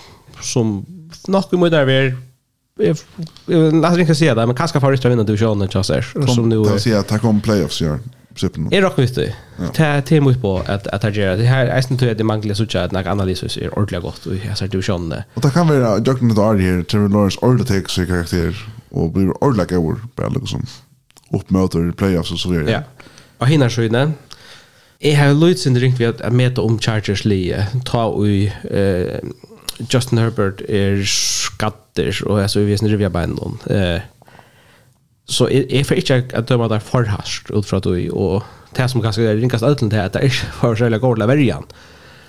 som 0.41 0.87
nok 1.29 1.49
vi 1.51 1.57
måste 1.57 1.77
vara 1.77 2.15
Jag 3.47 3.91
vet 3.91 3.99
inte 3.99 4.15
säga 4.15 4.35
det, 4.35 4.47
men 4.47 4.57
kanske 4.57 4.81
får 4.81 4.91
riktigt 4.91 5.11
vinna 5.11 5.23
divisionen 5.23 5.69
just 5.75 5.89
där. 5.89 6.27
Som 6.27 6.49
nu... 6.49 6.57
Jag 6.57 6.81
säger 6.81 6.99
att 6.99 7.09
det 7.09 7.19
kommer 7.19 7.41
playoffs 7.41 7.81
gör. 7.81 7.99
Är 8.71 8.83
rock 8.83 8.99
visst 8.99 9.15
det. 9.15 9.35
Det 9.77 10.17
är 10.17 10.21
mycket 10.21 10.43
på 10.43 10.59
att 10.67 10.87
att 10.87 11.03
det 11.03 11.11
gör. 11.11 11.37
Det 11.37 11.45
här 11.45 11.67
är 11.67 11.93
inte 11.93 12.15
det 12.15 12.25
manglar 12.25 12.55
så 12.55 12.79
att 12.79 12.93
några 12.93 13.11
analyser 13.11 13.63
är 13.63 13.79
ordentligt 13.79 14.03
gott 14.03 14.27
och 14.27 14.35
jag 14.35 14.59
säger 14.59 14.71
divisionen. 14.71 15.23
Och 15.35 15.43
det 15.43 15.51
kan 15.51 15.69
vara 15.69 15.99
Jackson 15.99 16.27
med 16.27 16.37
här 16.37 16.83
Trevor 16.83 17.09
Lawrence 17.09 17.39
ordet 17.43 17.67
tek 17.67 17.89
sig 17.89 18.07
karaktär 18.07 18.73
och 18.91 19.11
blir 19.11 19.45
ordentligt 19.45 19.73
över 19.73 19.97
på 20.15 20.39
liksom 20.41 20.67
uppmöter 21.33 21.93
playoffs 21.93 22.33
och 22.33 22.39
så 22.39 22.51
vidare. 22.51 22.71
Ja. 22.71 23.07
Och 23.39 23.49
hinner 23.49 23.69
så 23.69 23.83
inne. 23.83 24.13
Jag 24.99 25.17
har 25.17 25.35
lutsen 25.35 25.75
sin 25.75 25.81
ringt 25.81 26.01
vi 26.01 26.07
att, 26.07 26.33
mäta 26.33 26.61
om 26.61 26.79
Chargers 26.79 27.25
lie. 27.25 27.67
Ta 27.85 28.27
i 28.27 28.53
eh, 28.71 29.29
Justin 29.91 30.19
Herbert 30.19 30.61
är 30.61 31.03
skatter 31.05 32.29
och 32.29 32.41
alltså 32.41 32.61
vi 32.61 32.73
är 32.73 32.99
bara 32.99 33.11
banden. 33.11 33.59
Eh, 33.67 34.01
så 35.25 35.49
är 35.49 35.73
är 35.73 35.85
för 35.85 35.95
inte 35.95 36.35
att 36.35 36.49
döma 36.49 36.69
där 36.69 36.79
för 36.79 37.05
hast 37.05 37.51
ut 37.51 37.67
för 37.67 37.77
att 37.77 37.83
du 37.83 38.11
och 38.11 38.43
det 38.75 38.89
som 38.89 39.01
ganska 39.01 39.23
det 39.23 39.35
ringas 39.35 39.63
allt 39.63 39.81
det 39.91 40.05
att 40.05 40.13
det 40.13 40.19
är 40.19 40.29
för 40.29 40.77
själva 40.77 40.99
gårdla 40.99 41.27
värjan. 41.27 41.65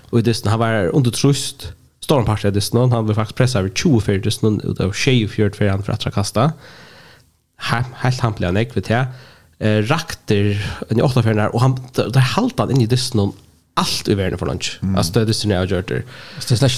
Och 0.10 0.24
det 0.24 0.46
han 0.46 0.60
var 0.60 0.86
under 0.96 1.12
trust. 1.12 1.74
stormpartiet 2.00 2.54
det 2.54 2.62
snön 2.62 2.92
han 2.92 3.06
blev 3.06 3.16
faktiskt 3.16 3.38
pressad 3.38 3.60
över 3.60 3.72
24 3.76 4.32
det 4.32 4.62
utav 4.64 4.92
24 4.92 5.52
för 5.52 5.68
han 5.68 5.84
för 5.84 5.94
att 5.94 6.14
kasta 6.14 6.52
helt 8.04 8.20
hampelig 8.22 8.52
ikke, 8.66 8.76
vet 8.76 8.90
jeg. 8.90 9.08
eh, 9.64 9.80
rakter 9.90 10.60
i 10.90 11.02
åtta 11.02 11.24
fjerne 11.24 11.50
og 11.54 11.64
han, 11.64 11.78
det 11.96 12.12
er 12.12 12.32
halte 12.36 12.66
han 12.66 12.74
inn 12.74 12.84
i 12.86 12.90
dysten 12.90 13.22
om 13.28 13.34
allt 13.80 14.10
i 14.12 14.18
verden 14.18 14.38
for 14.38 14.50
lunch. 14.50 14.78
Mm. 14.82 14.96
Alltså 14.96 15.14
det 15.14 15.22
är 15.22 15.50
jeg 15.50 15.58
har 15.58 15.66
gjort 15.66 15.88
det. 15.88 16.04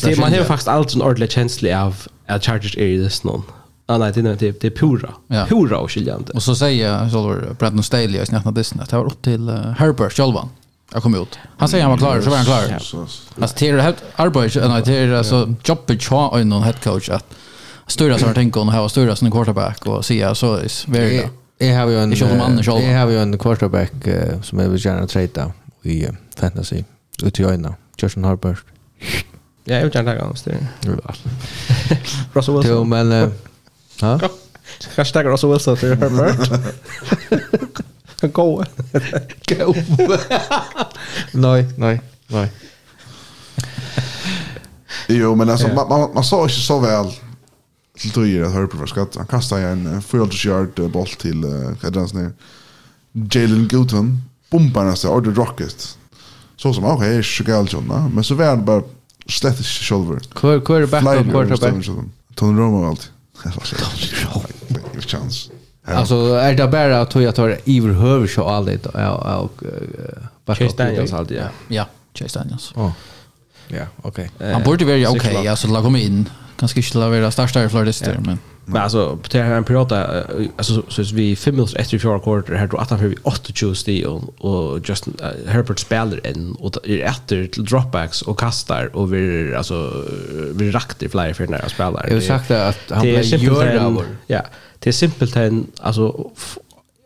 Det 0.04 0.17
man 0.17 0.34
har 0.34 0.43
faktiskt 0.43 0.67
allt 0.67 0.95
en 0.95 1.02
ordentlig 1.02 1.32
känsla 1.32 1.84
av 1.84 2.08
att 2.28 2.45
Chargers 2.45 2.78
är 2.78 2.86
i 2.86 2.98
det 2.98 3.10
snön. 3.10 3.43
Ah, 3.88 3.98
nej, 3.98 4.12
det 4.12 4.19
är 4.19 4.36
det, 4.36 4.62
det 4.62 4.67
är 4.67 4.71
pura. 4.71 5.10
Ja. 5.28 5.45
Pura 5.45 5.78
och 5.78 5.91
skiljande. 5.91 6.32
Och 6.34 6.43
så 6.43 6.56
säger 6.56 7.10
så 7.10 7.21
var 7.21 7.56
Brandon 7.60 7.84
Staley 7.84 8.21
i 8.21 8.26
snackna 8.26 8.52
Disney 8.52 8.84
att 8.84 8.89
det 8.89 8.98
var 8.98 9.06
upp 9.06 9.21
till 9.21 9.50
uh, 9.50 9.71
Herbert 9.78 10.17
Jolvan. 10.17 10.50
Jag 10.93 11.04
kom 11.04 11.15
ut. 11.15 11.39
Han 11.58 11.69
säger 11.69 11.84
han 11.84 11.91
var 11.91 11.98
klar, 11.98 12.21
så 12.21 12.30
var 12.30 12.38
han 12.38 12.45
klar. 12.45 12.80
Alltså 13.41 13.56
det 13.60 13.69
är 13.69 13.78
helt 13.78 14.04
arbete, 14.15 14.67
nej 14.67 14.82
det 14.86 14.93
är 14.98 15.13
alltså 15.13 15.54
jobbet 15.63 16.12
jag 16.12 16.34
och 16.34 16.48
någon 16.48 16.63
head 16.63 16.74
coach 16.84 17.10
att 17.10 17.26
styra 17.88 18.17
som 18.17 18.34
tänker 18.34 18.62
och 18.62 18.71
ha 18.71 18.89
styra 18.89 19.15
som 19.15 19.32
quarterback 19.32 19.86
och 19.86 20.06
se 20.06 20.36
så 20.36 20.54
är 20.54 20.91
very 20.91 21.17
good. 21.17 21.30
Jag 21.58 21.76
har 21.76 21.89
ju 21.89 22.00
en 22.00 22.12
Jag 22.62 23.00
har 23.00 23.10
ju 23.10 23.19
en 23.21 23.38
quarterback 23.38 24.08
uh, 24.08 24.41
som 24.41 24.60
jag 24.60 24.69
vill 24.69 24.86
gärna 24.86 25.08
trade 25.08 25.52
i 25.82 26.06
uh, 26.06 26.12
fantasy 26.36 26.84
ut 27.24 27.39
i 27.39 27.43
öarna. 27.43 27.76
Justin 27.98 28.26
Herbert. 28.26 28.63
Ja, 29.63 29.76
jag 29.76 29.84
vill 29.84 29.95
gärna 29.95 30.34
ta 30.34 30.50
det. 30.50 30.67
Russell 32.34 32.56
Wilson. 32.56 32.71
Jo, 32.71 32.84
men 32.84 33.12
uh, 33.12 33.30
ha? 34.02 34.19
Hashtag 34.98 35.26
Russell 35.26 35.50
Wilson 35.50 35.78
för 35.78 35.95
Herbert. 35.95 36.50
Gå. 38.34 38.63
Go. 39.48 39.74
nej, 41.32 41.65
nej, 41.78 42.02
nej. 42.28 42.52
Jo, 45.08 45.36
men 45.36 45.50
alltså 45.50 45.67
ja. 45.67 45.74
man, 45.74 45.89
man, 45.89 46.13
man 46.13 46.24
sa 46.24 46.43
inte 46.43 46.54
så 46.54 46.80
väl 46.80 47.12
till 47.99 48.12
tog 48.12 48.41
att 48.41 48.53
Herbert 48.53 48.73
var 48.73 48.86
skatt. 48.86 49.15
Han 49.15 49.27
kastade 49.27 49.62
en 49.62 50.01
400 50.01 50.36
yard 50.45 50.91
boll 50.91 51.08
till 51.08 51.45
Kadrans 51.81 52.13
ner. 52.13 52.31
Jalen 53.12 53.67
Gilton 53.71 54.21
bombar 54.49 54.86
nästa 54.86 55.10
Order 55.10 55.31
Rocket. 55.31 55.97
Så 56.58 56.73
som 56.73 56.86
okej, 56.86 56.95
okay, 56.95 57.23
Chicago 57.23 57.67
John, 57.69 58.12
men 58.13 58.23
så 58.23 58.36
var 58.36 58.45
han 58.45 58.65
bara 58.65 58.84
slett 59.27 59.58
inte 59.58 59.69
själva. 59.69 60.19
Kvar 60.19 60.60
kvar 60.60 60.86
back 60.86 61.03
på 61.03 61.31
quarterback. 61.31 61.86
Tony 62.36 62.60
Romo 62.60 62.88
allt. 62.89 63.12
Tony 64.93 65.01
chans. 65.01 65.51
Alltså 65.86 66.15
är 66.15 66.53
det 66.53 66.67
bara 66.67 67.01
att 67.01 67.15
jag 67.15 67.36
tar 67.36 67.60
Iver 67.63 67.93
Höver 67.93 68.27
så 68.27 68.43
allt 68.43 68.86
och 68.86 69.63
back 70.45 70.58
Chase 70.58 70.77
Daniels 70.77 71.13
allt 71.13 71.31
ja. 71.31 71.43
Ja, 71.67 71.88
Chase 72.13 72.39
Daniels. 72.39 72.73
Ja, 73.67 73.88
okej. 74.01 74.31
Han 74.39 74.63
borde 74.63 74.86
vara 74.86 75.10
okej, 75.10 75.47
alltså 75.47 75.67
lagom 75.67 75.95
in. 75.95 76.29
Kanske 76.59 76.79
inte 76.79 76.97
lavera 76.97 77.31
starta 77.31 77.63
i 77.63 77.69
Florida 77.69 77.91
yeah. 78.05 78.21
men 78.21 78.39
Men 78.65 78.81
alltså 78.81 79.17
på 79.17 79.27
det 79.31 79.41
här 79.41 79.55
en 79.55 79.63
prata 79.63 80.23
alltså 80.57 80.83
så 80.87 81.01
är 81.01 81.13
vi 81.13 81.35
5 81.35 81.55
minuter 81.55 81.79
efter 81.79 81.97
fjärde 81.97 82.19
kvarter 82.19 82.53
här 82.53 82.67
då 82.67 82.77
att 82.77 82.89
han 82.89 82.99
vi 83.09 83.15
28 83.53 83.53
just 83.55 83.87
och, 84.05 84.23
och 84.37 84.89
Justin 84.89 85.13
uh, 85.23 85.51
Herbert 85.51 85.79
spelar 85.79 86.27
in 86.27 86.55
och 86.59 86.77
är 86.83 86.99
efter 86.99 87.47
till 87.47 87.65
dropbacks 87.65 88.21
och 88.21 88.39
kastar 88.39 88.95
och 88.95 89.13
vi 89.13 89.55
alltså 89.55 90.03
vi 90.55 90.71
rakter 90.71 91.09
flyger 91.09 91.33
för 91.33 91.47
när 91.47 91.59
jag 91.61 91.71
spelar. 91.71 92.07
Jag 92.09 92.23
sagt 92.23 92.51
att 92.51 92.77
han 92.89 93.01
blir 93.01 93.23
gör 93.37 94.05
Ja. 94.27 94.41
Det 94.79 94.89
är 94.89 94.93
simpelt 94.93 95.35
en 95.35 95.67
alltså 95.81 96.31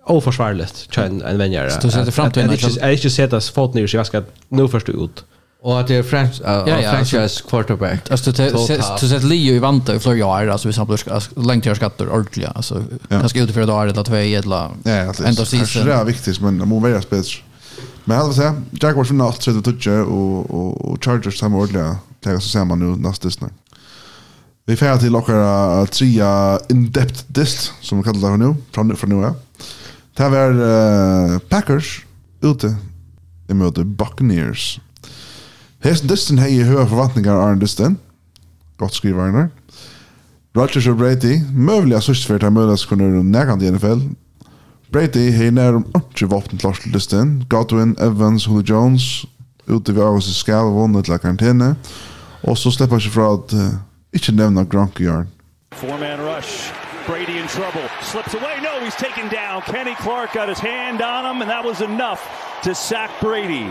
oförsvarligt 0.06 0.88
tjän 0.92 1.22
en 1.22 1.38
vänjare. 1.38 1.72
Så 1.72 1.92
sätter 1.92 2.12
fram 2.12 2.32
till 2.32 2.42
en. 2.42 2.58
Jag 2.60 2.78
är 2.78 2.92
inte 2.92 3.10
sett 3.10 3.34
att 3.34 3.46
foten 3.46 3.84
i 3.84 3.88
sig 3.88 4.06
ska 4.06 4.24
nu 4.48 4.68
först 4.68 4.90
ut. 4.90 5.24
Och 5.62 5.80
att 5.80 5.88
det 5.88 5.96
är 5.96 6.04
French 6.04 6.42
uh, 6.42 6.48
ja, 6.48 6.82
ja, 6.82 6.92
franchise 6.92 7.44
quarterback. 7.50 8.12
Alltså 8.12 8.32
det 8.32 8.52
så 9.00 9.08
sett 9.08 9.24
Leo 9.24 9.56
i 9.56 9.60
vanta 9.60 9.96
i 9.96 10.00
flera 10.00 10.26
år 10.26 10.48
alltså 10.48 10.68
vi 10.68 10.74
samlar 10.74 11.46
längt 11.48 11.66
jag 11.66 11.76
skatter 11.76 12.10
ordentligt 12.10 12.50
alltså 12.56 12.84
ja. 13.08 13.20
kanske 13.20 13.42
ut 13.42 13.52
för 13.52 13.66
då 13.66 13.74
år, 13.74 13.88
eller 13.88 14.00
att 14.00 14.08
två 14.08 14.16
edla. 14.16 14.72
Ja, 14.84 14.92
end 14.92 15.40
of 15.40 15.48
season. 15.48 15.86
Det 15.86 15.94
är 15.94 16.04
viktigt 16.04 16.42
men 16.42 16.58
det 16.58 16.66
må 16.66 16.80
vara 16.80 17.02
spets. 17.02 17.38
Men 18.06 18.18
jag 18.18 18.26
vill 18.26 18.36
säga 18.36 18.62
Jaguars 18.72 19.12
vinner 19.12 19.26
allt 19.26 19.42
30 19.42 19.62
toucher 19.62 20.02
och 20.02 20.50
och 20.52 20.92
och 20.92 21.04
Chargers 21.04 21.40
samma 21.40 21.58
ordliga. 21.58 21.98
Det 22.20 22.30
är 22.30 22.40
så 22.40 22.50
ser 22.50 22.66
man 22.66 22.80
nu 22.80 22.86
nästa 22.86 23.28
disney. 23.28 23.52
Vi 24.66 24.76
får 24.76 24.98
till 24.98 25.12
lockar 25.12 25.86
trea 25.86 26.60
in-depth 26.70 27.24
dist 27.28 27.74
som 27.82 27.98
vi 27.98 28.04
kallar 28.04 28.32
det 28.32 28.38
nu 28.38 28.56
från 28.72 28.96
från 28.96 29.22
nu. 29.22 29.34
Det 30.16 30.24
här 30.24 30.30
var 30.30 30.52
uh, 30.52 31.40
Packers 31.40 32.06
ute 32.42 32.76
emot 33.48 33.76
Buccaneers 33.76 34.80
Hesten 35.80 36.10
Distin 36.12 36.42
hei 36.44 36.58
i 36.58 36.64
høye 36.68 36.84
forventninger 36.92 37.32
av 37.32 37.40
Arne 37.40 37.62
Distin. 37.62 37.94
Godt 38.82 38.98
skriver 38.98 39.30
Arne. 39.30 39.46
Rodgers 40.58 40.90
og 40.92 40.98
Brady, 41.00 41.38
møvelig 41.56 41.96
av 41.96 42.04
sørstferd 42.04 42.44
har 42.44 42.52
møtes 42.52 42.84
kunne 42.90 43.08
du 43.14 43.22
nærkant 43.24 43.64
i 43.64 43.70
NFL. 43.72 44.02
Brady 44.92 45.30
hei 45.32 45.48
nær 45.56 45.78
om 45.80 45.86
ikke 45.96 46.28
våpen 46.34 46.60
til 46.60 46.76
til 46.82 46.92
Distin. 46.92 47.32
Godwin, 47.48 47.96
Evans, 47.96 48.50
Holy 48.52 48.66
Jones, 48.68 49.26
ute 49.70 49.96
ved 49.96 50.04
August 50.04 50.36
skal 50.36 50.68
og 50.68 50.76
vunnet 50.82 51.06
til 51.06 51.20
karantene. 51.20 51.76
Og 52.44 52.58
så 52.58 52.72
slipper 52.76 53.00
ikke 53.00 53.16
fra 53.16 53.32
at 53.38 53.56
uh, 53.56 53.80
ikke 54.12 54.36
nevne 54.36 54.66
Gronk 54.66 55.00
i 55.00 55.08
Arne. 55.08 55.32
Four-man 55.72 56.20
rush. 56.20 56.74
Brady 57.08 57.40
in 57.40 57.48
trouble. 57.48 57.88
Slips 58.02 58.34
away. 58.34 58.60
No, 58.60 58.84
he's 58.84 59.00
taken 59.00 59.30
down. 59.32 59.62
Kenny 59.62 59.96
Clark 59.96 60.34
got 60.34 60.50
his 60.50 60.60
hand 60.60 61.02
on 61.02 61.24
him, 61.24 61.42
and 61.42 61.50
that 61.50 61.64
was 61.64 61.80
enough 61.82 62.22
to 62.64 62.76
sack 62.76 63.12
Brady. 63.22 63.66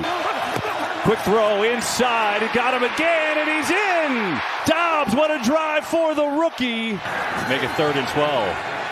Quick 1.05 1.19
throw 1.21 1.63
inside. 1.63 2.41
Got 2.55 2.75
him 2.75 2.83
again, 2.83 3.39
and 3.39 3.49
he's 3.49 3.71
in. 3.71 4.39
Dobbs, 4.67 5.15
what 5.15 5.31
a 5.31 5.43
drive 5.45 5.85
for 5.85 6.15
the 6.15 6.25
rookie. 6.25 6.93
Make 7.49 7.63
it 7.63 7.71
third 7.77 7.97
and 7.97 8.09
12. 8.09 8.49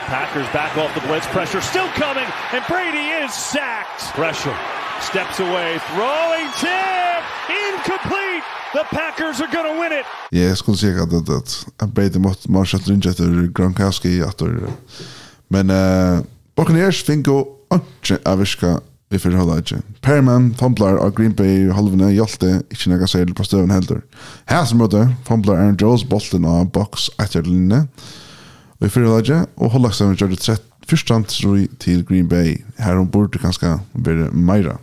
Packers 0.06 0.46
back 0.52 0.76
off 0.78 0.94
the 0.94 1.00
blitz. 1.06 1.26
Pressure 1.26 1.60
still 1.60 1.88
coming, 1.88 2.24
and 2.52 2.64
Brady 2.68 3.06
is 3.24 3.34
sacked. 3.34 4.02
Pressure. 4.14 4.56
Steps 5.00 5.40
away. 5.40 5.78
Throwing 5.92 6.48
tip. 6.62 7.22
Incomplete. 7.50 8.44
The 8.72 8.84
Packers 8.90 9.40
are 9.40 9.48
going 9.52 9.74
to 9.74 9.80
win 9.80 9.92
it. 9.92 10.04
Ja, 10.32 10.40
jeg 10.46 10.56
skulle 10.56 10.78
si 10.78 10.86
at, 10.86 11.12
at, 11.12 11.28
at, 11.28 11.66
at 11.80 11.94
Brady 11.94 12.18
måtte 12.18 12.66
sette 12.66 12.90
ringe 12.90 13.08
etter 13.08 13.48
Gronkowski 13.52 14.20
etter. 14.20 14.70
Men 15.48 15.70
uh, 15.70 16.24
Buccaneers 16.56 17.02
fikk 17.02 17.26
jo 17.26 17.42
ikke 17.72 18.80
vi 19.10 19.20
fyrir 19.22 19.38
halda 19.38 19.60
ikke. 19.62 19.80
Perman 20.02 20.50
fumblar 20.58 20.98
av 21.02 21.14
Green 21.14 21.34
Bay 21.36 21.68
halvene 21.74 22.10
hjalte 22.14 22.60
ikke 22.74 22.90
nega 22.90 23.08
seil 23.10 23.32
på 23.36 23.46
støven 23.46 23.74
heldur. 23.74 24.02
Hæs 24.50 24.74
møte 24.74 25.04
fumblar 25.28 25.60
Aaron 25.60 25.78
Jones 25.80 26.04
bolten 26.08 26.46
av 26.48 26.70
box 26.74 27.10
etter 27.22 27.46
linje 27.46 27.86
Vi 28.82 28.90
fyrir 28.92 29.08
halda 29.08 29.22
ikke, 29.22 29.44
og 29.56 29.70
halda 29.72 29.92
ikke 29.94 30.16
gjør 30.20 30.32
det 30.34 30.42
trett 30.42 30.66
fyrstand 30.86 31.30
til 31.80 32.02
Green 32.06 32.28
Bay 32.28 32.58
her 32.78 32.98
om 33.00 33.08
burde 33.10 33.40
kanskje 33.42 33.78
være 33.94 34.28
meira. 34.32 34.76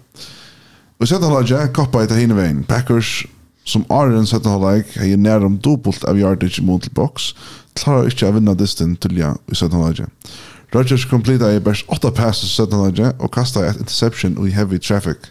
Og 1.00 1.08
sett 1.08 1.24
halda 1.24 1.44
ikke, 1.44 1.68
koppa 1.78 2.02
etter 2.04 2.18
hinne 2.18 2.38
veien. 2.38 2.64
Packers 2.68 3.22
som 3.70 3.86
Aaron 3.94 4.26
sett 4.28 4.48
halda 4.50 4.78
ikke, 4.82 4.98
hei 5.04 5.14
nær 5.20 5.46
om 5.46 5.60
dobbelt 5.62 6.04
av 6.10 6.20
yardage 6.20 6.64
mot 6.66 6.88
box 6.98 7.32
klarar 7.78 8.10
ikke 8.10 8.28
å 8.28 8.36
vinna 8.36 8.58
distin 8.58 8.98
til 9.02 9.18
ja 9.22 9.34
i 9.52 9.58
sett 9.58 9.76
halda 9.76 9.94
ikke. 9.94 10.10
Rodgers 10.76 11.06
completa 11.06 11.52
i 11.56 11.60
bærs 11.60 11.84
8 11.88 12.12
passes 12.12 12.50
sudden 12.50 12.82
ledger 12.86 13.12
og 13.20 13.32
kasta 13.32 13.60
et 13.60 13.78
interception 13.80 14.48
i 14.48 14.52
heavy 14.52 14.80
traffic. 14.82 15.30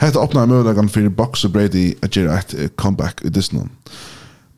Hetta 0.00 0.18
opnar 0.18 0.46
møgulegan 0.46 0.88
fyrir 0.88 1.10
Bucks 1.10 1.44
og 1.44 1.52
Brady 1.52 1.92
at 2.02 2.10
gera 2.10 2.38
et 2.38 2.70
comeback 2.76 3.20
i 3.24 3.28
Disney. 3.28 3.68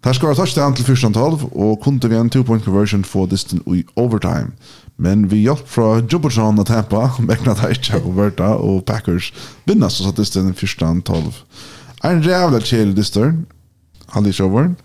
Her 0.05 0.12
skåra 0.12 0.34
touchdown 0.34 0.74
til 0.74 0.84
14-12 0.84 1.57
og 1.57 1.80
kunde 1.82 2.09
vi 2.09 2.16
en 2.16 2.30
2-point 2.34 2.64
conversion 2.64 3.05
få 3.05 3.26
distan 3.26 3.62
i 3.66 3.84
overtime. 3.97 4.53
Men 4.97 5.30
vi 5.30 5.36
hjelp 5.36 5.68
fra 5.68 6.03
Jumperson 6.12 6.59
og 6.59 6.66
Tampa, 6.66 7.09
Mekna 7.28 7.55
Teicha 7.55 7.99
og 7.99 8.16
Verta 8.16 8.55
og 8.55 8.84
Packers 8.84 9.32
vinna 9.66 9.89
så 9.89 10.05
satt 10.05 10.16
Disney 10.16 10.53
14-12. 10.53 11.32
En 12.05 12.22
rævla 12.26 12.61
kjell 12.61 12.95
distan, 12.97 13.24
Disney, 13.24 13.47
halvdikjoveren. 14.14 14.76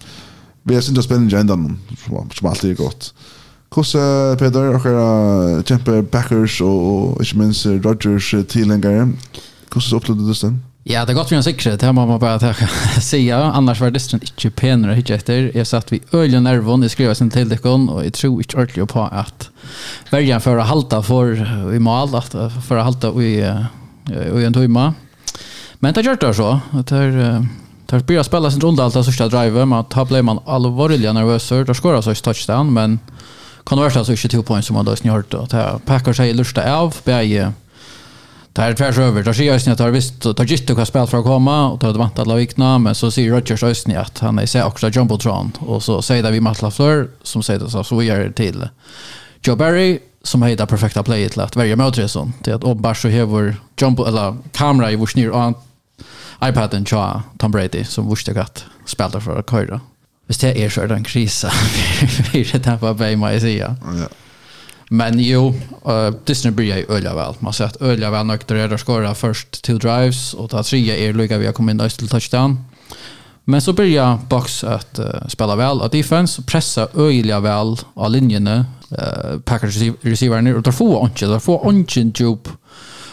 Vi 0.63 0.75
er 0.75 0.81
sinne 0.81 1.03
spennende 1.03 1.39
endan, 1.39 1.79
som 2.07 2.49
alltid 2.49 2.71
er 2.71 2.79
godt. 2.79 3.13
Kossa 3.69 4.35
Peter 4.39 4.75
och 4.75 4.85
era 4.85 5.63
kjempe 5.63 6.01
backers 6.01 6.61
och 6.61 7.21
inte 7.21 7.37
minst 7.37 7.65
Rodgers 7.65 8.35
tillängare. 8.47 9.11
Kossa 9.69 9.95
upplevde 9.95 10.27
du 10.27 10.33
sen. 10.35 10.63
Ja, 10.83 11.05
det 11.05 11.13
har 11.13 11.19
gått 11.19 11.29
för 11.29 11.35
en 11.35 11.43
säkerhet. 11.43 11.79
Det 11.79 11.85
här 11.85 11.93
man 11.93 12.19
bara 12.19 12.53
säga. 13.01 13.37
Annars 13.53 13.81
var 13.81 13.91
det 13.91 14.13
inte 14.13 14.49
penare 14.49 14.93
hit 14.93 15.09
efter. 15.09 15.51
Jag 15.57 15.67
satt 15.67 15.91
vid 15.91 16.01
öliga 16.11 16.39
nervon. 16.39 16.81
Det 16.81 16.89
skrev 16.89 17.13
sin 17.13 17.29
till 17.29 17.49
dekon 17.49 17.89
och 17.89 18.05
jag 18.05 18.13
tror 18.13 18.39
inte 18.39 18.55
ordentligt 18.57 18.89
på 18.89 19.03
att 19.03 19.49
välja 20.09 20.39
för 20.39 20.57
att 20.57 20.67
halta 20.67 21.03
för 21.03 21.73
i 21.73 21.79
mal 21.79 22.15
Att 22.15 22.35
för 22.67 22.77
att 22.77 22.83
halta 22.83 23.07
i, 23.07 23.55
i 24.35 24.45
en 24.45 24.53
timma. 24.53 24.93
Men 25.79 25.93
det 25.93 26.01
gör 26.01 26.17
det 26.21 26.33
så. 26.33 26.59
Det 26.71 26.95
har... 26.95 27.45
Tar 27.89 27.99
börjar 27.99 28.23
spela 28.23 28.51
sin 28.51 28.61
runda 28.61 28.83
allt 28.83 28.93
första 28.93 29.27
driver, 29.27 29.65
man 29.65 29.85
tar 29.85 30.05
blir 30.05 30.21
man 30.21 30.39
allvarliga 30.45 31.13
nervös. 31.13 31.49
Där 31.49 31.73
skorar 31.73 32.01
så 32.01 32.11
ett 32.11 32.23
touchdown, 32.23 32.73
men 32.73 32.99
Connors 33.69 33.97
alltså 33.97 34.15
22 34.15 34.43
poäng 34.43 34.63
som 34.63 34.75
man 34.75 34.85
då 34.85 34.95
snört 34.95 35.33
att 35.33 35.51
här 35.51 35.79
Packers 35.85 36.19
är 36.19 36.33
lusta 36.33 36.75
av 36.75 36.95
bäge 37.03 37.51
Det 38.53 38.61
här 38.61 38.71
är 38.71 38.75
tvärs 38.75 38.97
över. 38.97 39.23
Det 39.23 39.33
ser 39.33 39.53
Östny 39.53 39.73
att 39.73 39.79
har 39.79 39.89
visst 39.89 40.21
tar 40.21 40.43
gitt 40.43 40.69
och 40.69 40.87
spelat 40.87 41.09
för 41.09 41.17
att 41.17 41.23
komma 41.23 41.69
och 41.69 41.79
tar 41.79 41.93
vant 41.93 42.19
alla 42.19 42.35
vikna. 42.35 42.79
men 42.79 42.95
så 42.95 43.11
säger 43.11 43.31
Rodgers 43.31 43.63
Östny 43.63 43.95
att 43.95 44.19
han 44.19 44.39
är 44.39 44.45
sig 44.45 44.63
också 44.63 44.89
jumbotron 44.89 45.51
och 45.59 45.83
så 45.83 46.01
säger 46.01 46.23
det 46.23 46.31
vi 46.31 46.41
Matt 46.41 46.61
LaFleur 46.61 47.09
som 47.23 47.43
säger 47.43 47.59
det 47.59 47.69
så 47.69 47.83
så 47.83 48.03
gör 48.03 48.19
det 48.19 48.31
till 48.31 48.67
Joe 49.43 49.55
Barry 49.55 49.99
som 50.23 50.43
heter 50.43 50.65
perfekta 50.65 51.03
play 51.03 51.29
till 51.29 51.41
att 51.41 51.55
välja 51.55 51.75
Motresson 51.75 52.33
till 52.43 52.53
att 52.53 52.63
Obbar 52.63 52.93
så 52.93 53.09
har 53.09 53.55
jumbo 53.81 54.05
eller 54.05 54.37
kamera 54.51 54.91
i 54.91 54.95
vår 54.95 55.07
snir 55.07 55.29
och 55.29 55.53
iPaden 56.43 56.85
tja 56.85 57.23
Tom 57.37 57.51
Brady 57.51 57.83
som 57.83 58.09
vurste 58.09 58.41
att 58.41 58.65
spelar 58.85 59.19
för 59.19 59.39
att 59.39 59.49
köra 59.49 59.81
hvis 60.29 60.37
det 60.37 60.51
är 60.63 60.69
så 60.69 60.81
er 60.81 60.87
det 60.87 60.97
en 60.97 61.03
krisa 61.03 61.49
er 62.37 62.51
det 62.53 62.79
på 62.79 62.85
var 62.85 62.93
bara 62.93 63.15
mig. 63.17 63.41
Ja. 63.43 63.73
Men 64.89 65.19
jo, 65.19 65.55
uh, 65.87 66.13
Disney 66.27 66.53
blir 66.53 66.67
jeg 66.69 66.85
øyla 66.89 67.13
vel 67.13 67.35
Man 67.39 67.53
säger 67.53 67.69
att 67.69 68.11
vel 68.11 68.25
nok 68.25 68.49
der 68.49 68.55
er 68.55 68.77
skåret 68.77 69.17
först 69.17 69.63
till 69.63 69.79
drives 69.79 70.33
och 70.33 70.49
ta 70.49 70.63
tre 70.63 70.77
er 70.77 71.13
lycka 71.13 71.37
vi 71.37 71.45
har 71.45 71.53
kommet 71.53 71.73
inn 71.73 71.89
till 71.89 72.09
touchdown. 72.09 72.57
Men 73.45 73.61
så 73.61 73.73
börjar 73.73 74.19
Box 74.29 74.63
att 74.63 74.99
uh, 74.99 75.27
spela 75.27 75.55
väl 75.55 75.81
och 75.81 75.89
defense 75.89 76.41
pressa 76.41 76.87
öliga 76.95 77.39
väl 77.39 77.77
av 77.93 78.11
linjerna. 78.11 78.65
Uh, 78.91 79.39
Packers 79.39 79.77
receivern 80.01 80.55
och 80.55 80.63
tar 80.63 80.71
få 80.71 80.99
onchen, 80.99 81.29
tar 81.29 81.39
få 81.39 81.59
onchen 81.67 82.11
djup. 82.15 82.49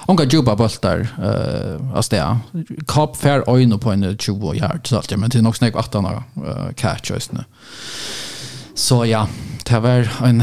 Onka 0.09 0.25
djupa 0.25 0.57
bultar 0.57 1.09
uh, 1.19 1.97
av 1.97 2.03
sted. 2.03 2.23
Kap 2.89 3.17
fær 3.17 3.43
øyne 3.51 3.79
på 3.79 3.93
en 3.93 4.17
20 4.17 4.55
yard 4.55 4.87
så 4.87 5.03
ja, 5.11 5.17
men 5.17 5.31
til 5.31 5.43
nok 5.43 5.57
snakk 5.57 5.75
18 5.77 6.07
år 6.07 6.23
uh, 6.37 6.73
catch, 6.77 7.11
just 7.11 7.33
nu. 7.33 7.41
Så 8.75 9.05
ja, 9.05 9.27
det 9.69 9.83
var 9.83 10.25
en 10.25 10.43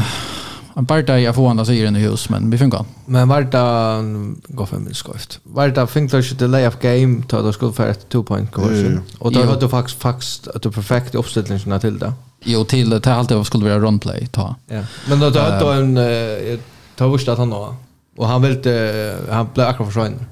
en 0.76 0.84
bara 0.84 1.02
där 1.02 1.16
jag 1.16 1.34
får 1.34 1.50
andra 1.50 1.64
sidan 1.64 1.96
i 1.96 2.00
hus 2.00 2.28
men 2.28 2.50
vi 2.50 2.58
funkar. 2.58 2.84
Men 3.06 3.28
var 3.28 3.42
det 3.42 4.54
går 4.54 4.66
för 4.66 4.78
mig 4.78 4.94
skoft. 4.94 5.40
Var 5.42 5.68
det 5.68 5.86
funkar 5.86 6.18
ju 6.18 6.36
the 6.36 6.46
lay 6.46 6.66
of 6.66 6.78
game 6.80 7.22
då 7.28 7.42
då 7.42 7.52
skulle 7.52 7.72
för 7.72 7.88
ett 7.88 8.08
2 8.08 8.22
point 8.22 8.52
conversion. 8.52 9.00
Och 9.18 9.32
då 9.32 9.44
hade 9.44 9.60
du 9.60 9.68
faktiskt 9.68 9.98
faktiskt 10.00 10.48
att 10.48 10.62
du 10.62 10.70
perfekt 10.70 11.14
uppställningen 11.14 11.80
till 11.80 11.98
det. 11.98 12.12
Jo 12.44 12.64
till 12.64 12.90
det 12.90 13.06
alltid 13.06 13.46
skulle 13.46 13.64
vara 13.64 13.78
run 13.78 13.98
play 13.98 14.26
ta. 14.26 14.54
Ja. 14.66 14.82
Men 15.08 15.20
då 15.20 15.30
då 15.30 15.70
en 15.70 15.94
ta 15.94 17.04
tar 17.04 17.12
visst 17.12 17.28
att 17.28 17.38
han 17.38 17.50
då. 17.50 17.76
Och 18.16 18.28
han 18.28 18.42
ville 18.42 19.16
han 19.30 19.48
blev 19.54 19.66
akkurat 19.66 19.88
försvann. 19.88 20.26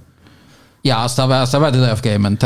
Ja, 0.82 1.08
så 1.08 1.26
var 1.26 1.46
så 1.46 1.58
var 1.58 1.70
det 1.70 1.80
där 1.80 1.92
game 2.02 2.18
men 2.18 2.38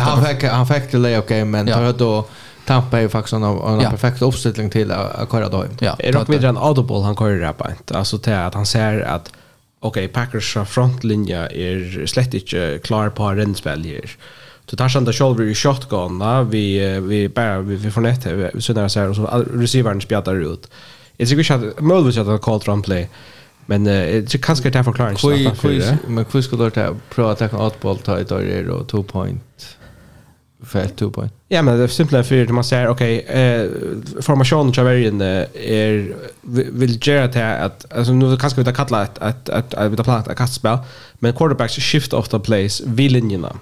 han 0.00 0.24
fick 0.24 0.44
han 0.44 0.66
fick 0.66 0.92
det 0.92 1.18
of 1.18 1.26
game 1.26 1.44
men 1.44 1.66
då 1.66 1.92
då 1.92 2.26
Tampa 2.66 3.00
är 3.00 3.08
faktiskt 3.08 3.32
en, 3.32 3.42
en 3.42 3.80
ja. 3.80 3.90
perfekt 3.90 4.22
uppställning 4.22 4.70
till 4.70 4.92
att 4.92 5.30
köra 5.30 5.48
då. 5.48 5.64
Ja, 5.78 5.96
är 5.98 6.12
dock 6.12 6.28
vidare 6.28 6.48
en 6.48 6.56
audible 6.56 7.02
han 7.02 7.16
kör 7.16 7.40
där 7.40 7.52
på. 7.52 7.66
Alltså 7.94 8.18
till 8.18 8.32
att 8.32 8.54
han 8.54 8.66
ser 8.66 9.00
att 9.00 9.32
okej 9.80 10.04
okay, 10.04 10.08
Packers 10.08 10.56
frontlinje 10.66 11.38
är 11.38 12.06
slett 12.06 12.34
inte 12.34 12.78
klar 12.82 13.10
på 13.10 13.30
rennspel 13.30 13.84
här. 13.84 14.16
Så 14.66 14.76
tar 14.76 14.88
han 14.88 15.04
det 15.04 15.12
själv 15.12 15.40
i 15.50 15.54
shotgun 15.54 16.48
vi 16.50 17.00
vi 17.00 17.28
bara 17.28 17.60
vi, 17.60 17.76
vi 17.76 17.90
får 17.90 18.00
nät 18.00 18.26
vi 18.26 18.60
så 18.60 18.72
när 18.72 18.88
så 18.88 19.00
här 19.00 19.08
och 19.08 19.16
så 19.16 19.44
receivern 19.54 20.00
spjätar 20.00 20.52
ut. 20.52 20.70
Jag 21.16 21.28
tycker 21.28 21.54
inte 21.54 21.68
att 21.68 21.80
möjligtvis 21.80 22.18
att 22.18 22.26
han 22.26 22.38
called 22.38 22.68
run 22.68 22.82
play 22.82 23.08
Men 23.66 23.86
eh 23.86 24.22
det 24.22 24.42
kanske 24.42 24.68
inte 24.68 24.84
förklarar 24.84 25.10
inte. 25.10 25.22
Kvi 25.22 25.50
kvi 25.60 25.96
men 26.06 26.24
kvi 26.24 26.42
skulle 26.42 26.70
ta 26.70 26.94
prova 27.14 27.32
att 27.32 27.54
åtboll 27.54 27.98
ta 27.98 28.18
i 28.18 28.24
där 28.24 28.68
och 28.68 28.88
2 28.88 29.02
point 29.02 29.76
för 30.64 30.86
2 30.86 31.10
point. 31.10 31.32
Ja 31.48 31.62
men 31.62 31.78
det 31.78 31.84
är 31.84 31.88
simpelt 31.88 32.26
för 32.26 32.36
det 32.36 32.52
man 32.52 32.64
säger 32.64 32.88
okej 32.88 33.18
eh 33.18 33.66
formationen 34.22 34.72
kör 34.72 34.84
väl 34.84 35.22
är 35.54 36.14
vill 36.72 37.08
göra 37.08 37.26
det 37.26 37.58
att 37.58 37.92
alltså 37.92 38.12
nu 38.12 38.36
kanske 38.36 38.60
vi 38.60 38.64
ta 38.64 38.72
kalla 38.72 39.02
ett 39.02 39.18
ett 39.18 39.48
ett 39.48 39.74
ett 39.74 39.92
ett 39.98 40.04
plant 40.04 40.28
ett 40.28 40.36
kastspel 40.36 40.78
men 41.18 41.32
quarterbacks 41.32 41.74
shift 41.74 42.12
of 42.12 42.28
the 42.28 42.38
place 42.38 42.84
vid 42.86 43.12
linjerna. 43.12 43.52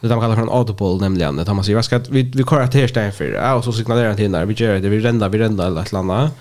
Det 0.00 0.08
de 0.08 0.20
kallar 0.20 0.34
för 0.34 0.42
en 0.42 0.48
audible 0.48 1.00
nämligen. 1.00 1.36
Det 1.36 1.54
man 1.54 1.64
säger 1.64 1.76
vi 1.76 1.82
ska 1.82 1.98
vi 1.98 2.22
vi 2.22 2.44
kör 2.44 2.60
att 2.60 2.74
här 2.74 2.86
stämmer 2.86 3.10
för. 3.10 3.24
Ja 3.24 3.54
och 3.54 3.64
så 3.64 3.72
signalerar 3.72 4.08
han 4.08 4.16
till 4.16 4.30
när 4.30 4.46
vi 4.46 4.54
gör 4.54 4.80
det 4.80 4.88
vi 4.88 5.00
rända 5.00 5.28
vi 5.28 5.38
rända 5.38 5.66
eller 5.66 5.80
ett 5.80 5.88
eller 5.88 6.00
annat 6.00 6.32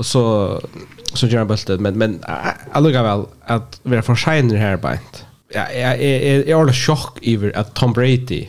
Och 0.00 0.06
så 0.06 0.60
så 1.14 1.26
gör 1.26 1.38
han 1.38 1.48
bultet 1.48 1.80
men 1.80 1.98
men 1.98 2.20
alltså 2.72 2.90
väl 2.90 3.24
att 3.46 3.80
vara 3.82 4.02
för 4.02 4.14
shiner 4.14 4.56
här 4.56 4.76
bänt. 4.76 5.24
Ja, 5.54 5.72
jag 5.72 6.02
är 6.02 6.48
är 6.48 6.60
all 6.60 6.72
chock 6.72 7.18
över 7.22 7.56
att 7.56 7.74
Tom 7.74 7.92
Brady 7.92 8.48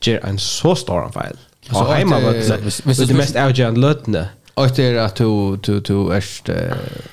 ger 0.00 0.24
en 0.24 0.38
så 0.38 0.76
stor 0.76 1.10
fel. 1.12 1.36
Så 1.70 1.84
hemma 1.92 2.20
var 2.20 2.32
det 2.32 3.06
det 3.06 3.14
mest 3.14 3.36
outjand 3.36 3.78
lötne. 3.78 4.28
Och 4.54 4.68
det 4.76 4.84
är 4.84 4.94
att 4.98 5.14
du 5.14 5.56
du 5.56 5.80
du 5.80 6.12
ärst 6.12 6.48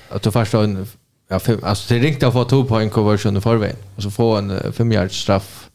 att 0.10 0.24
du 0.24 0.32
förstår 0.32 0.64
en 0.64 0.88
ja 1.30 1.40
fem 1.40 1.60
alltså 1.64 1.94
det 1.94 2.00
ringt 2.00 2.24
att 2.24 2.34
få 2.34 2.46
två 2.46 2.64
poäng 2.64 2.90
conversion 2.90 3.38
i 3.38 3.42
förväg 3.42 3.76
och 3.96 4.04
så 4.04 4.12
få 4.12 4.36
en 4.36 4.74
fem 4.74 4.92
yards 4.92 5.22
straff 5.22 5.70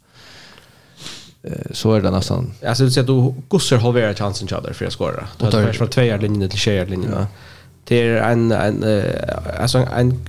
så 1.71 1.93
är 1.93 2.01
det 2.01 2.11
nästan. 2.11 2.53
Alltså 2.67 2.85
du 2.85 2.91
ser 2.91 3.01
att 3.01 3.07
du 3.07 3.35
gossar 3.49 3.77
halvera 3.77 4.15
chansen 4.15 4.49
till 4.49 4.75
för 4.75 4.87
att 4.87 4.93
skora. 4.93 5.29
Du 5.39 5.45
har 5.45 5.73
från 5.73 5.89
två 5.89 6.03
yard 6.03 6.23
linjen 6.23 6.51
till 6.51 6.59
6 6.59 6.67
yard 6.67 6.91
linjen. 6.91 7.13
Ja 7.13 7.27
det 7.85 8.03
är 8.03 8.33
en 8.33 8.53
en 8.53 8.85
alltså 9.61 9.79
en 9.79 10.29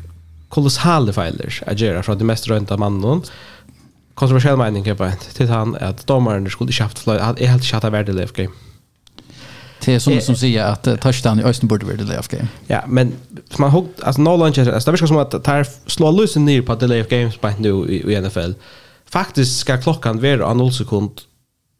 kolossal 0.49 1.14
failer 1.14 1.64
att 1.68 1.80
göra 1.80 2.04
från 2.04 2.18
det 2.18 2.24
mest 2.24 2.47
rönta 2.47 2.78
mannen 2.78 3.22
kontroversiell 4.14 4.58
mening 4.58 4.95
på 4.95 5.04
ett 5.04 5.36
till 5.36 5.49
han 5.49 5.76
att 5.76 6.08
domaren 6.08 6.49
skulle 6.49 6.72
inte 6.72 6.84
haft 6.84 7.08
att 7.08 7.39
är 7.41 7.47
helt 7.47 7.64
chatta 7.64 7.89
värde 7.89 8.14
live 8.14 8.30
game. 8.34 8.49
Det 9.86 9.93
är 9.93 9.99
som 9.99 10.22
som 10.22 10.36
säger 10.36 10.64
att 10.64 11.02
touchdown 11.02 11.39
i 11.39 11.43
Östen 11.43 11.68
borde 11.68 11.86
värde 11.86 12.04
live 12.04 12.24
game. 12.30 12.47
Ja, 12.68 12.84
men 12.88 13.14
man 13.58 13.72
hugg 13.72 13.88
alltså 14.04 14.22
no 14.22 14.38
lunch 14.38 14.60
alltså 14.60 14.86
det 14.86 14.91
verkar 14.91 15.08
som 15.08 15.18
att 15.18 15.43
tar 15.43 15.68
slå 15.89 16.12
loose 16.12 16.39
ner 16.39 16.62
på 16.62 16.76
delay 16.76 17.02
of 17.02 17.08
games 17.08 17.38
på 17.38 17.49
nu 17.60 17.70
i 17.70 18.22
NFL. 18.22 18.52
Faktiskt 19.10 19.60
ska 19.60 19.78
klockan 19.78 20.22
vara 20.22 20.54
0 20.54 20.74
sekund 20.74 21.12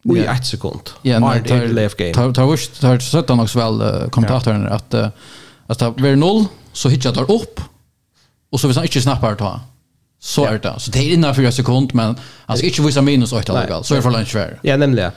och 0.04 0.16
i 0.16 0.20
1 0.20 0.46
sekund. 0.46 0.90
Ja, 1.02 1.18
nej, 1.18 1.44
tar, 1.44 1.56
delay 1.56 1.86
of 1.86 1.94
game. 1.94 2.14
Tar 2.14 2.32
tar 2.32 2.80
tar 2.80 2.98
sätta 2.98 3.46
så 3.46 3.58
väl 3.58 4.10
kommentatorn 4.10 4.66
att 4.66 4.94
uh, 4.94 5.06
Att 5.72 5.78
det 5.78 5.90
blir 5.90 6.16
noll 6.16 6.44
så 6.72 6.88
hittar 6.88 7.12
tar 7.12 7.30
upp 7.30 7.60
och 8.50 8.60
så 8.60 8.66
vill 8.68 8.76
han 8.76 8.84
inte 8.84 9.00
snappar 9.00 9.34
ta 9.34 9.60
så 10.20 10.44
är 10.44 10.58
det. 10.58 10.74
Så 10.78 10.90
det 10.90 10.98
är 10.98 11.12
innan 11.12 11.34
fyra 11.34 11.52
sekund 11.52 11.94
men 11.94 12.16
han 12.46 12.56
ska 12.56 12.66
inte 12.66 12.82
visa 12.82 13.02
minus 13.02 13.32
8 13.32 13.60
lukal 13.60 13.84
så 13.84 13.94
är 13.94 13.96
det 13.96 14.02
för 14.02 14.10
lunch 14.10 14.34
värre. 14.34 14.58
Ja, 14.62 14.76
nämligen. 14.76 15.12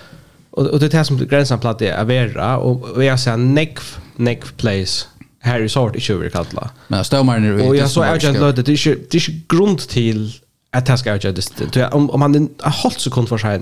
Och, 0.52 0.68
och 0.68 0.80
det 0.80 0.86
är 0.86 0.98
det 0.98 1.06
som 1.06 1.18
gränsen 1.18 1.60
platt 1.60 1.82
är 1.82 2.04
vera 2.04 2.58
och, 2.58 2.84
och 2.84 3.04
jag 3.04 3.20
säger 3.20 3.38
nekv, 3.38 3.82
nekv 4.16 4.52
place 4.58 5.06
här 5.40 5.60
i 5.60 5.70
sort 5.70 5.96
i 5.96 6.00
20 6.00 6.30
kalla. 6.30 6.70
Men 6.88 6.98
jag 6.98 7.06
stämmer 7.06 7.40
nu. 7.40 7.62
Och 7.62 7.76
jag 7.76 7.90
så 7.90 8.02
är 8.02 8.20
det 8.20 8.50
att 8.50 8.66
det 8.66 8.72
är 8.72 8.88
inte 9.16 9.32
grund 9.48 9.80
till 9.80 10.34
att 10.72 10.86
det 10.86 10.98
ska 10.98 11.10
jag 11.10 11.36
det. 11.74 11.88
om 11.88 12.10
om 12.10 12.22
han 12.22 12.50
har 12.60 12.72
hållit 12.72 13.00
sekund 13.00 13.30
för 13.30 13.38
sig 13.38 13.60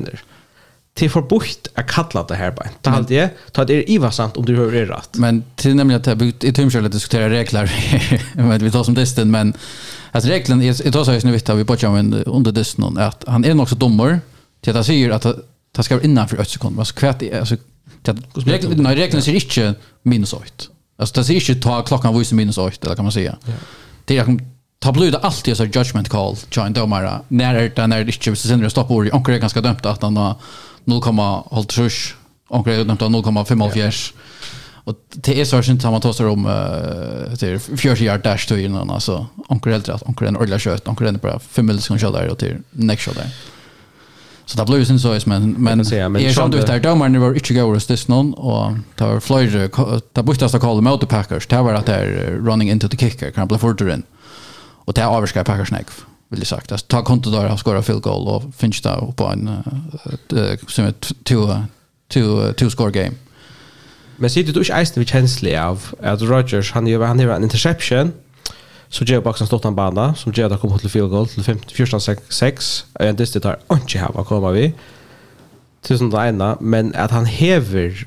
till 0.94 1.10
förbukt 1.10 1.68
att 1.74 1.88
kalla 1.88 2.24
det 2.24 2.36
här 2.36 2.52
bara. 2.52 2.70
Ta 2.82 2.91
allt 2.91 3.08
det, 3.08 3.30
ta 3.52 3.66
det 3.66 3.74
är 3.74 3.89
ivasant 3.89 4.38
om 4.38 4.46
du 4.46 4.56
hör 4.56 4.72
det 4.72 4.86
rätt. 4.86 5.10
Men 5.18 5.44
till 5.56 5.76
nämligen 5.76 6.02
att 6.02 6.08
jag 6.08 6.18
byggt 6.18 6.44
i 6.44 6.54
tumskälet 6.54 6.91
diskutera 6.91 7.30
regler. 7.30 7.72
men 8.34 8.60
vi 8.64 8.72
tar 8.72 8.84
som 8.84 8.96
testen 8.96 9.32
men 9.32 9.54
alltså 10.12 10.30
regeln 10.30 10.62
är 10.62 10.91
det 10.91 11.06
så 11.06 11.12
här 11.12 11.26
nu 11.26 11.32
vet 11.32 11.50
vi 11.50 11.66
på 11.66 11.76
jamen 11.80 12.14
under 12.14 12.52
det 12.52 12.78
någon 12.78 12.98
att 12.98 13.24
han 13.28 13.46
är 13.46 13.54
nog 13.54 13.70
så 13.70 13.76
dommer 13.76 14.20
till 14.62 14.78
att 14.78 14.86
säger 14.86 15.10
att 15.10 15.26
ta 15.72 15.84
ska 15.84 16.02
innanför 16.02 16.39
8 16.39 16.46
sekunder. 16.46 16.80
Alltså 16.80 16.96
kvätt 16.96 17.34
alltså 17.34 17.56
regeln 18.36 18.84
nej 18.84 18.96
regeln 18.96 19.22
ser 19.22 19.34
inte 19.34 19.80
minus 20.04 20.34
8. 20.34 20.46
Alltså 20.98 21.16
det 21.16 21.24
ser 21.24 21.34
inte 21.34 21.62
ta 21.62 21.82
klockan 21.82 22.20
visar 22.20 22.36
minus 22.36 22.58
8 22.58 22.78
eller 22.86 22.96
kan 22.96 23.06
man 23.06 23.12
säga. 23.12 23.38
Det 24.06 24.18
är 24.18 24.38
ta 24.80 24.91
bluda 24.91 25.18
alltid 25.18 25.58
så 25.58 25.64
judgment 25.66 26.10
call 26.10 26.36
join 26.52 26.74
domara 26.74 27.22
när 27.28 27.54
det 27.54 27.88
när 27.88 28.04
det 28.04 28.28
inte 28.28 28.36
så 28.36 28.48
sen 28.48 28.60
det 28.60 28.70
stoppar 28.70 28.96
och 28.96 29.14
onkel 29.14 29.36
är 29.36 29.39
ganska 29.39 29.62
dömt 29.62 29.86
att 29.86 30.02
han 30.02 30.18
har 30.18 30.36
0,5 30.86 32.14
och 32.48 32.68
är 32.68 32.86
nämnt 32.86 33.02
0,5 33.02 34.14
Och 34.86 34.96
det 35.10 35.42
är 35.42 35.46
så 35.46 35.64
synd 35.64 35.86
att 35.86 35.92
man 35.92 36.02
tar 36.02 36.14
sig 36.14 36.26
om 36.26 36.44
till 37.40 37.60
40 37.60 38.04
yard 38.04 38.24
dash 38.24 38.48
till 38.48 38.60
innan 38.60 38.90
alltså 38.90 39.28
onkel 39.48 39.72
helt 39.72 39.90
rätt 39.90 40.02
onkel 40.06 40.28
en 40.28 40.38
ordla 40.38 40.60
kött 40.60 40.88
onkel 40.88 41.08
en 41.08 41.18
bara 41.18 41.40
5 41.40 41.66
miljoner 41.66 41.98
skott 41.98 42.14
där 42.14 42.30
och 42.30 42.38
till 42.38 42.58
next 42.72 43.06
shot 43.06 43.16
där. 43.16 43.30
Så 44.46 44.58
det 44.58 44.66
blir 44.66 44.78
ju 44.78 44.86
sen 44.86 45.00
så 45.00 45.16
is 45.16 45.26
men 45.26 45.52
men 45.52 45.80
är 45.80 46.34
sånt 46.34 46.56
ut 46.56 46.68
där 46.68 46.80
domar 46.80 47.20
var 47.20 47.34
inte 47.34 47.54
gå 47.54 47.76
oss 47.76 47.86
this 47.86 48.08
någon 48.08 48.34
och 48.34 48.72
tar 48.96 49.20
Floyd 49.20 49.72
ta 50.14 50.24
bortas 50.24 50.56
att 50.56 50.62
kalla 50.62 50.82
motorpackers 50.82 51.48
packers 51.48 51.66
var 51.66 51.74
att 51.74 51.86
där 51.86 52.06
running 52.42 52.70
into 52.70 52.88
the 52.88 52.98
kicker 52.98 53.32
kan 53.32 53.48
bli 53.48 53.58
fortare 53.58 53.94
in. 53.94 54.04
Och 54.86 54.94
det 54.94 55.02
är 55.02 55.06
avskar 55.06 55.44
packers 55.44 55.72
neck 55.72 55.88
vill 56.34 56.40
jag 56.40 56.48
sagt. 56.48 56.72
Alltså, 56.72 56.88
ta 56.88 57.04
konto 57.04 57.32
där 57.32 57.52
och 57.52 57.60
skora 57.60 57.82
field 57.82 58.02
goal 58.02 58.28
och 58.28 58.44
finns 58.58 58.82
där 58.82 59.14
på 59.16 59.26
en 59.26 59.50
uh, 60.34 60.56
som 60.68 60.86
ett 60.86 61.12
two, 61.24 61.48
two, 62.08 62.54
two 62.54 62.70
score 62.70 62.92
game. 62.92 63.16
Men 64.18 64.30
ser 64.30 64.44
du 64.44 64.60
ikke 64.60 64.76
eisen 64.78 65.00
vi 65.00 65.06
känslig 65.06 65.56
av 65.58 65.94
at 66.00 66.22
Rodgers, 66.22 66.72
han 66.72 66.88
gör, 66.88 67.06
han 67.06 67.20
gjør 67.20 67.36
en 67.36 67.44
interception 67.44 68.14
så 68.94 69.06
gjør 69.10 69.24
boxen 69.26 69.48
stått 69.50 69.64
han 69.64 69.76
bana 69.76 70.14
som 70.16 70.32
gör 70.32 70.52
att 70.54 70.62
komma 70.62 70.78
til 70.78 70.90
field 70.90 71.10
goal 71.10 71.28
til 71.28 71.42
14-6 71.42 72.86
og 72.94 73.08
en 73.08 73.16
tar 73.18 73.58
har 73.70 73.80
her, 73.94 74.00
hava 74.00 74.24
komma 74.24 74.52
vi 74.52 74.74
till 75.84 75.98
sånt 75.98 76.14
ene, 76.14 76.56
men 76.62 76.96
att 76.96 77.12
han 77.12 77.26
hever 77.26 78.06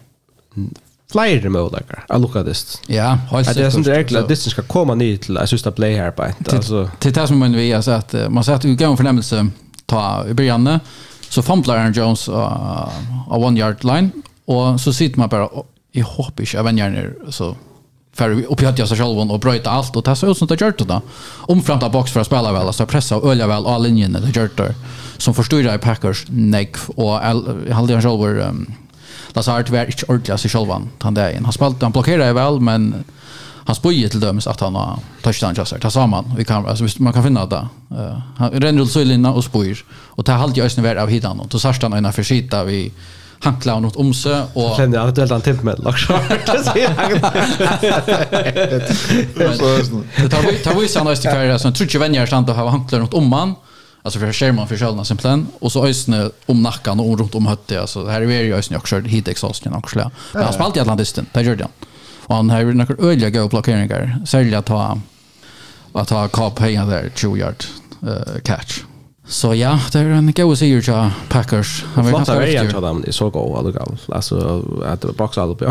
flere 1.12 1.48
möjligheter 1.48 2.04
av 2.09 2.20
lukka 2.20 2.42
dist. 2.42 2.80
Ja, 2.86 3.18
helt 3.30 3.54
Det 3.54 3.64
är 3.64 3.70
sånt 3.70 3.86
regler 3.86 4.20
at 4.20 4.28
disten 4.28 4.50
ska 4.50 4.62
komma 4.62 4.94
ner 4.94 5.16
till 5.16 5.38
att 5.38 5.50
sista 5.50 5.70
play 5.70 5.96
här 5.96 6.11
på 6.11 6.22
et. 6.22 6.52
Alltså 6.52 6.90
till 6.98 7.12
det 7.12 7.26
som 7.26 7.38
man 7.38 7.52
vi 7.52 7.72
har 7.72 7.82
sett 7.82 8.14
man 8.30 8.44
sett 8.44 8.64
ju 8.64 8.76
gång 8.76 8.96
förnämmelse 8.96 9.46
ta 9.86 10.26
i 10.28 10.34
början 10.34 10.80
så 11.28 11.42
fumblar 11.42 11.76
Aaron 11.76 11.92
Jones 11.92 12.28
av 12.28 13.44
one 13.44 13.61
yard 13.61 13.84
line 13.84 14.11
och 14.44 14.80
så 14.80 14.92
sitter 14.92 15.18
man 15.18 15.28
bara 15.28 15.48
i 15.92 16.00
hopp 16.00 16.40
ich 16.40 16.54
även 16.54 16.78
gärna 16.78 17.32
så 17.32 17.57
för 18.12 18.44
upp 18.44 18.62
jag 18.62 18.88
så 18.88 18.96
själv 18.96 19.30
och 19.30 19.40
bröta 19.40 19.70
allt 19.70 19.96
och 19.96 20.04
ta 20.04 20.16
så 20.16 20.30
ut 20.30 20.38
som 20.38 20.48
det 20.48 20.61
gjort 20.61 20.78
då. 20.78 21.02
Om 21.48 21.62
fram 21.62 21.92
box 21.92 22.12
för 22.12 22.20
att 22.20 22.26
spela 22.26 22.52
väl 22.52 22.72
så 22.72 22.86
pressa 22.86 23.16
och 23.16 23.30
ölja 23.30 23.46
väl 23.46 23.66
all 23.66 23.82
linjen 23.82 24.12
det 24.12 24.36
gjort 24.40 24.61
som 25.16 25.34
förstår 25.34 25.74
i 25.74 25.78
Packers 25.78 26.24
neck 26.28 26.76
och 26.88 27.12
jag 27.68 27.74
hade 27.74 27.92
jag 27.92 28.02
själv 28.02 28.52
Lazard 29.36 29.70
var 29.70 29.90
ikke 29.90 30.08
ordentlig 30.08 30.34
av 30.34 30.40
seg 30.42 30.52
selv 30.52 30.72
han 30.72 31.16
der 31.16 31.34
igjen. 31.34 31.44
Han 31.48 31.56
spalte, 31.56 31.84
han 31.86 31.94
blokkerer 31.94 32.34
vel, 32.36 32.60
men 32.60 32.92
han 33.66 33.74
spøyer 33.74 34.12
til 34.12 34.22
dømes 34.22 34.46
at 34.46 34.62
han 34.62 34.78
har 34.78 35.02
touchdown 35.24 35.58
Lazard. 35.58 35.82
Det 35.82 35.92
sa 35.92 36.06
man, 36.06 36.32
vi 36.36 36.44
kan, 36.44 36.66
altså, 36.66 36.88
man 37.00 37.12
kan 37.12 37.26
finne 37.26 37.44
det. 37.50 37.62
Uh, 37.90 38.16
han 38.38 38.56
renner 38.62 38.86
ut 38.86 38.92
søylinna 38.92 39.34
og 39.34 39.44
spøyer, 39.46 39.82
og 40.16 40.26
det 40.26 40.34
er 40.34 40.42
halvt 40.42 40.58
i 40.60 40.66
øsne 40.66 40.86
vær 40.86 41.02
av 41.02 41.12
hitan 41.12 41.40
og 41.42 41.52
så 41.52 41.68
sørst 41.68 41.86
han 41.86 41.94
øyne 41.98 42.12
for 42.14 42.26
skita 42.26 42.64
vi 42.66 42.90
hankla 43.44 43.72
han 43.72 43.82
mot 43.82 43.96
omse 43.96 44.42
og 44.54 44.80
att 44.80 44.90
det 44.92 45.02
aktuellt 45.02 45.30
han 45.30 45.40
tipp 45.40 45.62
med 45.62 45.78
lax. 45.78 46.06
Det 46.46 46.64
ser 46.64 46.88
han. 46.88 47.10
Det 50.16 50.28
tar 50.30 50.42
vi 50.42 50.58
tar 50.58 50.80
vi 50.80 50.88
såna 50.88 51.16
stycken 51.16 51.58
som 51.58 51.72
tror 51.72 51.88
ju 51.94 51.98
vänjer 51.98 52.26
stannar 52.26 52.48
och 52.48 52.54
har 52.54 52.70
hanklar 52.70 53.00
mot 53.00 53.14
omman 53.14 53.54
alltså 54.07 54.18
för 54.18 54.32
skärmen 54.32 54.66
för 54.66 54.76
själva 54.76 55.04
simpelthen 55.04 55.46
och 55.59 55.72
så 55.72 55.86
ösne 55.86 56.30
om 56.46 56.62
nackan 56.62 57.00
och 57.00 57.18
runt 57.18 57.34
om 57.34 57.46
hötte 57.46 57.80
alltså 57.80 58.07
här 58.07 58.22
är 58.22 58.42
ju 58.42 58.54
ösne 58.54 58.76
också 58.76 59.00
hit 59.00 59.28
exhausten 59.28 59.74
också. 59.74 60.11
Men 60.32 60.44
han 60.44 60.52
spalt 60.52 60.76
i 60.76 60.80
Atlantisten, 60.80 61.26
det 61.32 61.42
gjorde 61.42 61.64
han. 61.64 61.72
Och 62.26 62.34
han 62.36 62.50
har 62.50 62.61
ju 62.61 62.74
några 62.74 62.94
öliga 63.09 63.30
goda 63.30 63.48
blockeringar. 63.48 64.18
Sälja 64.26 64.62
ta 64.62 64.98
att 65.92 66.11
ha 66.11 66.28
kap 66.28 66.59
hänga 66.59 66.86
där 66.86 67.11
20 67.14 67.36
yard 67.36 67.64
uh, 68.02 68.40
catch. 68.44 68.80
Så 69.28 69.54
ja, 69.54 69.80
det 69.92 69.98
är 69.98 70.04
en 70.04 70.32
god 70.32 70.59
seger 70.59 70.82
till 70.82 71.11
Packers. 71.28 71.84
Han 71.94 72.04
vill 72.04 72.14
ha 72.14 72.20
det. 72.20 72.24
Flottar 72.24 72.42
är 72.42 72.64
jag 72.64 72.82
dem. 72.82 73.00
Det 73.00 73.09
är 73.09 73.12
så 73.12 73.30
god. 73.30 73.78
Alltså 74.09 74.64
att 74.86 75.16
boxa 75.16 75.42
upp 75.42 75.62
i 75.62 75.64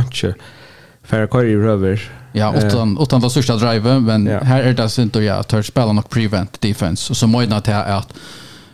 färre 1.05 1.27
kör 1.27 1.45
i 1.45 1.55
röver. 1.55 2.11
Ja, 2.31 2.55
utan 2.55 2.97
utan 3.01 3.21
var 3.21 3.29
största 3.29 3.55
drive, 3.55 3.99
men 3.99 4.25
ja. 4.25 4.39
här 4.39 4.63
är 4.63 4.73
det 4.73 4.89
så 4.89 5.01
inte 5.01 5.19
jag 5.19 5.47
tar 5.47 5.61
spela 5.61 5.93
nog 5.93 6.09
prevent 6.09 6.61
defense 6.61 7.11
och 7.13 7.17
så 7.17 7.27
måste 7.27 7.61
det 7.65 7.71
här 7.71 7.97
att 7.97 8.13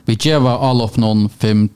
vi 0.05 0.17
ger 0.21 0.69
all 0.69 0.81
upp 0.81 0.97
någon 0.97 1.29
5 1.29 1.69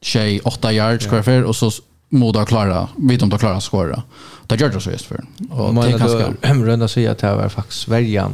tjej 0.00 0.40
8 0.40 0.72
yards 0.72 1.06
kvar 1.06 1.22
för 1.22 1.42
och 1.42 1.56
så 1.56 1.70
moda 2.08 2.44
klara 2.44 2.88
vi 2.96 3.18
om 3.18 3.28
de 3.28 3.38
klara 3.38 3.60
skåra. 3.60 4.02
Det 4.46 4.60
gör 4.60 4.68
det 4.68 4.80
så 4.80 4.90
just 4.90 5.06
för. 5.06 5.24
Och 5.50 5.74
man 5.74 5.84
det 5.84 5.98
kanske 5.98 6.34
runda 6.64 6.88
sig 6.88 7.06
att 7.06 7.18
det 7.18 7.34
var 7.34 7.48
faktiskt 7.48 7.80
Sverige. 7.80 8.26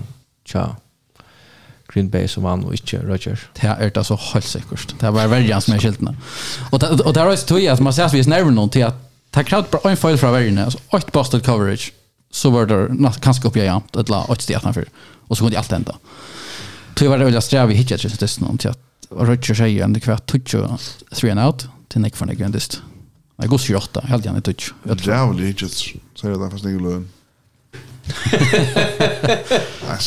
Tja. 0.44 0.76
Green 1.92 2.10
Bay 2.10 2.28
som 2.28 2.42
vann 2.42 2.64
och 2.64 2.74
inte 2.74 3.02
Rodgers. 3.02 3.46
Det 3.60 3.66
är 3.66 3.90
det 3.94 4.04
så 4.04 4.16
helt 4.16 4.44
säkert. 4.44 5.00
Det 5.00 5.10
var 5.10 5.28
Sverige 5.28 5.60
som 5.60 5.74
är 5.74 5.78
skiltna. 5.78 6.16
Och 6.70 6.82
och 6.82 7.12
det 7.12 7.20
är 7.20 7.30
ju 7.30 7.36
tog 7.36 7.66
att 7.66 7.80
man 7.80 7.92
ser 7.92 8.04
att 8.04 8.14
vi 8.14 8.20
är 8.20 8.28
nerver 8.28 8.50
någon 8.50 8.70
till 8.70 8.84
att 8.84 9.07
Det 9.38 9.44
krävde 9.44 9.68
bara 9.70 9.90
en 9.90 9.96
fel 9.96 10.18
från 10.18 10.32
världen. 10.32 10.58
Alltså 10.58 10.78
ett 10.92 11.12
busted 11.12 11.44
coverage 11.44 11.92
så 12.30 12.50
var 12.50 12.66
det 12.66 13.12
kanske 13.20 13.48
jag 13.54 13.64
jämt 13.64 13.96
ett 13.96 14.08
la 14.08 14.26
ett 14.32 14.42
steg 14.42 14.60
framför. 14.60 14.88
Och 15.28 15.38
så 15.38 15.44
kunde 15.44 15.58
allt 15.58 15.72
ända. 15.72 15.96
Tror 16.94 17.08
var 17.08 17.18
det 17.18 17.24
väl 17.24 17.70
i 17.72 17.74
hitchat 17.74 18.04
just 18.04 18.20
det 18.20 18.28
till 18.58 18.70
att 18.70 18.78
Roger 19.10 19.54
säger 19.54 19.84
ändå 19.84 20.00
kvart 20.00 20.26
touch 20.26 20.54
three 21.14 21.30
and 21.30 21.40
out 21.40 21.68
till 21.88 22.00
Nick 22.00 22.16
från 22.16 22.36
Grandest. 22.36 22.82
Jag 23.36 23.48
går 23.48 23.58
sjorta 23.58 24.00
helt 24.00 24.24
gärna 24.24 24.40
touch. 24.40 24.74
Jag 24.82 24.98
tror 24.98 25.14
Jävligt 25.14 25.40
vill 25.40 25.46
hitchat 25.46 25.70
säger 26.20 26.38
det 26.38 26.50
fast 26.50 26.64
ingen 26.64 26.82
lön. 26.82 27.08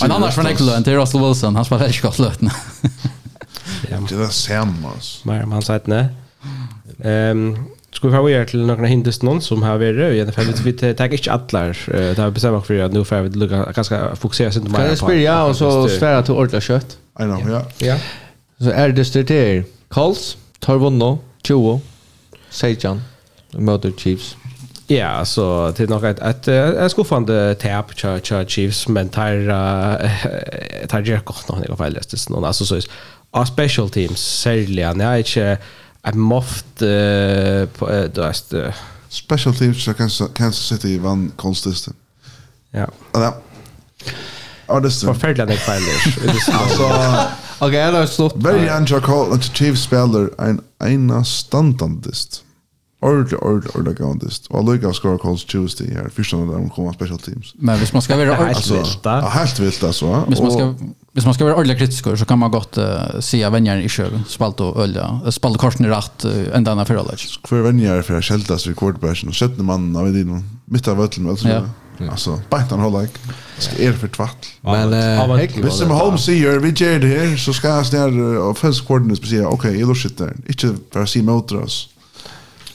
Men 0.02 0.12
annars 0.12 0.36
från 0.36 0.48
Eklund 0.48 0.86
till 0.86 0.96
Russell 0.96 1.22
Wilson, 1.22 1.56
han 1.56 1.66
spelar 1.66 1.88
inte 1.88 2.02
gott 2.02 2.20
löten. 2.20 2.50
Det 3.90 4.16
är 4.16 4.28
samma. 4.30 4.92
Men 5.24 5.52
han 5.52 5.62
sa 5.62 5.76
att 5.76 5.88
nej. 5.88 6.08
Ehm 7.04 7.58
Ska 7.94 8.08
vi 8.08 8.14
få 8.14 8.30
er 8.30 8.46
till 8.46 8.66
några 8.66 8.86
hindest 8.86 9.24
någon 9.24 9.42
som 9.42 9.64
har 9.64 9.78
varit 9.78 10.16
i 10.16 10.22
alla 10.22 10.32
fall 10.32 10.46
vi 10.64 10.74
tar 10.74 11.08
inte 11.08 11.28
alla 11.32 11.76
det 11.88 12.18
har 12.18 12.32
bestämt 12.32 12.66
för 12.66 12.80
att 12.80 12.92
nu 12.92 13.06
får 13.06 13.22
vi 13.22 13.30
lugga 13.30 13.72
ganska 13.76 14.16
fokusera 14.16 14.52
sig 14.52 14.62
inte 14.62 14.72
mer 14.72 14.80
på. 14.80 14.88
Kan 14.88 14.98
spela 14.98 15.46
och 15.46 15.56
så 15.56 15.88
svära 15.90 16.24
till 16.24 16.34
ordentligt 16.34 16.64
kött. 16.64 16.98
I 17.20 17.24
know, 17.24 17.50
ja. 17.50 17.66
Ja. 17.78 17.98
Så 18.60 18.70
är 18.70 18.90
det 18.90 19.06
styrt 19.06 19.66
Calls, 19.90 20.38
Torvono, 20.60 21.20
Chuo, 21.48 21.82
Sejan, 22.50 23.02
Motor 23.52 23.92
Chiefs. 23.98 24.36
Ja, 24.88 25.26
så 25.26 25.74
det 25.78 25.84
är 25.84 25.88
nog 25.88 26.06
ett 26.06 26.20
ett 26.20 26.48
ett 26.48 26.92
skuffande 26.92 27.56
tap 27.56 27.94
cha 28.24 28.46
Chiefs 28.46 28.88
men 28.88 29.10
tar 29.10 29.36
tar 30.88 31.02
jag 31.06 31.26
kort 31.26 31.50
någon 31.50 31.64
i 31.64 31.68
alla 31.68 31.78
fall 31.78 31.94
det 31.94 32.30
någon 32.30 32.46
alltså 32.46 32.66
så 32.66 32.76
är 33.32 33.46
special 33.46 33.90
teams 33.90 34.20
särskilt 34.20 34.70
nej 34.96 35.24
inte 35.24 35.58
ett 36.04 36.16
moft 36.16 36.82
eh, 36.82 37.66
på 37.78 37.90
eh, 37.92 38.10
då 38.14 38.22
är 38.22 38.36
det 38.50 38.74
special 39.10 39.56
teams 39.56 39.84
så 39.84 39.94
Kansas, 39.94 40.30
Kansas 40.34 40.66
City 40.66 40.98
vann 40.98 41.32
konstigt. 41.36 41.88
Ja. 42.72 42.88
Ja. 43.12 43.38
Ja, 44.68 44.80
det 44.80 44.88
är 44.88 45.14
förfärligt 45.14 45.48
det 45.48 45.58
Flyers. 45.58 46.50
Alltså 46.50 46.84
okej, 47.60 47.92
det 47.92 47.98
har 47.98 48.06
slått. 48.06 48.36
Very 48.36 48.70
uncharted 48.70 49.44
Chiefs 49.44 49.82
spelar 49.82 50.30
en 50.48 50.62
ena 50.86 51.26
standandist 51.26 52.44
ordentlig, 53.02 53.44
ordentlig, 53.44 53.76
ordentlig 53.76 53.96
gandist. 53.98 54.48
Og 54.50 54.66
Luka 54.66 54.92
skår 54.94 55.18
Calls 55.24 55.44
Tuesday 55.46 55.90
her, 55.94 56.10
første 56.14 56.38
når 56.38 56.60
de 56.60 56.70
kommer 56.76 56.94
special 56.94 57.20
teams. 57.20 57.56
Men 57.60 57.78
hvis 57.78 57.94
man 57.94 58.02
skal 58.02 58.18
være 58.18 58.32
ordentlig... 58.32 58.56
altså, 58.56 58.78
vilt, 58.78 59.04
da. 59.04 59.20
Helt 59.40 59.60
vilt, 59.60 59.84
altså. 59.84 60.24
Hvis 60.28 60.42
man, 60.42 60.52
skal, 60.52 60.74
hvis 61.14 61.26
man 61.26 61.34
skal 61.34 61.46
være 61.46 61.56
ordentlig 61.56 61.78
kritisk, 61.78 62.08
så 62.16 62.26
kan 62.26 62.40
man 62.40 62.52
godt 62.52 62.78
uh, 62.78 63.22
si 63.22 63.42
at 63.42 63.54
venner 63.54 63.82
ikke 63.82 64.10
spalt 64.28 64.62
og 64.62 64.84
øl, 64.84 64.98
spalt 65.32 65.60
korsen 65.60 65.86
i 65.86 65.92
rett 65.92 66.26
uh, 66.26 66.42
enda 66.58 66.78
enn 66.78 66.86
fyrre 66.86 67.06
lag. 67.10 67.28
Hver 67.50 67.68
venner 67.70 67.98
er 67.98 68.08
for 68.08 68.20
jeg 68.20 68.30
skjeltes 68.30 68.70
i 68.70 68.78
quarterbacken, 68.78 69.34
og 69.34 69.36
17 69.36 69.66
mannen 69.66 69.96
av 69.98 70.12
din, 70.14 70.44
midt 70.72 70.88
av 70.88 71.02
vøtlen, 71.02 71.30
altså. 71.34 71.50
Ja. 71.50 71.64
Alltså 72.10 72.42
bänt 72.50 72.72
han 72.72 72.80
håller. 72.80 73.08
Ska 73.58 73.84
er 73.84 73.94
för 73.94 74.08
tvatt. 74.08 74.48
Men 74.62 74.94
eh 74.94 75.62
hvis 75.62 75.74
som 75.74 75.92
home 75.92 76.18
sier 76.18 76.60
vi 76.60 76.72
gjør 76.72 77.00
det 77.00 77.08
här, 77.08 77.38
så 77.38 77.54
ska 77.54 77.68
jag 77.68 77.86
snär 77.86 78.38
offensive 78.38 78.88
coordinator 78.88 79.16
speciellt. 79.16 79.54
Okej, 79.54 79.72
jag 79.72 79.88
lurar 79.88 79.96
shit 79.96 80.18
där. 80.18 80.36
Inte 80.48 80.76
för 80.92 81.04
att 81.04 81.10
se 81.10 81.22
mot 81.22 81.52
oss. 81.52 81.90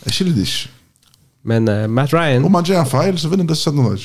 Jeg 0.06 0.14
skiljer 0.14 0.34
det 0.34 0.46
ikke. 0.46 0.74
Men 1.46 1.68
uh, 1.68 1.86
Matt 1.90 2.14
Ryan... 2.14 2.44
Om 2.44 2.52
man 2.52 2.66
gjør 2.66 2.80
en 2.80 2.90
feil, 2.90 3.18
så 3.18 3.30
vinner 3.30 3.46
det 3.46 3.58
sende 3.58 3.82
noe. 3.82 3.98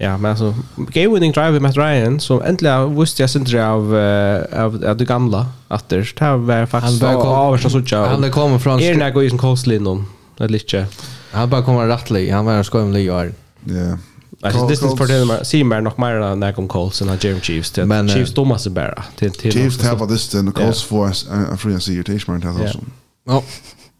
Ja, 0.00 0.16
men 0.16 0.30
altså, 0.30 0.50
game-winning 0.92 1.32
drive 1.32 1.56
med 1.56 1.64
Matt 1.64 1.76
Ryan, 1.76 2.18
som 2.20 2.42
endelig 2.44 2.72
visste 2.98 3.22
jeg 3.22 3.32
sindri 3.32 3.60
av, 3.60 3.88
uh, 3.92 4.44
av, 4.52 4.76
av 4.84 4.98
det 5.00 5.06
gamla, 5.08 5.46
at 5.72 5.88
det 5.90 6.04
var 6.20 6.68
faktisk 6.68 7.04
han 7.04 7.20
kom, 7.20 7.32
avhørst 7.32 7.92
og. 7.92 8.08
Han 8.12 8.24
er 8.24 8.32
kommet 8.34 8.64
fra... 8.64 8.76
Er 8.80 8.96
det 8.96 9.12
noe 9.14 9.30
som 9.32 9.40
kostelig 9.40 9.80
noen, 9.84 10.04
eller 10.40 10.60
ikke? 10.60 10.84
Han 11.32 11.48
bare 11.52 11.64
kommer 11.64 11.88
rettelig, 11.88 12.28
han 12.32 12.44
var 12.48 12.60
en 12.60 12.68
skøymlig 12.68 13.06
i 13.06 13.10
år. 13.12 13.32
Ja. 13.72 13.96
Alltså 14.42 14.66
det 14.66 14.74
är 14.74 14.96
för 14.96 15.06
det 15.06 15.44
ser 15.44 15.64
mer 15.64 15.80
nog 15.80 15.98
mer 15.98 16.14
än 16.14 16.40
när 16.40 16.52
kom 16.52 16.68
Coles 16.68 17.00
och 17.00 17.24
Jeremy 17.24 17.40
Chiefs 17.40 17.70
till 17.70 17.86
Men, 17.86 18.08
Chiefs 18.08 18.34
Thomas 18.34 18.66
är 18.66 18.70
bara 18.70 19.04
till 19.16 19.32
till 19.32 19.52
Chiefs 19.52 19.84
har 19.84 19.96
vad 19.96 20.08
det 20.08 20.34
är 20.34 20.52
Coles 20.52 20.82
för 20.82 21.06
en 21.52 21.58
free 21.58 21.72
and 21.72 21.82
see 21.82 21.92
your 21.92 22.04
team 22.04 22.20
man 22.26 22.42
har 22.42 22.62
alltså. 22.62 22.78
Ja. 23.26 23.42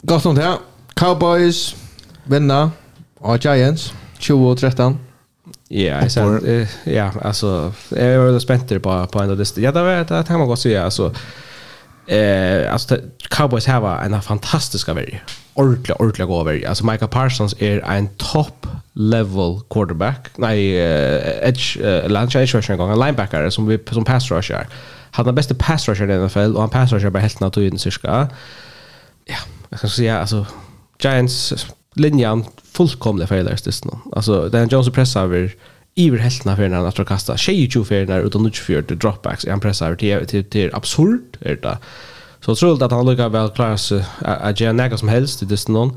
Gott 0.02 0.26
om 0.26 0.34
det. 0.34 0.56
Cowboys 1.00 1.76
vinna 2.24 2.70
och 3.18 3.44
Giants 3.44 3.92
2013. 4.26 4.98
Ja, 5.68 6.02
jag 6.02 6.12
sa 6.12 6.38
ja, 6.84 7.12
alltså 7.22 7.72
jag 7.88 8.18
var 8.18 8.38
spänd 8.38 8.82
på 8.82 9.06
på 9.06 9.22
en 9.22 9.36
det. 9.36 9.58
Ja, 9.58 9.72
det 9.72 9.82
var 9.82 10.04
det 10.04 10.28
här 10.28 10.38
man 10.38 10.48
går 10.48 10.56
så 10.56 10.68
ja, 10.68 10.82
alltså 10.82 11.14
eh 12.06 12.72
alltså 12.72 12.98
Cowboys 13.30 13.66
har 13.66 14.02
en 14.04 14.22
fantastisk 14.22 14.88
värld. 14.88 15.20
Ordla 15.54 15.94
ordla 15.94 16.24
god 16.24 16.46
värld. 16.46 16.64
Alltså 16.64 16.86
Micah 16.86 17.08
Parsons 17.08 17.54
är 17.58 17.80
en 17.80 18.08
top 18.16 18.66
level 18.92 19.60
quarterback. 19.70 20.28
Nej, 20.36 20.76
edge 21.42 21.76
uh, 21.76 22.08
lunch 22.08 22.36
edge 22.36 22.54
rusher 22.54 22.76
gång, 22.76 22.90
en 22.90 22.98
linebacker 22.98 23.50
som 23.50 23.66
vi 23.66 23.78
som 23.92 24.04
pass 24.04 24.30
rusher. 24.30 24.66
Han 25.10 25.28
är 25.28 25.32
bästa 25.32 25.54
pass 25.54 25.88
rusher 25.88 26.10
i 26.10 26.26
NFL 26.26 26.54
och 26.54 26.60
han 26.60 26.70
pass 26.70 26.92
rusher 26.92 27.10
bara 27.10 27.18
helt 27.22 27.40
naturligt 27.40 27.80
cirka. 27.80 28.28
Ja, 29.24 29.36
jag 29.68 29.78
ska 29.78 29.88
säga 29.88 30.20
alltså 30.20 30.46
Giants 30.98 31.66
linjan 31.94 32.44
failures 32.72 33.26
fejlar 33.26 33.84
nu. 33.84 33.90
Alltså 34.12 34.48
den 34.48 34.68
Jones 34.68 34.90
pressar 34.90 35.22
över 35.22 35.54
iver 35.94 36.18
heltna 36.18 36.56
för 36.56 36.68
när 36.68 36.76
han 36.76 36.86
att 36.86 37.08
kasta 37.08 37.36
22 37.36 37.84
för 37.84 38.06
när 38.06 38.20
utan 38.20 38.52
24 38.52 38.82
till 38.82 38.98
dropbacks 38.98 39.46
han 39.46 39.60
pressar 39.60 39.94
till 39.94 40.26
till, 40.26 40.44
till 40.44 40.74
absurd 40.74 41.36
är 41.40 41.56
det. 41.56 41.78
Så 42.40 42.54
tror 42.54 42.70
jag 42.70 42.82
att 42.82 42.92
han 42.92 43.06
lukar 43.06 43.28
väl 43.28 43.50
klara 43.50 43.78
sig 43.78 44.04
att 44.18 44.60
göra 44.60 44.72
något 44.72 44.98
som 44.98 45.08
helst 45.08 45.42
i 45.42 45.46
nu. 45.68 45.90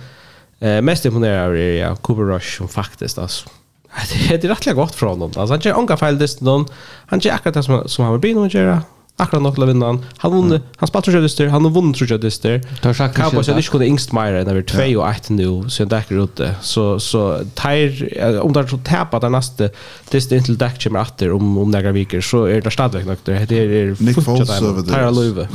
Eh 0.60 0.82
mest 0.82 1.06
imponerar 1.06 1.56
är 1.56 1.82
ja, 1.82 1.96
Cooper 1.96 2.24
Rush 2.24 2.58
som 2.58 2.68
faktiskt 2.68 3.18
alltså 3.18 3.50
Det 4.30 4.44
är 4.44 4.50
rätt 4.50 4.76
gott 4.76 4.96
från 4.96 5.10
honom. 5.10 5.32
Alltså 5.36 5.54
han 5.54 5.62
gör 5.62 5.82
inga 5.82 5.98
fel 5.98 6.20
distan. 6.20 6.66
Han 7.06 7.20
gör 7.20 7.34
akkurat 7.34 7.54
det 7.54 7.64
som, 7.64 7.88
som 7.88 8.04
han 8.06 8.14
vill 8.14 8.22
bli 8.22 8.34
någon 8.34 8.50
göra 8.50 8.82
akkurat 9.20 9.44
nok 9.44 9.58
til 9.58 9.66
å 9.66 9.70
vinne 9.70 9.90
han. 9.92 10.00
Han 10.24 10.34
vunne, 10.34 10.60
mm. 10.60 10.76
han 10.82 10.90
spatt 10.90 11.08
trusjødister, 11.08 11.52
han 11.54 11.66
har 11.68 11.74
vunnet 11.76 11.98
trusjødister. 12.00 12.60
Cowboys 12.82 13.50
hadde 13.52 13.64
ikke 13.64 13.76
kunnet 13.78 13.92
yngst 13.92 14.14
mer 14.16 14.38
enn 14.40 14.52
over 14.52 14.66
2 14.72 14.86
og 15.00 15.06
1 15.10 15.32
nå, 15.36 15.50
så 15.70 15.86
han 15.86 15.92
dekker 15.94 16.22
ute. 16.24 16.52
Så, 16.66 16.86
så 17.04 17.24
teir, 17.60 18.00
om 18.44 18.54
det 18.56 18.64
er 18.64 18.72
så 18.74 18.80
tepa 18.90 19.22
det 19.24 19.32
neste, 19.36 19.72
det 20.12 20.24
inntil 20.38 20.60
dekk 20.60 20.80
kommer 20.86 21.04
atter 21.04 21.34
om, 21.36 21.58
om 21.64 21.74
nægra 21.74 21.94
viker, 21.96 22.24
så 22.26 22.46
er 22.52 22.64
det 22.66 22.74
stadigvæk 22.76 23.10
nok 23.10 23.26
der. 23.28 23.48
Det 23.50 23.64
er 23.64 24.22
fortsatt 24.22 24.56
dem. 24.60 24.84
Teir 24.90 25.10
av 25.10 25.18
løyve. 25.18 25.50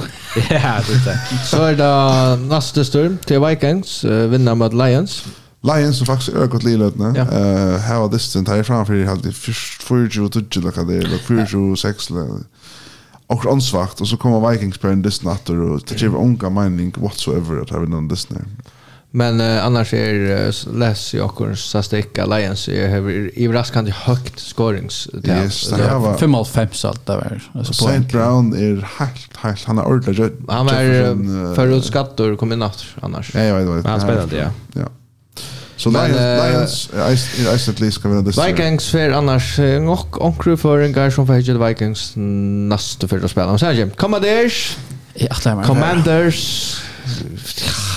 Ja, 0.50 0.76
det 0.84 0.98
er 0.98 1.06
det. 1.08 1.16
Så 1.46 1.62
er 1.70 1.78
det 1.78 1.94
neste 2.48 2.84
størm 2.86 3.16
til 3.26 3.40
Vikings, 3.44 4.02
vinner 4.32 4.58
mot 4.58 4.76
Lions. 4.76 5.22
Lions 5.64 5.96
som 5.96 6.06
faktiskt 6.06 6.36
ökat 6.36 6.66
lilötna. 6.66 7.14
Ja. 7.16 7.24
Uh, 7.24 7.78
Her 7.80 8.02
var 8.02 8.10
distant, 8.12 8.48
her 8.48 8.60
er 8.60 8.66
framfor 8.68 8.98
i 8.98 9.06
halvtid. 9.08 9.32
Fyrst, 9.32 9.80
fyrst, 9.80 10.18
fyrst, 10.18 10.34
fyrst, 10.34 10.52
fyrst, 10.52 11.24
fyrst, 11.24 11.70
fyrst, 11.70 11.78
fyrst, 11.80 12.10
fyrst, 12.10 12.64
och 13.26 13.46
ansvart 13.46 14.00
och 14.00 14.08
så 14.08 14.16
kommer 14.16 14.50
Vikings 14.50 14.78
på 14.78 14.88
en 14.88 15.02
Disney 15.02 15.32
natter 15.32 15.60
och 15.60 15.80
det 15.88 16.02
ger 16.02 16.16
unga 16.16 16.50
mening 16.50 16.94
whatsoever 16.96 17.62
att 17.62 17.70
ha 17.70 17.82
en 17.82 18.08
Disney. 18.08 18.40
Men 19.10 19.40
uh, 19.40 19.66
annars 19.66 19.94
är 19.94 20.14
uh, 20.14 20.78
läs 20.78 21.14
i 21.14 21.20
Akons 21.20 21.60
statistik 21.60 22.18
Alliance 22.18 22.72
är 22.72 22.96
över 22.96 23.38
i 23.38 23.48
raskande 23.48 23.90
högt 23.90 24.40
scorings 24.40 25.08
yes, 25.24 25.70
det 25.70 25.94
var 25.94 26.16
55 26.16 26.68
så 26.72 26.88
allt 26.88 27.06
där 27.06 27.42
alltså 27.52 27.72
Saint 27.72 28.12
Brown 28.12 28.52
är 28.52 28.88
helt 28.98 29.36
helt 29.36 29.64
han 29.64 29.78
är 29.78 29.84
ordentligt 29.84 30.32
han 30.48 30.66
var 30.66 31.54
förut 31.54 31.84
skattor 31.84 32.36
kom 32.36 32.52
i 32.52 32.56
natt 32.56 32.84
annars. 33.00 33.34
Ja, 33.34 33.40
ja, 33.40 33.60
ja. 33.60 33.82
Han 33.84 34.00
spelade 34.00 34.36
ja. 34.36 34.50
Ja. 34.72 34.88
Så 35.84 35.90
men, 35.90 36.10
Lions, 36.10 36.90
uh, 36.92 36.98
Lions 36.98 37.38
uh, 37.38 37.54
Iceland 37.54 37.92
ska 37.92 38.08
vinna 38.08 38.22
det. 38.22 38.46
Vikings 38.46 38.88
för 38.88 39.10
annars 39.10 39.58
nog 39.58 40.22
onkru 40.22 40.56
för 40.56 40.78
en 40.78 40.92
guy 40.92 41.10
som 41.10 41.26
för 41.26 41.68
Vikings 41.68 42.12
nästa 42.16 43.08
för 43.08 43.24
att 43.24 43.30
spela. 43.30 43.58
Så 43.58 43.66
här, 43.66 43.90
Commanders. 43.90 44.76
Ja, 45.14 45.36
det 45.44 45.50
är 45.50 45.62
Commanders. 45.62 46.76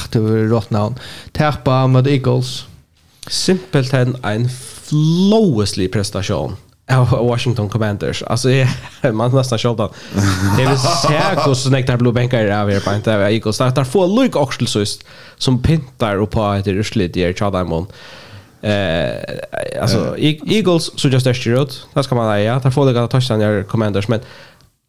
Det 0.10 0.20
var 0.20 0.30
rått 0.30 0.70
namn. 0.70 0.96
Tappa 1.32 1.88
mot 1.88 2.08
Eagles. 2.08 2.66
Simpelt 3.28 3.94
en 3.94 4.18
en 4.24 4.50
flawlessly 4.84 5.88
prestation 5.88 6.56
av 6.92 7.10
Washington 7.10 7.70
Commanders. 7.70 8.24
Alltså 8.24 8.50
man 9.12 9.32
nästan 9.36 9.60
skjolda. 9.60 9.90
Det 10.58 10.66
vill 10.66 10.78
säga 10.78 11.42
hur 11.46 11.54
så 11.54 11.70
nektar 11.70 11.98
blå 11.98 12.12
bänkar 12.12 12.48
av 12.48 12.72
er 12.72 12.80
på 12.80 12.94
inte 12.94 13.16
av 13.16 13.22
Eagles. 13.22 13.58
Där 13.58 13.84
får 13.84 14.08
Luke 14.08 14.38
Oxley 14.40 14.68
så 14.68 14.86
som 15.38 15.62
pintar 15.62 16.16
och 16.16 16.32
på 16.32 16.54
ett 16.54 16.68
urslit 16.68 17.18
i 17.18 17.34
Chadaimon. 17.34 17.88
Eh 18.62 19.10
alltså 19.82 20.18
Eagles 20.18 21.00
så 21.00 21.08
just 21.08 21.26
där 21.26 21.62
ut. 21.62 21.88
Det 21.94 22.04
ska 22.04 22.16
man 22.16 22.34
säga. 22.34 22.60
Där 22.60 22.72
får 22.72 22.86
det 22.86 22.94
gå 22.94 23.08
touchdown 23.08 23.40
där 23.40 23.64
Commanders 23.64 24.08
men 24.08 24.20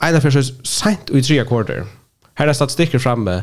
ena 0.05 0.21
för 0.21 0.31
så 0.31 0.43
sent 0.65 1.11
i 1.11 1.23
tre 1.23 1.45
quarter. 1.45 1.85
Här 2.35 2.49
är 2.49 2.53
statistiker 2.53 2.99
framme. 2.99 3.43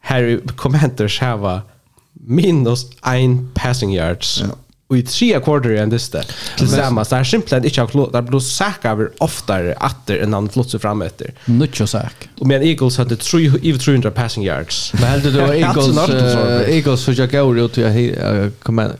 Här 0.00 0.40
Commanders 0.56 1.20
har 1.20 1.60
minus 2.12 2.84
1 2.84 3.00
passing 3.54 3.94
yards. 3.94 4.42
Ja 4.48 4.56
i 4.92 5.02
tre 5.02 5.40
kvarter 5.40 5.70
i 5.70 5.78
en 5.78 5.90
dyste 5.90 6.24
tillsammans. 6.58 7.08
Det 7.08 7.16
här 7.16 7.24
simpelthen 7.24 7.64
inte 7.64 7.80
har 7.80 7.88
klart. 7.88 8.12
Det 8.12 8.22
blir 8.22 8.40
säkert 8.40 8.84
över 8.84 9.10
oftare 9.18 9.72
efter 9.72 10.18
än 10.18 10.32
han 10.32 10.48
flottsar 10.48 10.78
fram 10.78 11.02
efter. 11.02 11.30
Nuttjo 11.44 11.86
säk. 11.86 12.28
Och 12.38 12.46
med 12.46 12.62
Eagles 12.62 12.98
hade 12.98 13.16
300 13.16 14.10
passing 14.10 14.44
yards. 14.44 14.92
Men 14.92 15.04
hade 15.04 15.30
du 15.30 15.40
Eagles 15.40 16.08
uh, 16.08 16.76
Eagles 16.76 17.04
för 17.04 17.20
jag 17.20 17.30
går 17.30 17.58
ut 17.58 17.76
jag 17.76 18.52
kommer 18.62 18.92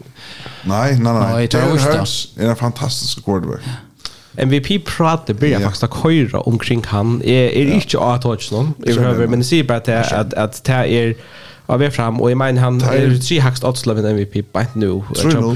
Nej, 0.62 0.98
nej, 1.00 1.12
nej. 1.12 1.48
Jalen 1.52 1.78
Hurts 1.78 2.28
är 2.38 2.48
en 2.48 2.56
fantastisk 2.56 3.24
quarterback. 3.24 3.60
MVP 4.36 4.84
pratar 4.84 5.34
börjar 5.34 5.60
faktiskt 5.60 5.82
att 5.82 6.02
köra 6.02 6.40
omkring 6.40 6.84
han. 6.86 7.22
Är 7.22 7.48
är 7.48 7.66
inte 7.66 7.98
att 7.98 8.22
touch 8.22 8.52
någon. 8.52 8.74
Jag 8.78 8.96
behöver 8.96 9.26
men 9.26 9.38
det 9.38 9.44
ser 9.44 9.64
bara 9.64 9.78
att 9.78 10.34
att 10.34 10.64
det 10.64 10.72
är 10.72 11.14
av 11.66 11.82
er 11.82 11.90
fram 11.90 12.20
och 12.20 12.30
i 12.30 12.34
min 12.34 12.58
han 12.58 12.80
är 12.80 13.18
tre 13.18 13.38
hackst 13.40 13.64
odds 13.64 13.86
av 13.86 13.98
MVP 13.98 14.52
bänt 14.52 14.74
nu 14.74 15.02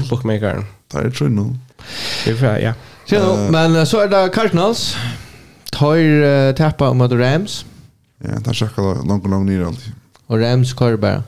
bookmakern. 0.09 0.65
Det 0.91 0.97
är 0.97 1.09
true 1.11 1.29
nu. 1.29 1.55
Det 2.25 2.31
är 2.41 2.59
ja. 2.59 2.73
Så 3.05 3.47
men 3.51 3.85
så 3.85 3.99
är 3.99 4.07
det 4.07 4.29
Cardinals 4.29 4.95
tar 5.71 6.53
tappa 6.53 6.93
mot 6.93 7.11
Rams. 7.11 7.65
Ja, 8.23 8.39
där 8.39 8.53
checkar 8.53 8.83
då 8.83 9.03
långt 9.07 9.29
långt 9.29 9.49
ner 9.49 9.65
alltid. 9.65 9.93
Och 10.27 10.39
Rams 10.39 10.79
kör 10.79 10.97
bara. 10.97 11.23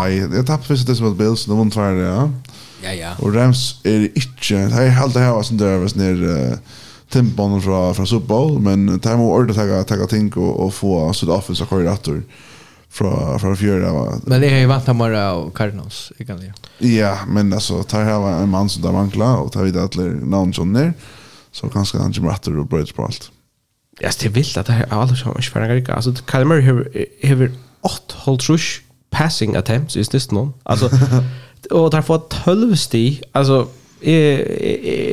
Nej, 0.00 0.20
det 0.20 0.42
tappade 0.42 0.74
visst 0.74 0.86
det 0.86 1.00
mot 1.00 1.18
Bills, 1.18 1.44
de 1.44 1.58
vann 1.58 1.70
tvär 1.70 1.92
ja. 1.92 2.30
Ja, 2.82 2.92
ja. 2.92 3.10
Och 3.18 3.34
Rams 3.34 3.80
är 3.82 4.08
inte, 4.14 4.76
det 4.76 4.82
är 4.82 4.88
helt 4.88 5.14
det 5.14 5.20
här 5.20 5.42
som 5.42 5.56
det 5.56 5.66
är 5.66 5.98
ner 5.98 6.58
tempon 7.12 7.62
från 7.62 7.94
från 7.94 8.06
Super 8.06 8.26
Bowl, 8.26 8.60
men 8.60 8.98
det 8.98 9.08
här 9.08 9.16
må 9.16 9.34
ordet 9.34 9.58
att 9.58 9.88
ta 9.88 10.06
ting 10.06 10.32
och 10.32 10.74
få 10.74 11.12
sitt 11.12 11.28
offense 11.28 11.62
och 11.62 11.70
köra 11.70 11.96
från 12.94 13.40
från 13.40 13.56
fjärde 13.56 14.20
Men 14.22 14.40
det 14.40 14.50
är 14.50 14.58
ju 14.58 14.66
Vantamara 14.66 15.32
och 15.32 15.56
Cardinals 15.56 16.12
egentligen. 16.18 16.54
Ja, 16.78 17.18
men 17.28 17.52
alltså 17.52 17.82
tar 17.82 18.04
här 18.04 18.18
var 18.18 18.30
en 18.30 18.48
man 18.48 18.68
som 18.68 18.82
där 18.82 18.92
vankla 18.92 19.36
och 19.36 19.52
tar 19.52 19.64
vid 19.64 19.76
alla 19.76 20.02
namn 20.02 20.52
som 20.52 20.72
ner 20.72 20.92
så 21.52 21.68
kanske 21.68 21.98
han 21.98 22.12
kommer 22.12 22.30
att 22.30 22.46
och 22.46 22.66
bröts 22.66 22.92
på 22.92 23.04
allt. 23.04 23.30
Ja, 24.00 24.10
det 24.20 24.26
är 24.26 24.30
vilt 24.30 24.56
att 24.56 24.66
det 24.66 24.72
här 24.72 24.86
alla 24.90 25.16
som 25.16 25.30
inte 25.30 25.42
förra 25.42 25.66
grejer. 25.66 25.90
Alltså 25.90 26.14
Kyle 26.32 26.44
Murray 26.44 26.66
har 26.66 27.36
har 27.36 27.50
åt 27.80 28.12
håll 28.12 28.38
rush 28.38 28.80
passing 29.10 29.56
attempts 29.56 29.96
is 29.96 30.08
this 30.08 30.30
någon. 30.30 30.52
Alltså 30.62 30.90
och 31.70 31.90
där 31.90 32.02
får 32.02 32.18
12 32.44 32.76
sti. 32.76 33.22
Alltså 33.32 33.68
är 34.00 34.38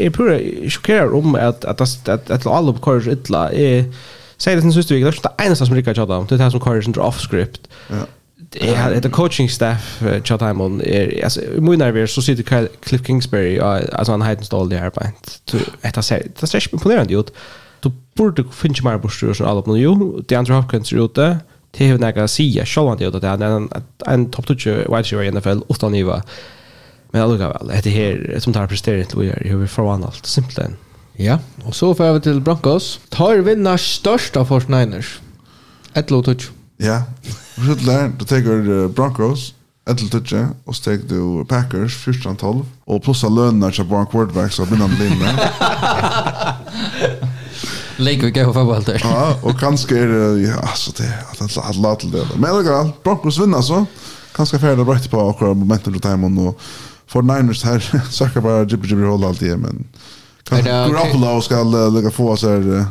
är 0.05 0.09
pura 0.09 0.69
chockerar 0.69 1.13
om 1.15 1.35
att 1.35 1.65
att 1.65 1.81
att 1.81 2.31
att 2.31 2.47
alla 2.47 2.71
uppkör 2.71 3.09
illa 3.09 3.51
är 3.51 3.93
säger 4.41 4.57
det 4.57 4.61
sen 4.61 4.73
sist 4.73 4.91
vecka, 4.91 5.05
det 5.05 5.17
är 5.17 5.21
det 5.37 5.43
enda 5.43 5.55
som 5.55 5.75
Rickard 5.75 5.95
chatta 5.95 6.17
om. 6.17 6.25
Det 6.29 6.35
är 6.35 6.49
som 6.49 6.59
kallar 6.59 6.81
sig 6.81 6.93
off 6.93 7.19
script. 7.29 7.67
Ja. 7.89 7.95
Det 8.35 8.69
är 8.69 9.01
det 9.01 9.09
coaching 9.09 9.49
staff 9.49 10.03
chatta 10.23 10.45
hem 10.45 10.61
on 10.61 10.81
är 10.81 11.23
alltså 11.23 11.39
mycket 11.39 11.79
nervös 11.79 12.13
så 12.13 12.21
sitter 12.21 12.43
Kyle 12.43 12.67
Cliff 12.83 13.05
Kingsbury 13.05 13.59
alltså 13.59 14.11
han 14.11 14.21
hade 14.21 14.43
dålig 14.49 14.79
där 14.79 14.89
på. 14.89 15.01
Det 15.51 15.57
är 15.81 16.01
så 16.01 16.15
det 16.39 16.53
är 16.53 16.73
imponerande 16.73 17.13
gjort. 17.13 17.29
Du 17.79 17.91
borde 18.13 18.43
finna 18.51 18.91
mer 18.91 18.97
borstrur 18.97 19.33
som 19.33 19.47
alla 19.47 19.61
på 19.61 19.75
nu. 19.75 20.23
Det 20.27 20.35
andra 20.35 20.53
Hopkins 20.53 20.91
är 20.93 21.05
ute. 21.05 21.37
Det 21.71 21.89
har 21.89 21.97
några 21.97 22.27
sia 22.27 22.65
själva 22.65 22.95
det 22.95 23.07
att 23.07 23.23
han 23.23 23.41
en 23.41 23.69
en 24.07 24.31
topp 24.31 24.47
touch 24.47 24.67
wide 24.67 24.99
receiver 24.99 25.23
i 25.23 25.31
NFL 25.31 25.59
utan 25.69 25.95
Iva. 25.95 26.23
Men 27.11 27.21
alltså 27.21 27.37
väl 27.37 27.71
det 27.83 27.89
här 27.89 28.39
som 28.39 28.53
tar 28.53 28.67
presterat 28.67 29.15
vi 29.15 29.27
gör 29.27 29.41
hur 29.45 29.57
vi 29.57 29.67
får 29.67 29.93
allt 29.93 30.25
simpelt. 30.25 30.59
Ja, 31.21 31.37
og 31.65 31.75
så 31.77 31.91
får 31.93 32.15
vi 32.15 32.19
til 32.25 32.39
Broncos. 32.41 32.95
Tar 33.13 33.43
vinna 33.45 33.75
størst 33.77 34.37
av 34.39 34.49
49ers. 34.49 35.19
Et 35.93 36.11
lov 36.11 36.23
touch. 36.25 36.49
Ja, 36.81 37.03
Rydler, 37.61 38.09
du 38.17 38.25
teker 38.25 38.87
Broncos, 38.95 39.51
et 39.85 40.01
lov 40.01 40.09
touch, 40.15 40.33
og 40.65 40.75
så 40.75 40.81
tar 40.87 41.03
du 41.09 41.43
Packers, 41.49 41.93
14-12, 42.07 42.63
og 42.87 43.03
plussa 43.05 43.29
lønene 43.29 43.69
til 43.75 43.85
Brown 43.85 44.07
Quarterback, 44.09 44.53
så 44.55 44.65
begynner 44.65 44.87
han 44.87 44.97
linje. 44.97 45.29
Leik 48.01 48.23
vi 48.25 48.31
gøy 48.33 48.47
for 48.49 48.81
der. 48.87 49.03
Ja, 49.05 49.25
og 49.45 49.59
kanskje 49.59 49.99
er 49.99 50.07
det, 50.09 50.23
ja, 50.47 50.57
altså 50.63 50.95
det, 50.97 51.05
at 51.05 51.37
han 51.37 51.51
har 51.53 51.81
lagt 51.83 52.01
til 52.01 52.15
det. 52.15 52.23
Men 52.33 52.49
allikevel, 52.49 52.95
Broncos 53.03 53.37
vinner 53.37 53.61
så, 53.61 53.83
kanskje 54.33 54.61
ferdig 54.63 54.87
brøyte 54.87 55.11
på 55.11 55.21
akkurat 55.27 55.59
momentet 55.59 55.93
til 55.93 56.01
timen, 56.01 56.39
og 56.47 56.57
for 57.05 57.21
Niners 57.21 57.61
her, 57.67 57.77
söker 58.17 58.41
bare 58.41 58.65
jibber-jibber-hold 58.65 59.27
alltid, 59.29 59.53
i, 59.53 59.61
men... 59.67 59.85
Garoppolo 60.59 61.41
ska 61.41 61.63
lägga 61.63 62.11
få 62.11 62.37
så 62.37 62.49
här 62.49 62.85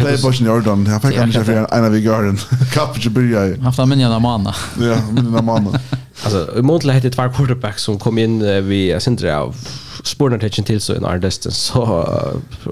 Playboy 0.00 0.34
i 0.40 0.44
Jordan. 0.44 0.86
Jag 0.86 1.02
fick 1.02 1.14
kanske 1.14 1.44
för 1.44 1.52
en 1.52 1.84
av 1.84 1.98
Garden. 1.98 2.38
Kapitje 2.72 3.10
börja. 3.10 3.40
Han 3.40 3.60
har 3.60 3.72
fått 3.72 3.92
en 3.92 4.22
manna. 4.22 4.54
Ja, 4.80 4.94
en 4.94 5.44
manna. 5.44 5.80
Alltså 6.24 6.48
i 6.58 6.62
Montreal 6.62 6.94
hette 6.94 7.10
två 7.10 7.28
quarterbacks 7.28 7.82
som 7.82 7.98
kom 7.98 8.18
in 8.18 8.66
vid 8.68 9.02
Sindra 9.02 9.40
av 9.40 9.52
spårna 9.52 10.04
spårnartetchen 10.04 10.64
till 10.64 10.80
så 10.80 10.94
i 10.94 10.98
our 10.98 11.18
distance 11.18 11.56
så 11.58 12.08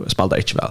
spelade 0.06 0.38
inte 0.38 0.56
väl. 0.56 0.70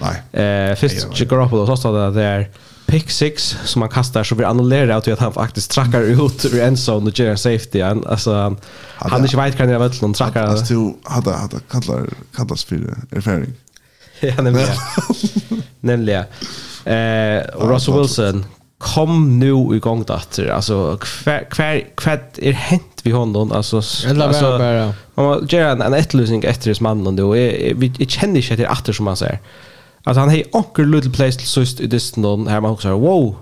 Nej. 0.00 0.44
Eh, 0.44 0.76
först 0.76 1.18
Garoppolo 1.28 1.66
så 1.66 1.76
stod 1.76 1.94
det 1.94 2.10
där 2.10 2.48
pick 2.92 3.10
six 3.10 3.56
som 3.64 3.82
han 3.82 3.90
kastar 3.90 4.24
så 4.24 4.34
vi 4.34 4.44
annullerar 4.44 4.96
att 4.96 5.18
han 5.18 5.32
faktiskt 5.32 5.70
trackar 5.70 6.00
ut 6.00 6.44
ur 6.44 6.60
en 6.60 6.74
zone 6.74 7.10
och 7.10 7.18
gör 7.18 7.30
en 7.30 7.38
safety 7.38 7.80
han 7.80 8.06
Alltså 8.06 8.32
han 8.32 8.56
hade, 8.96 9.24
inte 9.24 9.36
vet 9.36 9.56
kan 9.56 9.68
jag 9.68 9.78
väl 9.78 9.92
någon 10.00 10.14
trackar. 10.14 10.42
Alltså 10.42 10.74
du 10.74 10.94
hade 11.02 11.32
hade 11.32 11.56
kallar 11.70 12.06
kallas 12.36 12.64
för 12.64 12.76
erfaring. 13.10 13.52
ja, 14.20 14.42
nämligen. 14.42 14.68
nämligen. 15.80 16.24
Eh 16.84 17.42
och 17.54 17.70
Russell 17.70 17.98
Wilson 17.98 18.44
kom 18.78 19.38
nu 19.38 19.76
i 19.76 19.78
gång 19.78 20.02
datter 20.02 20.48
alltså 20.48 20.96
kvar 20.96 21.50
kvar 21.50 21.96
kvar 21.96 22.20
är 22.36 22.52
hänt 22.52 23.00
vi 23.02 23.10
honom 23.10 23.52
alltså 23.52 23.76
alltså 23.76 24.58
bara. 24.58 24.94
Han 25.14 25.46
gör 25.48 25.82
en 25.82 25.94
ettlösning 25.94 26.44
efter 26.44 26.68
hans 26.70 26.80
man 26.80 27.16
då 27.16 27.30
vi 27.30 28.06
känner 28.08 28.40
inte 28.40 28.56
det 28.56 28.68
åter 28.68 28.92
som 28.92 29.04
man 29.04 29.16
säger. 29.16 29.38
Alltså 30.04 30.20
han 30.20 30.28
har 30.28 30.42
onkel 30.52 30.90
little 30.90 31.10
place 31.10 31.38
till 31.38 31.48
sist 31.48 31.80
i 31.80 31.86
distan 31.86 32.22
någon 32.22 32.46
här 32.46 32.60
man 32.60 32.70
också 32.70 32.98
wow. 32.98 33.36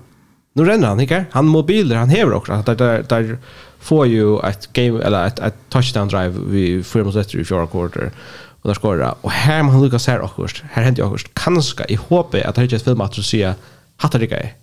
Nu 0.53 0.65
renner 0.65 0.87
han 0.87 0.99
inte. 0.99 1.25
Han 1.31 1.45
mobiler, 1.45 1.95
han 1.95 2.09
har 2.09 2.33
också. 2.33 2.63
Där 2.65 2.75
där 2.75 3.05
där 3.09 3.37
får 3.79 4.07
ju 4.07 4.39
ett 4.39 4.73
game 4.73 5.03
eller 5.03 5.27
ett, 5.27 5.39
ett 5.39 5.55
touchdown 5.69 6.07
drive 6.07 6.33
vi 6.47 6.83
fyra 6.83 7.03
mot 7.03 7.15
efter 7.15 7.39
i 7.39 7.45
fjärde 7.45 7.67
quarter 7.67 8.11
och 8.61 8.67
där 8.67 8.73
skorar 8.73 9.15
och 9.21 9.31
här 9.31 9.63
man 9.63 9.83
Lucas 9.83 10.07
här 10.07 10.21
också 10.21 10.65
här 10.71 10.83
händer 10.83 11.13
också 11.13 11.27
kanske 11.33 11.85
i 11.89 11.95
hoppe 11.95 12.47
att 12.47 12.55
det 12.55 12.63
inte 12.63 12.79
filmat 12.79 13.19
att 13.19 13.25
se 13.25 13.53
hattar 13.97 14.19
det 14.19 14.27
grej 14.27 14.55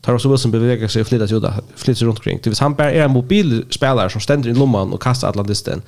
tar 0.00 0.14
också 0.14 0.28
Wilson 0.28 0.50
bevegar 0.50 0.88
sig 0.88 1.00
och 1.00 1.08
flyttar 1.08 1.26
sig, 1.26 1.40
flyttar 1.76 1.98
sig 1.98 2.08
runt 2.08 2.22
kring 2.22 2.40
det 2.42 2.58
han 2.58 2.74
bara 2.74 2.92
är 2.92 3.02
en 3.02 3.10
mobilspelare 3.10 4.10
som 4.10 4.20
ständer 4.20 4.50
i 4.50 4.54
lomman 4.54 4.92
och 4.92 5.02
kastar 5.02 5.28
Atlantisten, 5.28 5.82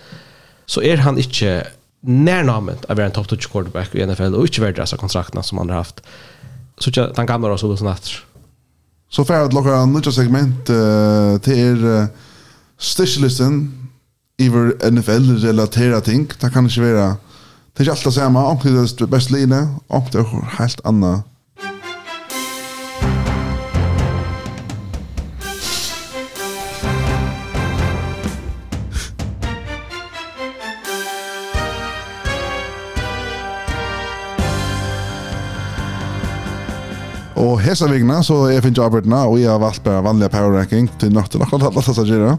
så 0.67 0.83
är 0.83 0.97
han 0.97 1.19
inte 1.19 1.67
närnamnet 2.01 2.85
av 2.85 3.01
en 3.01 3.11
top 3.11 3.29
20 3.31 3.37
quarterback 3.37 3.95
i 3.95 4.07
NFL 4.07 4.35
och 4.35 4.47
inte 4.47 4.61
värda 4.61 4.83
dessa 4.83 4.97
kontrakterna 4.97 5.43
som 5.43 5.59
han 5.59 5.69
har 5.69 5.77
haft. 5.77 6.01
Så 6.79 6.91
tja, 6.91 7.13
den 7.17 7.27
gamla 7.27 7.49
Russell 7.49 7.71
Wilson 7.71 7.89
efter. 7.89 8.13
Så 9.11 9.25
för 9.25 9.45
att 9.45 9.53
locka 9.53 9.77
en 9.77 9.93
nytt 9.93 10.15
segment 10.15 10.71
uh, 10.71 11.39
till 11.39 11.59
er 11.59 11.85
uh, 11.85 12.07
stitchlisten 12.79 13.89
iver 14.37 14.91
NFL-relaterade 14.91 16.01
ting. 16.01 16.31
Det 16.41 16.51
kan 16.51 16.65
inte 16.65 16.81
vara, 16.81 17.17
det 17.73 17.81
är 17.81 17.81
inte 17.81 17.91
alltid 17.91 18.13
samma, 18.13 18.47
omkring 18.47 18.87
det 18.99 19.07
bästa 19.07 19.35
linje, 19.35 19.69
omkring 19.87 20.23
det 20.23 20.29
är 20.29 20.59
helt 20.59 20.81
annat 20.85 21.25
Og 37.39 37.61
hesa 37.63 37.87
vegna 37.87 38.19
så 38.27 38.35
er 38.51 38.63
finn 38.65 38.75
jobbet 38.75 39.07
og 39.07 39.37
jeg 39.39 39.47
har 39.47 39.61
valgt 39.63 39.85
bare 39.85 40.03
vanlige 40.03 40.31
power 40.33 40.57
ranking 40.57 40.89
til 40.99 41.13
nok 41.15 41.29
til 41.31 41.43
akkurat 41.43 41.69
alle 41.69 41.83
som 41.83 42.09
gjør 42.09 42.39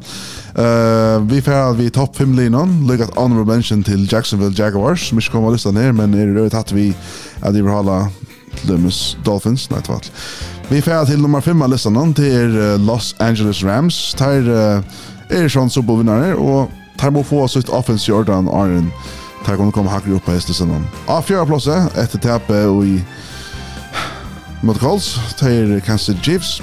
Vi 1.30 1.41
fer 1.41 1.74
vi 1.78 1.89
topp 1.89 2.18
5 2.18 2.34
linan, 2.36 2.89
at 2.91 3.16
honorable 3.16 3.45
mention 3.56 3.84
til 3.84 4.08
Jacksonville 4.12 4.56
Jaguars, 4.58 5.00
som 5.08 5.18
ikke 5.18 5.32
kommer 5.32 5.52
lyst 5.52 5.64
til 5.64 5.74
ned, 5.74 5.93
men 5.93 6.14
er 6.14 6.34
det 6.34 6.52
tatt 6.52 6.74
vi 6.76 6.93
at 7.41 7.54
de 7.54 7.64
vil 7.64 7.72
holde 7.72 8.10
Lumus 8.68 9.18
Dolphins, 9.26 9.70
nei, 9.72 9.80
tvall. 9.82 10.04
Vi 10.70 10.82
fer 10.82 11.06
til 11.06 11.22
nummer 11.22 11.39
5 11.39 11.62
av 11.62 11.72
listan 11.72 12.14
til 12.14 12.60
Los 12.84 13.16
Angeles 13.20 13.64
Rams. 13.64 14.16
Der 14.20 14.84
er 15.30 15.47
sånn 15.47 15.72
supervinnare, 15.72 16.36
og 16.36 16.70
der 17.00 17.14
må 17.16 17.24
få 17.24 17.47
sitt 17.47 17.70
offense 17.70 18.10
Jordan 18.10 18.50
ordan, 18.50 18.62
Arjen. 18.62 18.91
Der 19.45 19.56
kommer 19.56 19.72
komme 19.72 19.89
hakker 19.89 20.18
opp 20.18 20.26
på 20.28 20.36
hestelsen. 20.36 20.74
Av 21.08 21.24
fjerde 21.24 21.47
plasset, 21.47 21.95
etter 21.97 22.20
tepe 22.20 22.66
og 22.68 22.84
i 22.84 23.00
mot 24.64 24.78
Colts, 24.78 25.20
tar 25.38 25.80
Kansas 25.86 26.16
Chiefs, 26.24 26.62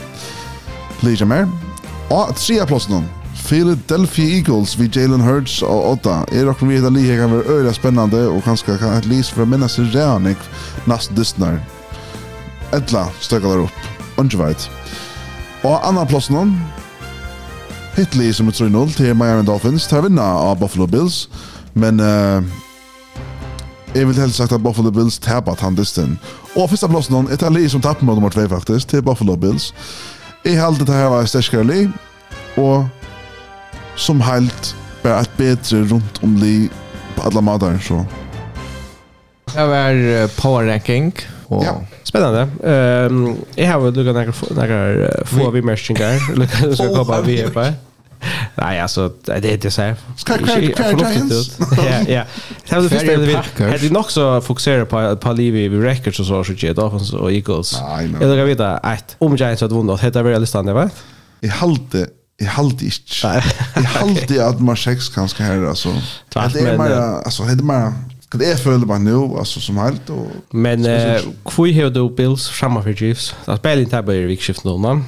Lige 1.03 1.25
mer. 1.25 1.47
Og 2.11 2.37
tredje 2.37 2.67
plassen 2.67 3.05
Philadelphia 3.35 4.37
Eagles 4.37 4.79
vid 4.79 4.97
Jalen 4.97 5.21
Hurts 5.21 5.63
og 5.63 5.91
Otta. 5.91 6.11
Er 6.33 6.45
dere 6.45 6.67
med 6.67 6.87
at 6.87 6.93
lige 6.93 7.17
kan 7.17 7.31
være 7.31 7.59
øyla 7.59 7.73
spennende 7.73 8.29
og 8.29 8.43
kanskje 8.43 8.79
kan 8.79 8.97
et 8.97 9.07
lys 9.07 9.31
for 9.31 9.45
å 9.45 9.47
minne 9.47 9.69
seg 9.69 9.95
reanik 9.95 10.41
neste 10.87 11.15
dystner. 11.15 11.61
Etla 12.75 13.07
støkker 13.21 13.49
der 13.49 13.67
opp. 13.67 13.91
Undreveit. 14.17 14.71
Og 15.63 15.79
annan 15.89 16.09
plassen 16.09 16.57
Hitley 17.97 18.33
som 18.33 18.49
er 18.49 18.53
3-0 18.53 18.97
til 18.97 19.15
Miami 19.17 19.47
Dolphins 19.47 19.87
tar 19.87 20.03
vinna 20.05 20.23
av 20.23 20.59
Buffalo 20.61 20.87
Bills. 20.87 21.29
Men 21.75 22.01
uh, 22.01 22.43
Jeg 23.95 24.07
vil 24.07 24.19
helst 24.21 24.37
sagt 24.37 24.53
at 24.53 24.63
Buffalo 24.63 24.91
Bills 24.91 25.19
tabat 25.19 25.61
han 25.61 25.77
dysten. 25.77 26.19
Og 26.57 26.69
første 26.71 26.89
plassen 26.89 27.15
hon, 27.15 27.31
et 27.33 27.43
av 27.43 27.55
li 27.55 27.69
som 27.69 27.81
tappet 27.81 28.05
med 28.07 28.19
nummer 28.19 28.33
2 28.33 28.49
faktisk, 28.49 28.89
til 28.89 29.03
Buffalo 29.03 29.37
Bills. 29.37 29.73
Jeg 30.45 30.61
held 30.61 30.83
det 30.87 30.95
her 30.95 31.09
var 31.13 31.25
et 31.25 31.33
sterskere 31.33 31.65
li, 31.67 31.87
og 32.57 32.87
som 33.97 34.21
helt 34.21 34.75
bare 35.03 35.25
et 35.25 35.37
bedre 35.39 35.83
rundt 35.93 36.23
om 36.23 36.37
li 36.43 36.69
på 37.17 37.29
alle 37.29 37.43
måter, 37.43 37.79
så. 37.81 38.05
Det 39.55 39.69
var 39.71 40.29
power 40.37 40.69
ranking, 40.73 41.13
og 41.49 41.65
ja. 41.65 41.77
Spännande. 42.07 42.49
Um, 43.11 43.37
jag 43.55 43.67
har 43.67 43.81
väl 43.81 43.95
lukkat 43.95 44.15
några 44.51 45.25
få 45.25 45.51
vi 45.51 45.63
märkningar. 45.63 46.37
Lukkat 46.37 46.79
några 46.79 46.95
koppar 46.95 47.23
vi 47.23 47.41
är 47.41 47.51
på. 47.51 47.73
Nej, 48.55 48.81
alltså 48.81 49.13
det 49.25 49.53
är 49.53 49.57
det 49.57 49.71
så 49.71 49.83
här. 49.83 49.97
Ska 50.17 50.33
Ja, 51.77 52.03
ja. 52.09 52.25
Det 52.69 52.75
var 52.75 52.83
det 52.83 52.89
första 52.89 53.13
jag 53.13 53.19
ville. 53.19 53.45
Hade 53.59 53.79
vi 53.79 53.91
nog 53.91 54.11
så 54.13 54.41
fokusera 54.41 54.87
på 54.87 55.17
på 55.17 55.33
Levi 55.33 55.69
vi 55.69 55.79
records 55.79 56.21
och 56.21 56.27
så 56.27 56.45
så 56.45 56.55
shit 56.55 56.77
Dolphins 56.77 57.13
och 57.13 57.33
Eagles. 57.33 57.79
Jag 58.21 58.29
vill 58.29 58.45
veta 58.45 58.77
att 58.77 59.17
om 59.19 59.37
Giants 59.37 59.61
hade 59.61 59.75
vunnit 59.75 60.01
hade 60.01 60.23
väl 60.23 60.41
listan 60.41 60.67
det 60.67 60.73
va? 60.73 60.91
I 61.41 61.49
halde 61.49 62.07
i 62.41 62.45
halde 62.45 62.85
inte. 62.85 63.43
I 63.81 63.83
halde 63.83 64.47
att 64.47 64.61
man 64.61 64.77
sex 64.77 65.09
kanske 65.09 65.43
här 65.43 65.65
alltså. 65.67 65.89
Det 66.33 66.39
är 66.39 66.79
mer 66.79 66.91
alltså 66.91 67.43
hade 67.43 67.63
man 67.63 67.93
Det 68.35 68.51
är 68.51 68.57
føler 68.57 68.87
bare 68.87 68.87
bara 68.87 68.99
nu 68.99 69.39
alltså 69.39 69.61
som 69.61 69.77
helt 69.77 70.11
och 70.11 70.27
men 70.51 70.87
eh 70.87 71.21
kvui 71.45 71.73
hur 71.73 71.91
då 71.91 72.09
Bills 72.09 72.49
framför 72.49 72.95
Chiefs. 72.95 73.35
Det 73.47 73.57
spelar 73.57 73.83
inte 73.83 74.03
bara 74.03 74.17
i 74.17 74.23
vikskift 74.23 74.65
nu 74.65 74.79
man. 74.79 75.05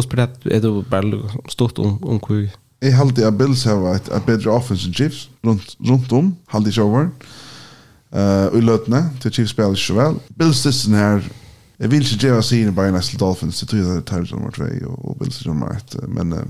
Hur 0.00 0.02
spelar 0.02 0.28
är 0.44 0.60
du 0.60 0.82
bara 0.82 1.30
stort 1.48 1.78
om 1.78 2.04
om 2.04 2.20
hur 2.28 2.50
Jeg 2.82 2.96
halte 2.96 3.26
at 3.26 3.38
Bills 3.38 3.64
har 3.64 3.94
et, 3.94 4.08
et 4.08 4.24
bedre 4.24 4.50
offense 4.50 4.86
enn 4.88 4.94
Chiefs 4.94 5.28
rundt, 5.44 5.74
rundt 5.84 6.12
om, 6.12 6.30
halte 6.48 6.70
ikke 6.70 6.82
over. 6.82 7.10
Uh, 8.12 8.48
I 8.56 8.62
løtene, 8.64 9.02
til 9.20 9.32
Chiefs 9.32 9.52
spiller 9.52 9.76
ikke 9.76 9.84
så 9.84 9.96
vel. 9.98 10.16
Bills 10.38 10.62
sisten 10.64 10.96
her, 10.96 11.20
jeg 11.78 11.90
vil 11.90 12.00
ikke 12.00 12.18
gjøre 12.22 12.42
sine 12.42 12.72
bare 12.74 12.94
nesten 12.94 13.20
Dolphins, 13.20 13.60
det 13.60 13.68
tror 13.68 13.78
jeg 13.78 13.86
det 13.86 13.96
er 13.98 14.06
Tyrus 14.08 14.32
nummer 14.32 14.50
2 14.56 14.62
og, 14.88 14.96
og 15.10 15.18
Bills 15.20 15.42
er 15.42 15.48
nummer 15.52 15.76
1. 15.76 16.00
Men 16.08 16.32
uh, 16.32 16.42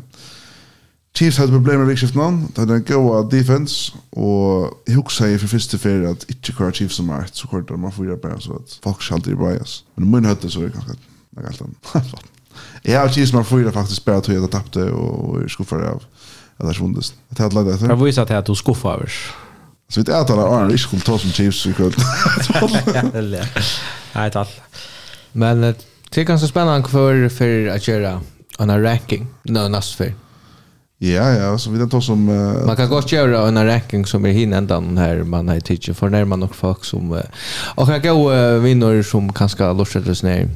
Chiefs 1.18 1.42
hadde 1.42 1.52
problemer 1.52 1.82
med 1.82 1.90
vikskiften 1.96 2.22
han, 2.22 2.40
det 2.46 2.62
hadde 2.62 2.78
en 2.78 2.88
god 2.92 3.30
defense, 3.30 3.92
og 4.12 4.76
jeg 4.86 5.00
husker 5.02 5.26
jeg 5.26 5.40
for 5.40 5.56
første 5.58 5.78
ferie 5.78 6.14
at 6.14 6.28
ikke 6.28 6.52
kvar 6.52 6.70
Chiefs 6.70 7.00
nummer 7.02 7.24
1, 7.26 7.34
så 7.34 7.50
kort 7.50 7.74
man 7.74 7.92
får 7.92 8.12
gjøre 8.12 8.22
bare 8.22 8.40
så 8.40 8.60
at 8.62 8.78
folk 8.84 9.02
ikke 9.02 9.14
alltid 9.18 9.32
er 9.32 9.42
bias. 9.42 9.84
Men 9.96 10.06
i 10.06 10.10
min 10.14 10.30
høyde 10.30 10.50
så 10.50 10.60
er 10.60 10.70
det 10.70 10.78
ganske, 10.78 11.00
det 11.34 11.42
er 11.42 11.50
alt 11.50 11.66
annet. 11.66 12.30
Jeg 12.84 13.00
har 13.00 13.08
cheese 13.08 13.34
man 13.34 13.44
fyra 13.44 13.72
faktiskt 13.72 14.04
bara 14.04 14.20
tog 14.20 14.34
jag 14.34 14.50
tappte 14.50 14.82
och 14.82 15.50
skuffade 15.50 15.90
av. 15.90 16.02
Det 16.56 16.68
är 16.68 16.72
svundes. 16.72 17.14
Det 17.28 17.42
hade 17.42 17.54
lagt 17.54 17.80
det. 17.80 17.86
Jag 17.86 18.04
visste 18.04 18.22
att 18.22 18.46
du 18.46 18.54
skuffade 18.54 18.94
över. 18.94 19.12
Så 19.88 20.00
vi 20.00 20.12
äter 20.12 20.32
alla 20.32 20.46
Arne 20.46 20.72
ikke 20.72 20.78
skulle 20.78 21.02
ta 21.02 21.18
som 21.18 21.30
Chiefs 21.30 21.66
i 21.66 21.72
kväll. 21.72 21.94
Nej, 24.14 24.30
tack. 24.30 24.48
Men 25.32 25.60
det 26.10 26.20
är 26.20 26.24
ganska 26.24 26.48
spännande 26.48 26.88
för 26.88 27.28
för 27.28 27.66
att 27.66 27.88
göra 27.88 28.20
en 28.58 28.82
ranking. 28.82 29.26
nå 29.44 29.68
näst 29.68 29.94
för. 29.94 30.14
Ja, 30.98 31.30
ja, 31.32 31.58
så 31.58 31.70
vi 31.70 31.78
den 31.78 31.88
tar 31.88 32.00
som... 32.00 32.28
Uh, 32.28 32.66
man 32.66 32.76
kan 32.76 32.88
godt 32.88 33.12
gjøre 33.12 33.48
en 33.48 33.66
ranking 33.66 34.06
som 34.06 34.26
er 34.26 34.34
hinn 34.36 34.52
enda 34.52 34.76
her 35.00 35.22
man 35.24 35.48
har 35.48 35.60
för 35.60 35.94
for 35.94 36.08
nærmere 36.08 36.38
nok 36.38 36.54
folk 36.54 36.84
som... 36.84 37.12
Uh, 37.12 37.22
og 37.76 37.86
kan 37.86 38.00
gå 38.02 38.32
uh, 38.32 38.62
vinner 38.62 39.02
som 39.02 39.32
kanskje 39.32 39.72
lurer 39.72 40.04
til 40.04 40.12
å 40.12 40.48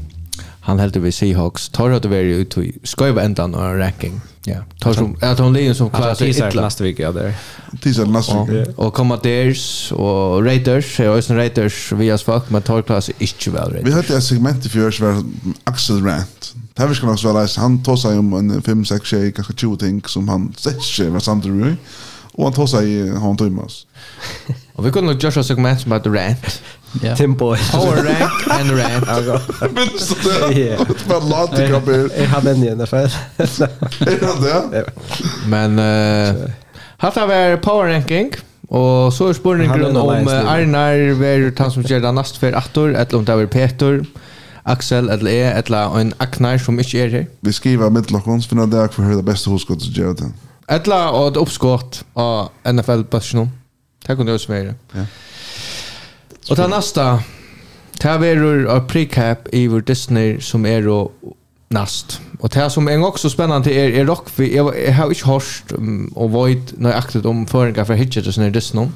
han 0.65 0.79
helt 0.79 0.97
över 0.97 1.11
Seahawks. 1.11 1.69
Tar 1.69 1.91
att 1.91 2.05
vara 2.05 2.21
ut 2.21 2.59
i 2.59 2.73
skojva 2.83 3.23
ändan 3.23 3.55
och 3.55 3.79
ranking. 3.79 4.21
Ja 4.45 4.57
tar 4.81 4.93
som 4.93 5.17
att 5.21 5.39
hon 5.39 5.53
ligger 5.53 5.75
som 5.75 5.91
sig 6.15 6.29
i 6.29 6.41
ett 6.41 6.55
nästa 6.55 6.85
vecka 6.85 7.13
där 7.13 7.35
tisdag 7.83 8.05
nästa 8.05 8.45
vecka 8.45 8.71
och 8.77 8.95
Commanders 8.95 9.93
och 9.93 10.45
Raiders. 10.45 11.01
Och 11.01 11.19
Ocean 11.19 11.37
Raiders 11.37 11.93
vi 11.93 12.11
har 12.11 12.19
svagt 12.19 12.51
men 12.51 12.63
tar 12.63 12.83
klass 12.83 13.09
i 13.09 13.13
inte 13.19 13.51
väl 13.51 13.81
vi 13.85 13.93
hade 13.93 14.17
ett 14.17 14.25
segment 14.25 14.67
i 14.67 14.69
fjärs 14.69 15.01
var 15.01 15.23
Axel 15.65 16.05
Rant. 16.05 16.55
Det 16.75 16.87
vi 16.87 16.95
ska 16.95 17.07
nog 17.07 17.19
svara 17.19 17.49
han 17.57 17.83
tar 17.83 17.97
sig 17.97 18.19
om 18.19 18.33
en 18.33 18.63
5-6 18.63 19.05
tjej, 19.05 19.33
kanske 19.33 19.53
20 19.57 19.77
ting 19.77 20.03
som 20.07 20.29
han 20.29 20.55
sätter 20.57 20.81
sig 20.81 21.11
med 21.11 21.23
Sandro 21.23 21.51
Rui. 21.51 21.77
Och 22.35 22.45
han 22.45 22.53
tar 22.53 22.67
sig 22.67 23.11
han 23.19 23.37
tar 23.37 23.65
oss. 23.65 23.87
Och 24.75 24.87
vi 24.87 24.91
kunde 24.91 25.13
nog 25.13 25.23
göra 25.23 25.43
segment 25.43 25.81
som 25.81 25.93
heter 25.93 26.11
rant. 26.11 26.63
Yeah. 27.03 27.17
Timbo. 27.17 27.57
Power 27.73 27.97
rank 27.97 28.49
and 28.49 28.71
rant. 28.71 29.75
Minns 29.75 30.09
du 30.09 30.31
det? 30.31 30.61
Yeah. 30.61 30.87
Det 30.89 31.09
var 31.09 31.21
lat 31.29 31.59
i 31.59 31.69
kroppen. 31.69 32.11
Jag 32.19 32.27
hade 32.27 32.51
en 32.51 32.65
i 32.65 32.71
alla 32.71 32.87
fall. 32.87 33.11
Är 33.39 34.71
det? 34.71 34.77
det? 34.79 34.85
Men 35.47 35.79
uh, 35.79 36.51
hatt 36.97 37.17
av 37.17 37.31
er 37.31 37.57
power 37.57 37.93
ranking. 37.93 38.35
Og 38.69 39.13
så 39.13 39.29
er 39.29 39.37
spurningen 39.37 39.97
om 39.97 40.29
Arnar 40.29 41.15
ver 41.19 41.51
han 41.59 41.71
som 41.71 41.85
gjør 41.85 42.01
det 42.01 42.15
nast 42.15 42.39
for 42.41 42.57
attor 42.57 42.95
eller 42.95 43.19
om 43.19 43.25
det 43.25 43.35
er 43.35 43.47
Peter, 43.47 44.01
Axel, 44.65 45.11
eller 45.13 45.31
jeg, 45.31 45.63
eller 45.67 45.99
en 46.01 46.13
Aknar 46.19 46.57
som 46.59 46.79
ikke 46.81 47.03
er 47.05 47.09
her. 47.09 47.25
Vi 47.43 47.53
skriver 47.53 47.91
middelakons, 47.91 48.47
for 48.49 48.57
det 48.65 48.81
er 48.81 48.89
for 48.89 49.05
å 49.05 49.11
høre 49.11 49.21
det 49.21 49.27
beste 49.29 49.53
hoskottet 49.53 49.85
som 49.85 49.95
gjør 49.95 50.17
det. 50.23 50.31
Etla 50.67 51.11
och 51.11 51.29
ett 51.29 51.37
uppskott 51.37 52.05
av 52.13 52.49
NFL-passionen. 52.63 53.51
Det 54.07 54.17
kunde 54.17 54.33
jag 54.33 54.41
summera. 54.41 54.75
Ja. 54.93 55.07
Och 56.51 56.57
det 56.57 56.69
nästa 56.69 57.23
det 58.03 58.09
här 58.09 58.25
är 58.25 58.65
av 58.65 58.81
precap 58.81 59.49
i 59.53 59.69
vår 59.69 59.81
Disney 59.81 60.41
som 60.41 60.67
är 60.67 60.83
då 60.83 61.11
nast. 61.69 62.21
Och 62.39 62.49
det 62.49 62.71
som 62.71 62.89
är 62.89 63.05
också 63.05 63.31
spännande 63.31 63.73
är, 63.73 63.91
är 63.91 64.05
rock. 64.05 64.29
Jag, 64.37 64.83
jag 64.87 64.93
har 64.93 65.09
inte 65.09 65.29
hört 65.29 65.73
och 66.15 66.31
varit 66.31 66.79
nöjaktigt 66.79 67.27
om 67.27 67.47
föringar 67.47 67.85
för 67.85 67.95
Hitchet 67.95 68.27
och 68.27 68.35
sådana 68.35 68.51
Disney. 68.51 68.89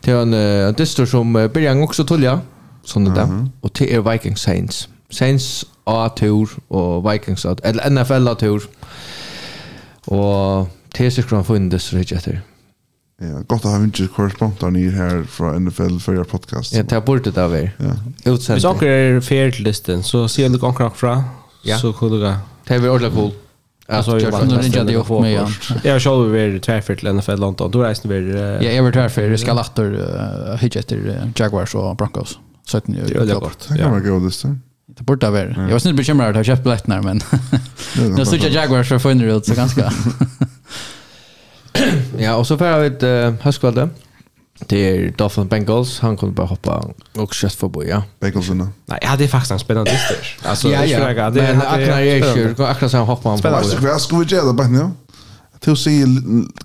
Det 0.00 0.10
är 0.10 0.22
en 0.22 0.34
uh, 0.34 0.74
Disney 0.74 1.06
som 1.06 1.36
uh, 1.36 1.48
börjar 1.48 1.82
också 1.82 2.04
tullja. 2.04 2.40
Sådana 2.84 3.10
mm 3.10 3.30
-hmm. 3.30 3.42
där. 3.42 3.50
Och 3.60 3.70
det 3.78 3.94
är 3.94 4.12
Viking 4.12 4.36
Saints. 4.36 4.88
Saints 5.10 5.64
A-tur 5.84 6.48
och 6.68 7.12
Vikings 7.12 7.46
A 7.46 7.56
Eller 7.62 7.90
NFL-tur. 7.90 8.56
Mm 8.56 8.68
Og 10.06 10.68
det 10.96 11.06
er 11.06 11.10
sikkert 11.14 11.36
han 11.36 11.44
funnet 11.44 11.82
så 11.82 11.98
ikke 11.98 12.18
etter. 12.18 12.40
Ja, 13.22 13.38
godt 13.46 13.66
å 13.68 13.70
ha 13.70 13.78
vinter 13.78 14.08
korrespondent 14.10 14.64
nye 14.74 14.90
her 14.90 15.22
fra 15.30 15.52
NFL 15.54 16.00
før 16.02 16.18
jeg 16.18 16.30
podcast. 16.32 16.74
Ja, 16.74 16.82
det 16.82 16.98
er 16.98 17.20
det 17.22 17.38
av 17.38 17.54
er. 17.54 17.70
Ja. 17.78 17.92
Utsendte. 18.32 18.56
Hvis 18.56 18.66
anker 18.66 18.88
er 18.90 19.20
fair 19.22 19.54
til 19.54 19.68
listen, 19.68 20.02
så 20.02 20.24
sier 20.28 20.50
du 20.50 20.58
anker 20.66 20.90
fra, 20.98 21.20
ja. 21.62 21.78
så 21.78 21.92
kunne 21.94 22.18
du 22.18 22.24
gå. 22.24 22.34
Det 22.66 22.76
er 22.80 22.88
ordentlig 22.90 23.14
cool. 23.14 23.32
Alltså 23.88 24.18
jag 24.18 24.30
vet 24.30 24.42
inte 24.42 24.78
jag 24.78 24.86
det 24.86 24.96
upp 24.96 25.08
med 25.08 25.30
igen. 25.30 25.48
Jag 25.82 26.02
själv 26.02 26.30
vill 26.30 26.60
tvärför 26.60 26.94
till 26.94 27.12
NFL 27.12 27.40
London. 27.40 27.70
Då 27.70 27.82
resten 27.82 28.10
vi 28.10 28.32
Ja, 28.66 28.70
jag 28.70 28.82
vill 28.82 28.92
tvärför. 28.92 29.22
Jag 29.22 29.40
ska 29.40 29.52
latter 29.52 30.56
hitcha 30.56 30.82
till 30.82 31.32
Jaguars 31.36 31.74
och 31.74 31.96
Broncos. 31.96 32.38
17. 32.72 32.94
det 32.94 33.14
är 33.14 33.24
ju 33.26 33.34
gott. 33.34 33.68
Ja, 33.78 33.90
men 33.90 34.04
gå 34.04 34.18
det 34.18 34.30
sen. 34.30 34.62
Det 34.86 35.02
borde 35.02 35.30
vara. 35.30 35.44
Jag 35.44 35.70
var 35.70 35.78
snitt 35.78 35.96
bekymrad 35.96 36.30
att 36.30 36.36
jag 36.36 36.46
köpt 36.46 36.64
biljetterna 36.64 37.02
men 37.02 37.20
nu 38.16 38.24
sitter 38.26 38.50
Jaguars 38.50 38.88
för 38.88 38.98
funder 38.98 39.26
ut 39.26 39.46
så 39.46 39.54
ganska. 39.54 39.92
ja, 42.18 42.36
och 42.36 42.46
så 42.46 42.58
får 42.58 42.78
vi 42.78 42.86
ett 42.86 43.02
uh, 43.02 43.42
höstkvällen. 43.42 43.90
Det 44.66 44.76
är 44.76 45.10
Dolphin 45.10 45.48
Bengals. 45.48 46.00
Han 46.00 46.16
kunde 46.16 46.34
bara 46.34 46.46
hoppa 46.46 46.84
och 47.16 47.34
kött 47.34 47.54
förbi, 47.54 47.88
ja. 47.88 48.02
Bengals 48.20 48.48
vinner. 48.48 48.68
Nej, 48.86 48.98
ja, 49.02 49.16
det 49.16 49.24
är 49.24 49.28
faktiskt 49.28 49.52
en 49.52 49.58
spännande 49.58 49.90
dyster. 49.90 50.48
Alltså, 50.48 50.68
ja, 50.68 50.84
ja. 50.84 50.98
Det 50.98 51.04
men 51.04 51.08
akkurat 51.08 51.36
är, 51.36 51.54
men 51.54 51.66
Aknar 51.66 52.70
Akkurat 52.70 52.80
så 52.80 52.88
sen 52.88 53.00
hoppar 53.00 53.30
han 53.30 53.40
på. 53.40 53.50
Vad 53.50 54.00
Ska 54.00 54.16
vi 54.16 54.24
göra 54.24 54.46
det 54.46 54.52
bara 54.52 54.68
nu? 54.68 54.90
Till 55.60 55.72
att 55.72 55.78
se 55.78 56.04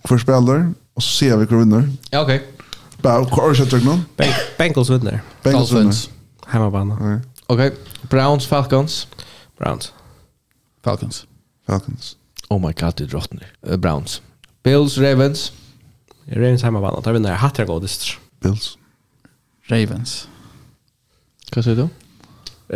hver 0.04 0.18
spelar 0.18 0.74
och 0.94 1.04
så 1.04 1.10
ser 1.10 1.38
vi 1.38 1.46
hver 1.46 1.58
vinner. 1.58 1.90
Ja, 2.10 2.22
okej. 2.22 2.44
Bara, 3.02 3.24
hur 3.24 3.62
är 3.62 4.02
det 4.18 4.36
Bengals 4.58 4.90
vinner. 4.90 5.22
Bengals 5.44 5.72
vinner. 5.72 5.96
Hemmabana. 6.48 6.98
Ja. 7.02 7.37
Okay. 7.48 7.72
Browns, 8.02 8.46
Falcons. 8.46 9.08
Browns. 9.58 9.94
Falcons. 10.84 11.26
Falcons. 11.66 12.18
Oh 12.50 12.68
my 12.68 12.74
god, 12.74 12.94
det 12.96 13.06
drottnar. 13.06 13.46
Uh, 13.70 13.78
Browns. 13.78 14.22
Bills, 14.64 14.98
Ravens. 14.98 15.52
Ravens 16.26 16.64
hemma 16.64 16.80
vann. 16.80 17.02
Där 17.04 17.14
vinner 17.14 17.30
jag 17.30 17.38
hattar 17.38 17.66
godist. 17.66 18.08
Bills. 18.40 18.78
Ravens. 19.64 20.28
Vad 21.56 21.64
säger 21.64 21.78
du? 21.78 21.90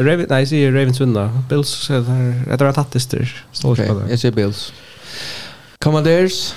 Ravens, 0.04 0.30
nej, 0.30 0.40
jag 0.40 0.48
säger 0.48 0.72
Ravens 0.72 1.02
vinner. 1.02 1.42
Bills, 1.50 1.90
jag 1.90 2.60
tror 2.60 2.70
att 2.70 2.76
hattister. 2.76 3.46
Okej, 3.64 3.92
jag 4.10 4.20
säger 4.20 4.36
Bills. 4.36 4.74
Commanders. 5.78 6.54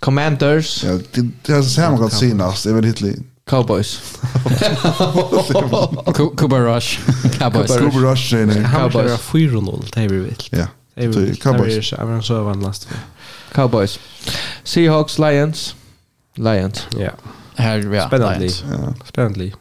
Commanders. 0.00 0.84
Ja, 0.84 0.98
det, 1.12 1.30
det 1.42 1.52
är 1.52 1.62
så 1.62 1.80
här 1.80 1.90
man 1.90 1.98
kan 1.98 2.10
synas. 2.10 2.62
Det 2.62 2.70
är 2.70 2.74
väl 2.74 2.84
hittills. 2.84 3.18
Cowboys. 3.48 4.00
Cu- 6.14 6.36
Cooper 6.36 6.60
Rush. 6.74 6.98
Cowboys. 7.38 7.66
Cooper 7.78 8.00
Rush 8.00 8.22
tjejer. 8.22 8.62
Han 8.62 8.82
var 8.82 8.90
Cowboys. 8.90 9.20
4-0, 9.20 9.84
det 9.94 10.00
är 10.00 10.08
vi 10.08 10.18
vill. 10.18 10.36
Ja. 10.50 10.66
Det 10.94 11.04
är 11.04 11.12
Så, 11.12 11.20
vi. 11.20 11.36
Cowboys. 11.36 11.90
Det 11.90 11.96
är 11.96 12.06
en 12.10 12.22
sövan 12.22 12.60
last. 12.60 12.88
Cowboys. 13.52 13.98
Seahawks, 14.64 15.18
Lions. 15.18 15.74
Lions. 16.34 16.86
Ja. 16.98 17.10
Här, 17.56 17.94
ja. 17.94 18.06
Spännande. 18.06 18.38
Lions. 18.38 18.64
ja. 18.70 18.94
Spännande. 19.08 19.52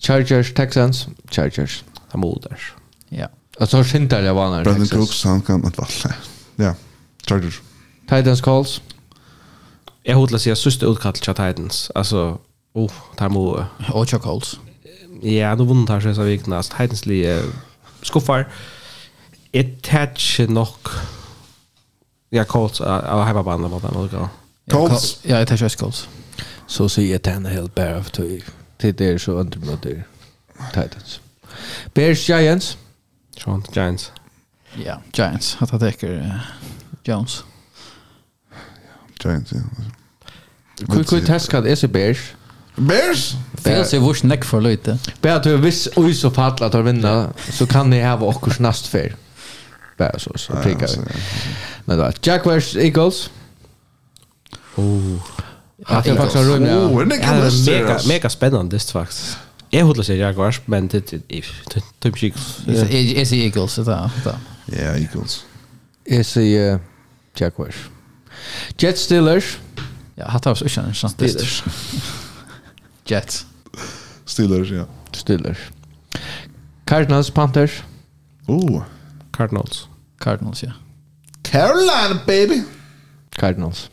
Chargers, 0.00 0.54
Texans. 0.54 1.06
Chargers. 1.30 1.84
Han 2.08 2.20
moders. 2.20 2.72
Ja. 3.08 3.26
Och 3.60 3.68
så 3.68 3.84
skintar 3.84 4.22
jag 4.22 4.34
vann 4.34 4.62
Brandon 4.64 4.86
Cooks, 4.88 5.24
han 5.24 5.42
kan 5.42 5.64
inte 5.64 5.80
vara. 5.80 6.14
Ja. 6.56 6.74
Chargers. 7.26 7.60
Titans, 8.08 8.40
Calls. 8.40 8.80
Jag 10.02 10.16
hotlar 10.16 10.38
sig 10.38 10.56
sista 10.56 10.86
utkall 10.86 11.12
till 11.12 11.22
Titans. 11.22 11.90
Alltså 11.94 12.38
Oh, 12.72 12.92
tar 13.16 13.28
mo. 13.28 13.64
och 13.92 14.08
Chuck 14.08 14.22
Ja, 15.22 15.54
nu 15.54 15.64
vunnen 15.64 15.86
tar 15.86 16.14
så 16.14 16.22
vikna. 16.22 16.56
Alltså 16.56 16.72
Titans-li 16.76 17.42
skuffar. 18.02 18.48
Ett 19.52 19.82
touch 19.82 20.40
nog 20.48 20.68
Ja, 22.32 22.44
Colts 22.44 22.80
av 22.80 23.24
hemmabanan 23.24 23.70
var 23.70 23.80
den 23.80 23.96
också. 23.96 24.28
Colts? 24.70 25.20
Ja, 25.22 25.38
jag 25.38 25.48
tar 25.48 25.56
just 25.56 25.76
Colts. 25.76 26.08
Så 26.66 26.88
säger 26.88 27.12
jag 27.12 27.22
den 27.22 27.46
helt 27.46 27.74
bara 27.74 27.96
av 27.96 28.02
till 28.78 28.94
det 28.94 29.00
är 29.00 29.18
så 29.18 29.32
undermot 29.32 29.82
det. 29.82 30.02
Titans. 30.72 31.20
Bears 31.94 32.28
Giants. 32.28 32.76
Sean 33.44 33.64
Giants. 33.72 34.12
Ja, 34.84 35.02
Giants. 35.12 35.56
Att 35.60 35.70
han 35.70 35.80
täcker 35.80 36.40
Jones. 37.04 37.44
Giants, 39.24 39.52
ja. 39.52 39.60
Kul 40.94 41.04
kul 41.04 41.26
taskad 41.26 41.66
är 41.66 41.88
Bears. 41.88 42.34
Bears? 42.80 43.34
Bears 43.64 43.88
sig 43.88 43.98
vårt 43.98 44.22
näck 44.22 44.44
för 44.44 44.60
lite. 44.60 44.98
Bara 45.20 45.34
att 45.34 45.46
vi 45.46 45.56
viss 45.56 45.88
oj 45.96 46.14
så 46.14 46.30
fall 46.30 46.62
att 46.62 46.74
vinna 46.74 47.32
så 47.52 47.66
kan 47.66 47.90
ni 47.90 48.02
ha 48.02 48.16
vår 48.16 48.60
näst 48.60 48.86
för. 48.86 49.16
Bara 49.98 50.18
så 50.18 50.32
så 50.36 50.52
pekar 50.52 50.88
vi. 50.88 50.96
Men 51.84 51.98
då 51.98 52.12
Jaguars 52.22 52.76
Eagles. 52.76 53.30
Oh. 54.74 55.16
Att 55.86 56.06
jag 56.06 56.16
faktiskt 56.16 56.36
har 56.36 56.44
rymd. 56.44 56.68
Oh, 56.68 57.08
det 57.08 57.18
kan 57.18 57.40
det 57.40 57.50
mega 57.66 58.00
mega 58.08 58.30
spännande 58.30 58.76
det 58.76 58.82
faktiskt. 58.82 59.38
Jag 59.70 59.86
hade 59.86 60.04
sagt 60.04 60.18
Jaguars 60.18 60.60
men 60.64 60.88
det 60.88 60.96
är 60.96 61.00
typ 62.00 62.22
Eagles. 62.22 62.58
Är 62.66 63.30
det 63.30 63.32
Eagles 63.32 63.74
det 63.74 63.84
där? 63.84 64.10
Ja, 64.66 64.78
Eagles. 64.78 65.44
Jag 66.04 66.26
säger 66.26 66.78
Jaguars. 67.36 67.76
Jet 68.78 68.98
Steelers. 68.98 69.58
Ja, 70.14 70.28
hatar 70.28 70.54
så 70.54 70.64
inte 70.64 70.94
sant. 70.94 71.12
Steelers. 71.14 71.64
Jets. 73.08 73.46
Steelers, 74.26 74.70
ja. 74.70 74.84
Steelers. 75.12 75.58
Cardinals, 76.86 77.30
Panthers. 77.30 77.82
Oh. 78.48 78.82
Cardinals. 79.32 79.88
Cardinals, 80.20 80.62
ja. 80.62 80.72
Carolina, 81.44 82.20
baby! 82.26 82.62
Cardinals. 83.38 83.90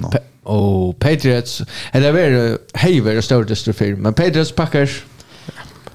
No. 0.00 0.08
Pa 0.08 0.18
oh, 0.44 0.94
Patriots. 1.00 1.62
Er 1.92 2.00
det 2.00 2.14
vært 2.14 2.76
heiver 2.82 3.16
og 3.16 3.24
større 3.24 3.48
dyster 3.48 3.96
men 3.96 4.14
Patriots, 4.14 4.52
Packers. 4.52 5.04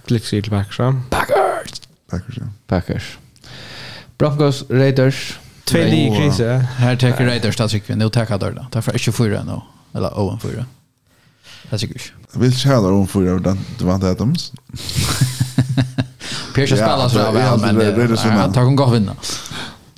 Blixi 0.07 0.41
til 0.41 0.49
Packers, 0.49 0.79
ja. 0.79 0.91
Packers! 1.11 1.81
Packers, 2.09 2.37
ja. 2.37 2.47
Packers. 2.67 3.19
Broncos, 4.17 4.63
Raiders. 4.69 5.39
Tvei 5.65 5.89
lige 5.89 6.15
krise. 6.15 6.67
Her 6.79 6.95
teker 6.95 7.27
Raiders, 7.27 7.55
da 7.55 7.67
trykker 7.67 7.93
vi. 7.93 7.99
Nå 7.99 8.09
teker 8.09 8.33
jeg 8.33 8.41
dør 8.41 8.57
da. 8.57 8.65
Derfor 8.73 8.91
er 8.91 8.97
ikke 8.97 9.11
fyra 9.11 9.43
nå. 9.43 9.61
Eller 9.95 10.09
Owen 10.19 10.39
fyra. 10.39 10.63
Ja. 10.63 10.78
Det 11.69 11.77
tycker 11.77 12.01
jag. 12.33 12.39
Vill 12.41 12.57
tjäna 12.57 12.87
om 12.87 13.07
för 13.07 13.39
den 13.39 13.59
du 13.79 13.85
vant 13.85 14.03
Adams. 14.03 14.51
Pierce 16.55 16.75
spelar 16.75 17.09
så 17.09 17.31
väl 17.31 17.59
men 17.59 18.37
han 18.37 18.53
tar 18.53 18.61
hon 18.61 18.75
gå 18.75 18.89
vinna. 18.89 19.15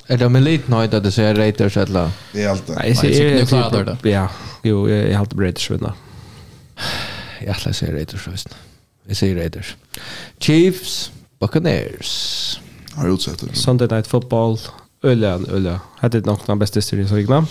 Är 0.07 0.17
det 0.17 0.29
med 0.29 0.43
lite 0.43 0.71
nöjd 0.71 0.93
att 0.93 1.03
det 1.03 1.11
ser 1.11 1.35
Raiders 1.35 1.77
eller? 1.77 2.11
Det 2.33 2.43
är 2.43 2.49
allt. 2.49 2.67
Nej, 2.67 2.97
det 3.01 3.41
är 3.41 3.45
klart 3.45 4.01
det. 4.01 4.09
Ja, 4.09 4.29
jo, 4.63 4.89
jag 4.89 5.13
har 5.13 5.19
alltid 5.19 5.39
Raiders 5.39 5.71
vinna. 5.71 5.93
Jag 7.45 7.59
ska 7.59 7.73
säga 7.73 7.93
Raiders 7.93 8.21
först. 8.21 8.49
Jag 9.07 9.17
säger 9.17 9.35
Raiders. 9.35 9.75
Chiefs, 10.39 11.11
Buccaneers. 11.39 12.59
Har 12.93 13.07
du 13.07 13.13
utsett 13.13 13.39
det? 13.39 13.55
Sunday 13.55 13.87
Night 13.87 14.07
Football. 14.07 14.59
Öljan, 15.03 15.45
Öljan. 15.45 15.79
Hade 15.97 16.19
det 16.19 16.25
någon 16.47 16.59
bästa 16.59 16.81
serie 16.81 17.07
så 17.07 17.17
igna. 17.17 17.45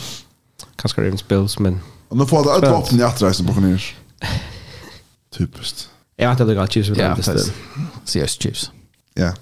Kanske 0.77 1.01
Ravens 1.01 1.29
Bills 1.29 1.59
men 1.59 1.81
Och 2.09 2.17
nu 2.17 2.27
får 2.27 2.45
det 2.61 2.67
ett 2.67 2.73
vapen 2.73 3.01
i 3.01 3.03
attrejsen 3.03 3.47
på 3.47 3.53
Buccaneers. 3.53 3.95
Typiskt. 5.37 5.89
Jag 6.17 6.29
vet 6.29 6.33
inte 6.33 6.43
om 6.43 6.49
det 6.49 6.55
går 6.55 6.67
Chiefs. 6.67 6.89
Ja, 6.99 7.15
precis. 7.17 7.53
Seriös 8.05 8.41
Chiefs. 8.43 8.71
Ja. 9.15 9.35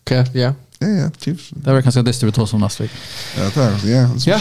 Okej, 0.00 0.30
ja. 0.32 0.54
Ja, 0.78 0.88
ja, 0.88 1.10
Chiefs. 1.18 1.50
Det 1.50 1.72
var 1.72 1.82
kanske 1.82 2.02
det 2.02 2.22
vi 2.22 2.32
tog 2.32 2.48
som 2.48 2.60
nästa 2.60 2.82
vecka. 2.82 2.94
Ja, 3.36 3.50
det 3.54 3.92
är 3.92 4.02
ja, 4.02 4.10
ja. 4.26 4.40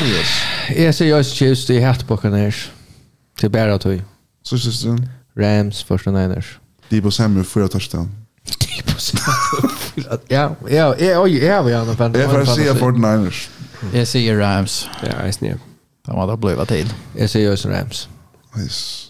Jag 0.76 0.95
ser 0.95 1.05
just 1.05 1.34
Chiefs, 1.36 1.67
det 1.67 1.78
är 1.78 1.82
helt 1.82 2.07
Buccaneers. 2.07 2.71
Till 3.39 3.49
Bära 3.49 3.80
tog. 3.80 4.01
Så 4.43 4.57
syns? 4.57 4.86
Rams, 5.38 5.84
första 5.84 6.11
Niners. 6.11 6.59
Debo 6.89 7.11
Samuel, 7.11 7.45
fyra 7.45 7.67
touchdown. 7.67 8.15
Debo 8.45 8.99
Samuel, 8.99 10.19
Ja, 10.28 10.55
ja, 10.69 10.95
ja, 10.99 11.21
oj, 11.21 11.38
ja, 11.38 11.61
vi 11.61 11.73
har 11.73 11.86
en 11.86 11.97
fan. 11.97 12.13
Jag 12.13 12.32
får 12.32 12.45
se 12.45 12.71
49ers. 12.71 13.49
Jag 13.93 14.07
ser 14.07 14.36
Rams. 14.38 14.88
Ja, 15.01 15.26
jag 15.26 15.34
ser. 15.34 15.57
Det 16.05 16.11
var 16.11 16.28
det 16.28 16.38
blöva 16.38 16.65
tid. 16.65 16.93
Jag 17.17 17.30
ser 17.30 17.39
just 17.39 17.65
Rams. 17.65 18.07
Nice. 18.55 19.04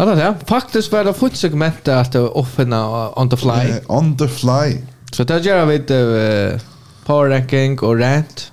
Ja, 0.00 0.06
det 0.08 0.22
er. 0.24 0.34
Faktisk 0.48 0.92
var 0.92 1.04
det 1.04 1.12
fullt 1.18 1.36
segment 1.36 1.88
at 1.92 2.14
det 2.14 2.22
var 2.24 3.18
on 3.20 3.28
the 3.28 3.36
fly. 3.36 3.66
Yeah, 3.68 3.82
on 3.88 4.14
the 4.16 4.28
fly. 4.28 4.78
Så 5.12 5.26
det 5.28 5.42
gjør 5.44 5.66
vi 5.68 5.74
et 5.76 5.90
uh, 5.92 6.60
power 7.04 7.28
ranking 7.34 7.76
og 7.82 8.00
rant. 8.00 8.46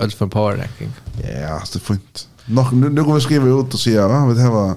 Alt 0.00 0.14
for 0.16 0.26
power 0.26 0.56
ranking. 0.56 0.94
Ja, 1.20 1.58
det 1.60 1.76
er 1.76 1.84
fint. 1.84 2.24
Nå 2.48 2.64
kan 2.70 3.14
vi 3.14 3.20
skrive 3.20 3.52
ut 3.52 3.74
og 3.74 3.80
si, 3.82 3.92
ja, 3.92 4.08
vi 4.08 4.40
har 4.40 4.76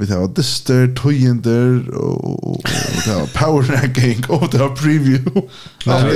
vi 0.00 0.06
har 0.08 0.30
dyster, 0.32 0.86
tøyender, 0.96 1.82
og 1.92 2.62
vi 2.64 3.10
har 3.10 3.26
power 3.34 3.66
ranking, 3.68 4.22
og 4.30 4.46
vi 4.52 4.58
har 4.58 4.70
preview. 4.72 5.42
Men, 5.86 6.06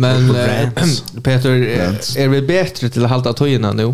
men, 0.00 0.72
men 0.74 0.88
Peter, 1.24 1.50
er, 1.50 1.98
er 2.16 2.28
vi 2.32 2.40
bedre 2.40 2.88
til 2.88 3.04
å 3.04 3.10
halda 3.12 3.34
tøyene 3.36 3.74
nå? 3.76 3.90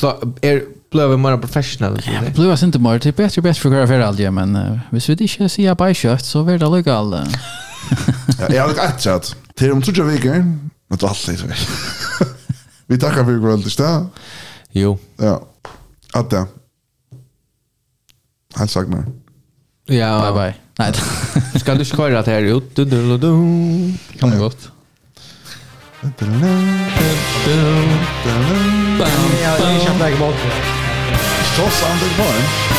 Så 0.00 0.14
er 0.40 0.62
blev 0.92 1.18
mer 1.18 1.36
professional. 1.36 2.00
Ja, 2.06 2.30
blev 2.34 2.50
oss 2.50 2.62
inte 2.62 2.78
mer. 2.78 2.98
Det 2.98 3.08
är 3.08 3.12
bättre 3.12 3.42
bättre 3.42 3.60
för 3.60 3.82
att 3.82 3.90
göra 3.90 4.08
allt, 4.08 4.32
men 4.32 4.56
uh, 4.56 4.78
hvis 4.90 5.08
vi 5.08 5.12
inte 5.12 5.48
ser 5.48 5.74
på 5.74 5.94
kött 5.94 6.24
så 6.24 6.44
blir 6.44 6.58
det 6.58 6.68
legal. 6.68 7.28
ja, 8.38 8.54
jag 8.54 8.68
har 8.68 8.70
ett 8.70 9.00
chat. 9.00 9.36
Till 9.54 9.72
om 9.72 9.82
tror 9.82 9.96
jag 9.98 10.04
vi 10.04 10.18
kan. 10.18 10.70
Men 10.88 10.98
det 10.98 11.06
allt 11.08 11.28
är 11.28 11.58
Vi 12.86 12.98
tackar 12.98 13.24
för 13.24 13.32
guld 13.32 13.64
det 13.76 14.06
Jo. 14.72 14.98
Ja. 15.16 15.42
Att 16.12 16.30
det. 16.30 16.46
Han 18.54 18.68
sagt 18.68 18.88
mig. 18.88 19.02
Ja, 19.86 20.32
bye 20.32 20.32
bye. 20.32 20.54
Nej. 20.78 20.92
Ska 21.60 21.74
du 21.74 21.84
sköra 21.84 22.22
det 22.22 22.30
här 22.30 22.42
ut? 22.42 22.76
Du 22.76 22.84
du 22.84 23.18
du. 23.18 23.28
Kan 24.18 24.28
man 24.28 24.38
gott. 24.38 24.70
Bam, 26.02 26.12
bam, 26.18 26.30
bam, 26.30 26.40
bam, 27.44 27.82
bam, 28.98 29.20
bam, 29.98 30.18
bam, 30.18 30.81
Toss 31.54 31.82
on 31.82 31.98
the 31.98 32.06
Borg. 32.16 32.71